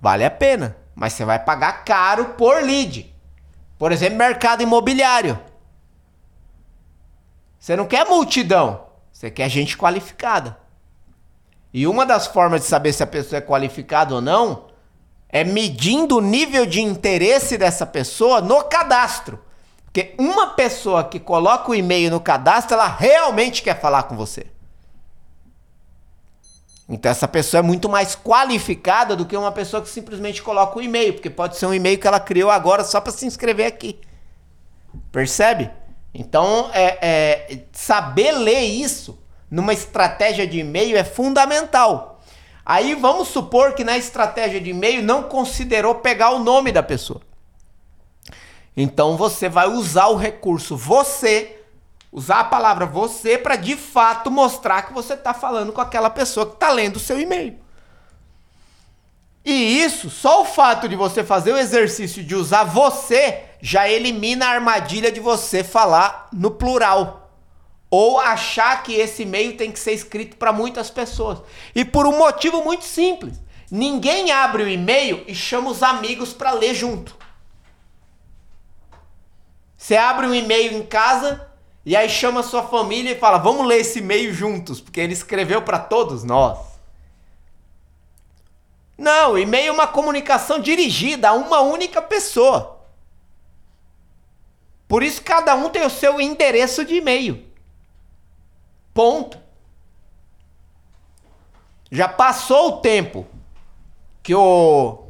Vale 0.00 0.24
a 0.24 0.30
pena, 0.30 0.76
mas 0.94 1.12
você 1.12 1.24
vai 1.24 1.38
pagar 1.38 1.84
caro 1.84 2.30
por 2.30 2.62
lead. 2.62 3.14
Por 3.78 3.92
exemplo, 3.92 4.16
mercado 4.16 4.62
imobiliário. 4.62 5.38
Você 7.58 7.76
não 7.76 7.86
quer 7.86 8.06
multidão, 8.06 8.86
você 9.12 9.30
quer 9.30 9.48
gente 9.48 9.76
qualificada. 9.76 10.58
E 11.74 11.88
uma 11.88 12.06
das 12.06 12.28
formas 12.28 12.60
de 12.60 12.68
saber 12.68 12.92
se 12.92 13.02
a 13.02 13.06
pessoa 13.06 13.38
é 13.38 13.42
qualificada 13.42 14.14
ou 14.14 14.20
não 14.20 14.66
é 15.28 15.42
medindo 15.42 16.18
o 16.18 16.20
nível 16.20 16.64
de 16.64 16.80
interesse 16.80 17.58
dessa 17.58 17.84
pessoa 17.84 18.40
no 18.40 18.62
cadastro. 18.62 19.40
Porque 19.84 20.14
uma 20.16 20.50
pessoa 20.50 21.02
que 21.02 21.18
coloca 21.18 21.72
o 21.72 21.74
e-mail 21.74 22.12
no 22.12 22.20
cadastro, 22.20 22.74
ela 22.74 22.86
realmente 22.86 23.60
quer 23.60 23.80
falar 23.80 24.04
com 24.04 24.14
você. 24.14 24.46
Então 26.88 27.10
essa 27.10 27.26
pessoa 27.26 27.58
é 27.58 27.62
muito 27.62 27.88
mais 27.88 28.14
qualificada 28.14 29.16
do 29.16 29.26
que 29.26 29.36
uma 29.36 29.50
pessoa 29.50 29.82
que 29.82 29.88
simplesmente 29.88 30.40
coloca 30.40 30.78
o 30.78 30.82
e-mail, 30.82 31.14
porque 31.14 31.28
pode 31.28 31.56
ser 31.56 31.66
um 31.66 31.74
e-mail 31.74 31.98
que 31.98 32.06
ela 32.06 32.20
criou 32.20 32.52
agora 32.52 32.84
só 32.84 33.00
para 33.00 33.12
se 33.12 33.26
inscrever 33.26 33.66
aqui. 33.66 33.98
Percebe? 35.10 35.72
Então 36.14 36.70
é, 36.72 36.98
é, 37.02 37.64
saber 37.72 38.30
ler 38.30 38.60
isso 38.60 39.23
numa 39.54 39.72
estratégia 39.72 40.48
de 40.48 40.58
e-mail 40.58 40.96
é 40.96 41.04
fundamental. 41.04 42.20
Aí 42.66 42.96
vamos 42.96 43.28
supor 43.28 43.74
que 43.74 43.84
na 43.84 43.96
estratégia 43.96 44.60
de 44.60 44.70
e-mail 44.70 45.00
não 45.00 45.22
considerou 45.22 45.94
pegar 45.96 46.30
o 46.30 46.40
nome 46.40 46.72
da 46.72 46.82
pessoa. 46.82 47.20
Então 48.76 49.16
você 49.16 49.48
vai 49.48 49.68
usar 49.68 50.08
o 50.08 50.16
recurso 50.16 50.76
você, 50.76 51.60
usar 52.10 52.40
a 52.40 52.44
palavra 52.44 52.84
você 52.84 53.38
para 53.38 53.54
de 53.54 53.76
fato 53.76 54.28
mostrar 54.28 54.82
que 54.82 54.92
você 54.92 55.14
está 55.14 55.32
falando 55.32 55.72
com 55.72 55.80
aquela 55.80 56.10
pessoa 56.10 56.46
que 56.46 56.54
está 56.54 56.70
lendo 56.70 56.96
o 56.96 57.00
seu 57.00 57.20
e-mail. 57.20 57.56
E 59.44 59.80
isso, 59.84 60.10
só 60.10 60.42
o 60.42 60.44
fato 60.44 60.88
de 60.88 60.96
você 60.96 61.22
fazer 61.22 61.52
o 61.52 61.58
exercício 61.58 62.24
de 62.24 62.34
usar 62.34 62.64
você 62.64 63.44
já 63.60 63.88
elimina 63.88 64.46
a 64.46 64.50
armadilha 64.50 65.12
de 65.12 65.20
você 65.20 65.62
falar 65.62 66.28
no 66.32 66.50
plural. 66.50 67.23
Ou 67.96 68.18
achar 68.18 68.82
que 68.82 68.92
esse 68.92 69.22
e-mail 69.22 69.56
tem 69.56 69.70
que 69.70 69.78
ser 69.78 69.92
escrito 69.92 70.36
para 70.36 70.52
muitas 70.52 70.90
pessoas. 70.90 71.40
E 71.72 71.84
por 71.84 72.08
um 72.08 72.18
motivo 72.18 72.64
muito 72.64 72.82
simples. 72.82 73.40
Ninguém 73.70 74.32
abre 74.32 74.64
o 74.64 74.68
e-mail 74.68 75.22
e 75.28 75.34
chama 75.34 75.70
os 75.70 75.80
amigos 75.80 76.32
para 76.32 76.50
ler 76.50 76.74
junto. 76.74 77.16
Você 79.78 79.96
abre 79.96 80.26
um 80.26 80.34
e-mail 80.34 80.76
em 80.76 80.84
casa 80.84 81.48
e 81.86 81.94
aí 81.94 82.08
chama 82.08 82.42
sua 82.42 82.64
família 82.64 83.12
e 83.12 83.18
fala: 83.18 83.38
"Vamos 83.38 83.64
ler 83.64 83.78
esse 83.78 84.00
e-mail 84.00 84.34
juntos", 84.34 84.80
porque 84.80 84.98
ele 84.98 85.12
escreveu 85.12 85.62
para 85.62 85.78
todos 85.78 86.24
nós. 86.24 86.58
Não, 88.98 89.38
e-mail 89.38 89.68
é 89.68 89.72
uma 89.72 89.86
comunicação 89.86 90.58
dirigida 90.58 91.28
a 91.28 91.34
uma 91.34 91.60
única 91.60 92.02
pessoa. 92.02 92.80
Por 94.88 95.04
isso 95.04 95.22
cada 95.22 95.54
um 95.54 95.68
tem 95.68 95.86
o 95.86 95.90
seu 95.90 96.20
endereço 96.20 96.84
de 96.84 96.96
e-mail. 96.96 97.53
Ponto. 98.94 99.36
Já 101.90 102.08
passou 102.08 102.68
o 102.68 102.80
tempo 102.80 103.26
que 104.22 104.34
o 104.34 105.04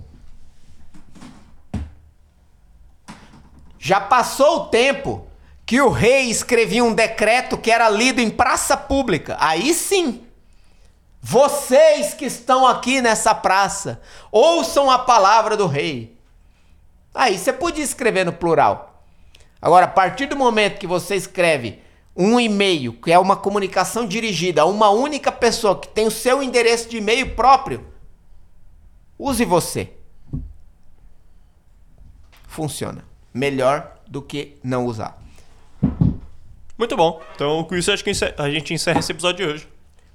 Já 3.79 4.01
passou 4.01 4.57
o 4.57 4.67
tempo 4.69 5.27
que 5.67 5.79
o 5.79 5.91
rei 5.91 6.31
escrevia 6.31 6.83
um 6.83 6.95
decreto 6.95 7.59
que 7.59 7.71
era 7.71 7.91
lido 7.91 8.19
em 8.19 8.31
praça 8.31 8.79
pública. 8.79 9.37
Aí 9.39 9.75
sim. 9.75 10.27
Vocês 11.21 12.15
que 12.15 12.25
estão 12.25 12.67
aqui 12.67 13.03
nessa 13.03 13.35
praça, 13.35 14.01
ouçam 14.33 14.91
a 14.91 14.99
palavra 14.99 15.55
do 15.55 15.67
rei. 15.67 16.19
Aí 17.15 17.37
você 17.37 17.53
podia 17.53 17.85
escrever 17.85 18.25
no 18.25 18.33
plural. 18.33 19.03
Agora, 19.61 19.85
a 19.85 19.89
partir 19.89 20.27
do 20.27 20.37
momento 20.37 20.79
que 20.79 20.87
você 20.87 21.15
escreve 21.15 21.84
um 22.17 22.39
e-mail, 22.39 22.93
que 22.93 23.11
é 23.11 23.19
uma 23.19 23.37
comunicação 23.37 24.07
dirigida 24.07 24.63
a 24.63 24.67
uma 24.67 24.91
única 24.91 25.33
pessoa 25.33 25.79
que 25.79 25.89
tem 25.89 26.07
o 26.07 26.11
seu 26.11 26.43
endereço 26.43 26.89
de 26.89 26.99
e-mail 26.99 27.35
próprio, 27.35 27.87
use 29.19 29.45
você. 29.45 29.93
Funciona 32.47 33.05
melhor 33.33 33.97
do 34.07 34.23
que 34.23 34.57
não 34.63 34.87
usar. 34.87 35.19
Muito 36.79 36.97
bom. 36.97 37.21
Então, 37.35 37.65
com 37.65 37.75
isso, 37.75 37.91
acho 37.91 38.05
que 38.05 38.13
a 38.39 38.51
gente 38.51 38.73
encerra 38.73 39.01
esse 39.01 39.11
episódio 39.11 39.47
de 39.47 39.53
hoje. 39.53 39.69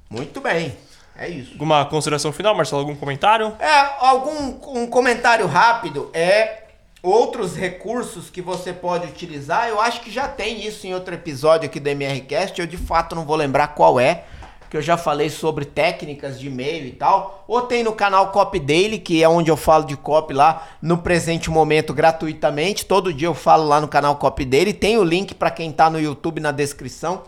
Muito 0.10 0.40
bem. 0.40 0.76
É 1.16 1.28
isso. 1.28 1.52
Alguma 1.54 1.86
consideração 1.86 2.32
final, 2.32 2.56
Marcelo? 2.56 2.82
Algum 2.82 2.96
comentário? 2.96 3.54
É, 3.60 3.80
algum 4.00 4.80
um 4.80 4.88
comentário 4.88 5.46
rápido 5.48 6.10
é 6.14 6.69
outros 7.02 7.56
recursos 7.56 8.30
que 8.30 8.42
você 8.42 8.74
pode 8.74 9.08
utilizar. 9.08 9.68
Eu 9.68 9.80
acho 9.80 10.02
que 10.02 10.12
já 10.12 10.28
tem 10.28 10.66
isso 10.66 10.86
em 10.86 10.94
outro 10.94 11.14
episódio 11.14 11.68
aqui 11.68 11.80
do 11.80 11.90
MRCast. 11.90 12.60
Eu 12.60 12.68
de 12.68 12.78
fato 12.78 13.16
não 13.16 13.26
vou 13.26 13.36
lembrar 13.36 13.70
qual 13.70 14.00
é, 14.00 14.26
que 14.70 14.78
eu 14.78 14.82
já 14.82 14.98
falei 14.98 15.30
sobre 15.30 15.66
técnicas 15.66 16.40
de 16.40 16.48
e-mail 16.48 16.86
e 16.86 16.92
tal. 16.92 17.44
Ou 17.48 17.62
tem 17.62 17.84
no 17.84 17.94
canal 17.94 18.32
Copy 18.32 18.60
Daily, 18.60 19.00
que 19.00 19.24
é 19.24 19.30
onde 19.30 19.50
eu 19.50 19.58
falo 19.58 19.86
de 19.86 19.98
copy 19.98 20.34
lá 20.34 20.68
no 20.82 20.98
presente 20.98 21.50
momento 21.50 21.94
gratuitamente. 21.94 22.86
Todo 22.86 23.14
dia 23.14 23.28
eu 23.28 23.34
falo 23.34 23.68
lá 23.68 23.82
no 23.82 23.88
canal 23.88 24.18
Copy 24.18 24.46
Daily. 24.46 24.74
Tem 24.74 24.98
o 24.98 25.04
link 25.04 25.34
para 25.34 25.50
quem 25.50 25.72
tá 25.72 25.90
no 25.90 26.00
YouTube 26.00 26.40
na 26.40 26.52
descrição. 26.52 27.24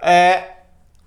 É, 0.00 0.44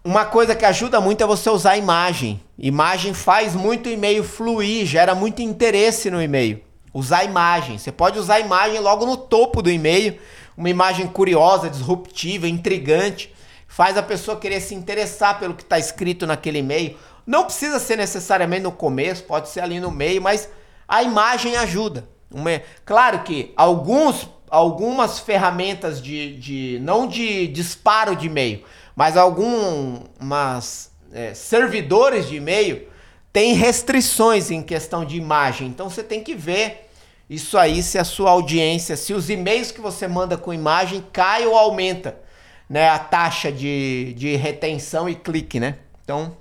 uma 0.03 0.25
coisa 0.25 0.55
que 0.55 0.65
ajuda 0.65 1.01
muito 1.01 1.23
é 1.23 1.27
você 1.27 1.49
usar 1.49 1.77
imagem. 1.77 2.41
Imagem 2.57 3.13
faz 3.13 3.55
muito 3.55 3.89
e-mail 3.89 4.23
fluir, 4.23 4.85
gera 4.85 5.15
muito 5.15 5.41
interesse 5.41 6.11
no 6.11 6.21
e-mail. 6.21 6.68
Usar 6.93 7.23
imagem. 7.23 7.77
Você 7.77 7.91
pode 7.91 8.17
usar 8.17 8.39
imagem 8.39 8.79
logo 8.79 9.05
no 9.05 9.17
topo 9.17 9.61
do 9.61 9.69
e-mail. 9.69 10.19
Uma 10.57 10.69
imagem 10.69 11.07
curiosa, 11.07 11.69
disruptiva, 11.69 12.47
intrigante. 12.47 13.33
Faz 13.67 13.97
a 13.97 14.03
pessoa 14.03 14.39
querer 14.39 14.59
se 14.61 14.73
interessar 14.73 15.39
pelo 15.39 15.53
que 15.53 15.63
está 15.63 15.77
escrito 15.77 16.25
naquele 16.25 16.59
e-mail. 16.59 16.97
Não 17.25 17.45
precisa 17.45 17.79
ser 17.79 17.95
necessariamente 17.95 18.63
no 18.63 18.71
começo, 18.71 19.23
pode 19.23 19.49
ser 19.49 19.61
ali 19.61 19.79
no 19.79 19.91
meio, 19.91 20.21
mas 20.21 20.49
a 20.87 21.03
imagem 21.03 21.55
ajuda. 21.55 22.09
Uma... 22.31 22.61
Claro 22.83 23.19
que 23.19 23.53
alguns, 23.55 24.27
algumas 24.49 25.19
ferramentas 25.19 26.01
de, 26.01 26.35
de. 26.37 26.79
não 26.81 27.07
de 27.07 27.47
disparo 27.47 28.15
de 28.15 28.25
e-mail, 28.25 28.63
mas 28.95 29.15
algumas 29.15 30.91
é, 31.13 31.33
servidores 31.35 32.27
de 32.27 32.37
e-mail 32.37 32.87
têm 33.31 33.53
restrições 33.53 34.51
em 34.51 34.61
questão 34.61 35.05
de 35.05 35.17
imagem. 35.17 35.67
Então 35.67 35.89
você 35.89 36.03
tem 36.03 36.23
que 36.23 36.35
ver 36.35 36.89
isso 37.29 37.57
aí 37.57 37.83
se 37.83 37.99
a 37.99 38.03
sua 38.03 38.31
audiência, 38.31 38.97
se 38.97 39.13
os 39.13 39.29
e-mails 39.29 39.71
que 39.71 39.79
você 39.79 40.07
manda 40.07 40.35
com 40.35 40.53
imagem 40.53 41.05
cai 41.13 41.45
ou 41.45 41.55
aumenta, 41.55 42.19
né, 42.67 42.89
a 42.89 42.97
taxa 42.97 43.51
de, 43.51 44.13
de 44.15 44.35
retenção 44.35 45.07
e 45.07 45.15
clique, 45.15 45.59
né? 45.59 45.77
Então, 46.03 46.35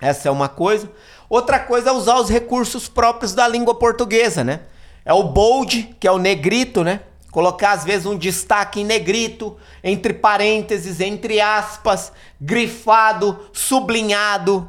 essa 0.00 0.28
é 0.28 0.30
uma 0.30 0.48
coisa. 0.48 0.90
Outra 1.28 1.60
coisa 1.60 1.90
é 1.90 1.92
usar 1.92 2.16
os 2.16 2.28
recursos 2.28 2.88
próprios 2.88 3.34
da 3.34 3.46
língua 3.46 3.74
portuguesa, 3.74 4.42
né? 4.42 4.62
É 5.04 5.12
o 5.12 5.22
bold, 5.22 5.96
que 5.98 6.08
é 6.08 6.12
o 6.12 6.18
negrito, 6.18 6.82
né? 6.82 7.00
Colocar 7.30 7.72
às 7.72 7.84
vezes 7.84 8.06
um 8.06 8.18
destaque 8.18 8.80
em 8.80 8.84
negrito, 8.84 9.56
entre 9.84 10.12
parênteses, 10.12 11.00
entre 11.00 11.40
aspas, 11.40 12.12
grifado, 12.40 13.48
sublinhado, 13.52 14.68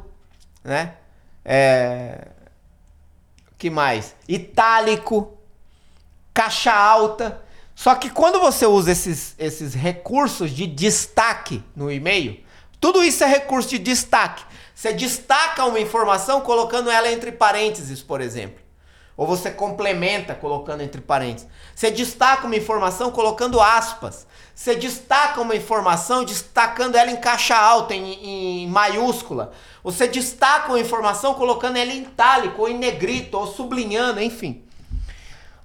né? 0.62 0.94
É... 1.44 2.28
que 3.58 3.70
mais? 3.70 4.14
Itálico, 4.28 5.36
caixa 6.32 6.72
alta. 6.72 7.42
Só 7.74 7.94
que 7.94 8.10
quando 8.10 8.38
você 8.40 8.66
usa 8.66 8.92
esses, 8.92 9.34
esses 9.38 9.74
recursos 9.74 10.50
de 10.50 10.66
destaque 10.66 11.62
no 11.74 11.90
e-mail, 11.90 12.42
tudo 12.80 13.02
isso 13.02 13.24
é 13.24 13.26
recurso 13.26 13.68
de 13.70 13.78
destaque. 13.78 14.44
Você 14.74 14.92
destaca 14.92 15.64
uma 15.64 15.78
informação 15.78 16.40
colocando 16.40 16.90
ela 16.90 17.10
entre 17.10 17.30
parênteses, 17.30 18.02
por 18.02 18.20
exemplo. 18.20 18.60
Ou 19.16 19.26
você 19.26 19.50
complementa 19.50 20.34
colocando 20.34 20.82
entre 20.82 21.00
parênteses. 21.00 21.48
Você 21.74 21.90
destaca 21.90 22.46
uma 22.46 22.56
informação 22.56 23.10
colocando 23.10 23.60
aspas. 23.60 24.26
Você 24.54 24.74
destaca 24.74 25.40
uma 25.40 25.54
informação 25.54 26.24
destacando 26.24 26.96
ela 26.96 27.10
em 27.10 27.16
caixa 27.16 27.56
alta, 27.56 27.94
em, 27.94 28.64
em 28.64 28.66
maiúscula. 28.68 29.52
Você 29.82 30.06
destaca 30.06 30.68
uma 30.68 30.80
informação 30.80 31.34
colocando 31.34 31.76
ela 31.76 31.92
em 31.92 32.02
itálico, 32.02 32.62
ou 32.62 32.68
em 32.68 32.78
negrito, 32.78 33.36
ou 33.36 33.46
sublinhando, 33.46 34.20
enfim. 34.20 34.62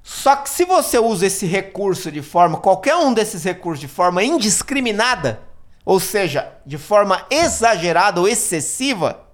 Só 0.04 0.36
que 0.38 0.50
se 0.50 0.66
você 0.66 0.98
usa 0.98 1.28
esse 1.28 1.46
recurso 1.46 2.12
de 2.12 2.22
forma, 2.22 2.58
qualquer 2.58 2.96
um 2.96 3.14
desses 3.14 3.44
recursos 3.44 3.82
de 3.82 3.88
forma 3.88 4.24
indiscriminada, 4.24 5.42
ou 5.86 6.00
seja, 6.00 6.52
de 6.66 6.78
forma 6.78 7.26
exagerada 7.30 8.20
ou 8.20 8.28
excessiva, 8.28 9.28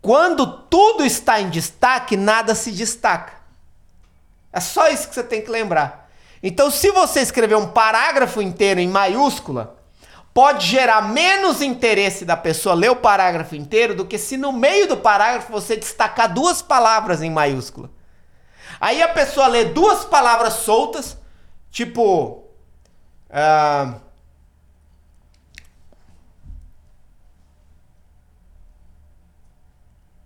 quando 0.00 0.46
tudo 0.46 1.04
está 1.04 1.40
em 1.40 1.50
destaque, 1.50 2.16
nada 2.16 2.54
se 2.54 2.70
destaca. 2.70 3.32
É 4.52 4.60
só 4.60 4.88
isso 4.88 5.08
que 5.08 5.14
você 5.14 5.24
tem 5.24 5.42
que 5.42 5.50
lembrar. 5.50 6.08
Então, 6.42 6.70
se 6.70 6.92
você 6.92 7.20
escrever 7.20 7.56
um 7.56 7.68
parágrafo 7.68 8.40
inteiro 8.40 8.78
em 8.78 8.88
maiúscula, 8.88 9.76
pode 10.36 10.66
gerar 10.66 11.00
menos 11.00 11.62
interesse 11.62 12.22
da 12.22 12.36
pessoa 12.36 12.74
ler 12.74 12.90
o 12.90 12.96
parágrafo 12.96 13.56
inteiro 13.56 13.94
do 13.94 14.04
que 14.04 14.18
se 14.18 14.36
no 14.36 14.52
meio 14.52 14.86
do 14.86 14.98
parágrafo 14.98 15.50
você 15.50 15.74
destacar 15.78 16.30
duas 16.30 16.60
palavras 16.60 17.22
em 17.22 17.30
maiúscula. 17.30 17.90
Aí 18.78 19.02
a 19.02 19.08
pessoa 19.08 19.46
lê 19.46 19.64
duas 19.64 20.04
palavras 20.04 20.52
soltas, 20.52 21.16
tipo. 21.70 22.44
Uh, 23.30 23.98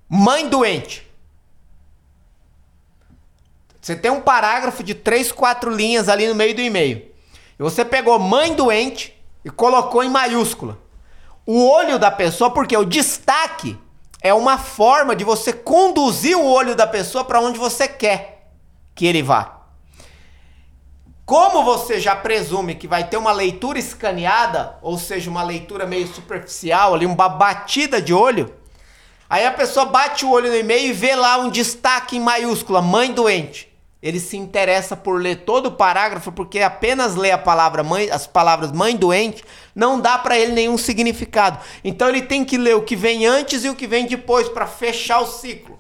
Mãe 0.09 0.49
doente. 0.49 1.09
Você 3.81 3.95
tem 3.95 4.11
um 4.11 4.21
parágrafo 4.21 4.83
de 4.83 4.93
três, 4.93 5.31
quatro 5.31 5.73
linhas 5.73 6.09
ali 6.09 6.27
no 6.27 6.35
meio 6.35 6.53
do 6.53 6.61
e-mail. 6.61 7.15
E 7.57 7.63
você 7.63 7.85
pegou 7.85 8.19
mãe 8.19 8.57
doente 8.57 9.20
e 9.45 9.51
colocou 9.51 10.03
em 10.03 10.11
maiúscula. 10.11 10.79
O 11.47 11.69
olho 11.69 11.99
da 11.99 12.11
pessoa, 12.11 12.51
porque 12.51 12.77
o 12.77 12.85
destaque 12.85 13.79
é 14.23 14.33
uma 14.35 14.59
forma 14.59 15.17
de 15.17 15.25
você 15.25 15.53
conduzir 15.53 16.37
o 16.37 16.47
olho 16.47 16.75
da 16.75 16.87
pessoa 16.87 17.25
para 17.25 17.41
onde 17.41 17.59
você 17.59 17.89
quer 17.89 18.51
que 18.95 19.07
ele 19.07 19.23
vá. 19.23 19.59
Como 21.25 21.63
você 21.63 22.01
já 22.01 22.15
presume 22.17 22.75
que 22.75 22.89
vai 22.89 23.09
ter 23.09 23.17
uma 23.17 23.33
leitura 23.33 23.79
escaneada, 23.79 24.79
ou 24.83 24.99
seja, 24.99 25.31
uma 25.31 25.43
leitura 25.43 25.87
meio 25.87 26.07
superficial, 26.09 26.95
ali 26.95 27.07
uma 27.07 27.29
batida 27.29 28.03
de 28.03 28.13
olho, 28.13 28.61
Aí 29.31 29.47
a 29.47 29.53
pessoa 29.53 29.87
bate 29.87 30.25
o 30.25 30.31
olho 30.31 30.51
no 30.51 30.57
e-mail 30.57 30.89
e 30.89 30.93
vê 30.93 31.15
lá 31.15 31.39
um 31.39 31.51
destaque 31.51 32.17
em 32.17 32.21
maiúscula, 32.21 32.83
mãe 32.83 33.13
doente. 33.13 33.70
Ele 34.03 34.19
se 34.19 34.37
interessa 34.37 34.97
por 34.97 35.21
ler 35.21 35.45
todo 35.45 35.67
o 35.67 35.73
parágrafo 35.73 36.33
porque 36.33 36.61
apenas 36.61 37.15
lê 37.15 37.31
a 37.31 37.39
palavra 37.39 37.83
mãe, 37.83 38.11
as 38.11 38.27
palavras 38.27 38.73
mãe 38.73 38.97
doente, 38.97 39.45
não 39.75 40.01
dá 40.01 40.17
para 40.17 40.39
ele 40.39 40.53
nenhum 40.53 40.79
significado. 40.79 41.59
Então 41.85 42.09
ele 42.09 42.23
tem 42.23 42.45
que 42.45 42.57
ler 42.57 42.77
o 42.77 42.83
que 42.83 42.97
vem 42.97 43.27
antes 43.27 43.63
e 43.65 43.69
o 43.69 43.75
que 43.75 43.87
vem 43.87 44.07
depois 44.07 44.49
para 44.49 44.67
fechar 44.67 45.21
o 45.21 45.27
ciclo. 45.27 45.79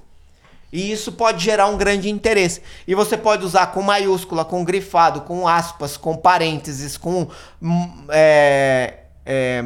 E 0.73 0.93
isso 0.93 1.13
pode 1.13 1.43
gerar 1.43 1.67
um 1.67 1.77
grande 1.77 2.09
interesse. 2.09 2.63
E 2.87 2.95
você 2.95 3.17
pode 3.17 3.45
usar 3.45 3.69
com 3.69 3.83
maiúscula, 3.83 4.45
com 4.45 4.65
grifado, 4.65 5.23
com 5.23 5.49
aspas, 5.49 5.97
com 5.97 6.17
parênteses, 6.17 6.97
com 6.97 7.27
hum, 7.61 8.05
é, 8.09 9.01
é, 9.27 9.65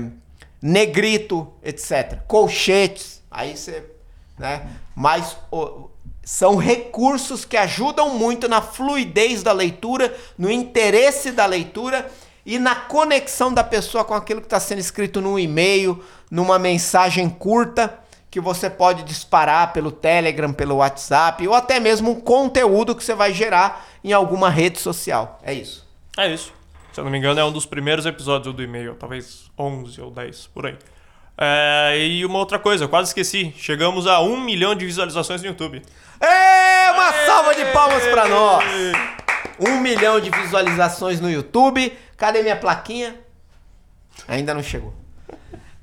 negrito, 0.63 1.53
etc. 1.63 2.21
Colchetes. 2.27 3.21
Aí 3.31 3.57
você, 3.57 3.85
né? 4.39 4.67
Mas 4.95 5.37
o, 5.51 5.91
são 6.25 6.57
recursos 6.57 7.45
que 7.45 7.57
ajudam 7.57 8.19
muito 8.19 8.49
na 8.49 8.63
fluidez 8.63 9.43
da 9.43 9.53
leitura, 9.53 10.17
no 10.39 10.51
interesse 10.51 11.31
da 11.31 11.45
leitura 11.47 12.11
e 12.47 12.59
na 12.59 12.75
conexão 12.75 13.53
da 13.53 13.63
pessoa 13.63 14.05
com 14.05 14.15
aquilo 14.15 14.41
que 14.41 14.47
está 14.47 14.61
sendo 14.61 14.79
escrito 14.79 15.21
num 15.21 15.39
e-mail, 15.39 16.03
numa 16.31 16.59
mensagem 16.59 17.29
curta 17.29 17.99
que 18.31 18.41
você 18.41 18.69
pode 18.69 19.05
disparar 19.05 19.73
pelo 19.73 19.93
Telegram, 19.93 20.53
pelo 20.53 20.77
WhatsApp 20.77 21.47
ou 21.47 21.55
até 21.55 21.79
mesmo 21.79 22.11
um 22.11 22.21
conteúdo 22.21 22.95
que 22.95 23.05
você 23.05 23.15
vai 23.15 23.33
gerar 23.33 23.87
em 24.03 24.13
alguma 24.13 24.51
rede 24.51 24.81
social. 24.81 25.39
É 25.43 25.55
isso. 25.55 25.87
É 26.17 26.33
isso. 26.33 26.53
Se 26.93 27.01
eu 27.01 27.05
não 27.05 27.11
me 27.11 27.19
engano, 27.19 27.39
é 27.39 27.45
um 27.45 27.53
dos 27.53 27.67
primeiros 27.67 28.07
episódios 28.07 28.55
do 28.55 28.63
e-mail, 28.63 28.95
talvez 28.95 29.51
11 29.59 30.01
ou 30.01 30.11
10, 30.11 30.47
por 30.49 30.67
aí. 30.67 30.77
É, 31.37 31.99
e 31.99 32.25
uma 32.25 32.39
outra 32.39 32.59
coisa, 32.59 32.87
quase 32.87 33.11
esqueci. 33.11 33.53
Chegamos 33.57 34.07
a 34.07 34.21
um 34.21 34.41
milhão 34.41 34.75
de 34.75 34.85
visualizações 34.85 35.43
no 35.43 35.49
YouTube. 35.49 35.83
É, 36.25 36.91
uma 36.91 37.13
salva 37.27 37.55
de 37.55 37.65
palmas 37.67 38.03
para 38.07 38.27
nós! 38.27 38.65
Um 39.61 39.79
milhão 39.81 40.19
de 40.19 40.31
visualizações 40.31 41.21
no 41.21 41.31
YouTube. 41.31 41.93
Cadê 42.17 42.43
minha 42.43 42.57
plaquinha? 42.57 43.15
Ainda 44.27 44.55
não 44.55 44.63
chegou. 44.63 44.95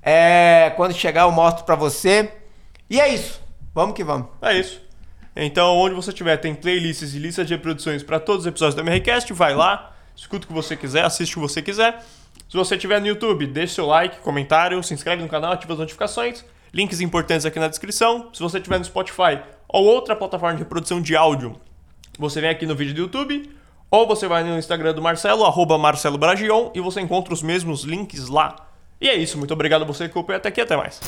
É, 0.02 0.74
quando 0.76 0.94
chegar 0.96 1.22
eu 1.22 1.32
mostro 1.32 1.64
para 1.64 1.76
você. 1.76 2.32
E 2.90 3.00
é 3.00 3.08
isso. 3.08 3.40
Vamos 3.74 3.96
que 3.96 4.04
vamos. 4.04 4.30
É 4.42 4.58
isso. 4.58 4.82
Então, 5.36 5.78
onde 5.78 5.94
você 5.94 6.12
tiver, 6.12 6.36
tem 6.38 6.56
playlists 6.56 7.14
e 7.14 7.20
listas 7.20 7.48
de 7.48 7.54
reproduções 7.54 8.02
para 8.02 8.20
todos 8.20 8.42
os 8.42 8.48
episódios 8.48 8.76
do 8.76 8.82
MRCast, 8.82 9.32
vai 9.34 9.56
lá, 9.56 9.96
escuta 10.16 10.46
o 10.46 10.48
que 10.48 10.54
você 10.54 10.76
quiser, 10.76 11.06
assiste 11.06 11.34
o 11.34 11.36
que 11.36 11.48
você 11.48 11.62
quiser. 11.62 12.04
Se 12.50 12.58
você 12.58 12.76
estiver 12.76 13.00
no 13.00 13.08
YouTube, 13.08 13.48
deixe 13.48 13.76
seu 13.76 13.86
like, 13.86 14.18
comentário, 14.20 14.82
se 14.84 14.94
inscreve 14.94 15.22
no 15.22 15.30
canal, 15.30 15.54
ativa 15.54 15.72
as 15.72 15.80
notificações. 15.80 16.44
Links 16.74 17.00
importantes 17.00 17.46
aqui 17.46 17.60
na 17.60 17.68
descrição. 17.68 18.30
Se 18.34 18.42
você 18.42 18.58
estiver 18.58 18.78
no 18.78 18.86
Spotify 18.86 19.40
ou 19.72 19.86
outra 19.86 20.16
plataforma 20.16 20.56
de 20.56 20.64
reprodução 20.64 21.02
de 21.02 21.16
áudio, 21.16 21.56
você 22.20 22.42
vem 22.42 22.50
aqui 22.50 22.66
no 22.66 22.76
vídeo 22.76 22.94
do 22.94 23.02
YouTube 23.02 23.50
ou 23.90 24.08
você 24.08 24.28
vai 24.28 24.44
no 24.44 24.58
Instagram 24.58 24.94
do 24.94 25.02
Marcelo, 25.02 25.44
arroba 25.44 25.78
Marcelo 25.78 26.18
Bragion, 26.18 26.72
e 26.74 26.80
você 26.80 27.02
encontra 27.02 27.34
os 27.34 27.44
mesmos 27.44 27.84
links 27.84 28.30
lá. 28.30 28.56
E 29.02 29.10
é 29.10 29.16
isso, 29.16 29.38
muito 29.38 29.54
obrigado 29.54 29.82
a 29.82 29.86
você 29.86 30.06
que 30.06 30.12
acompanhou 30.12 30.38
até 30.38 30.48
aqui, 30.48 30.62
até 30.62 30.78
mais. 30.78 31.02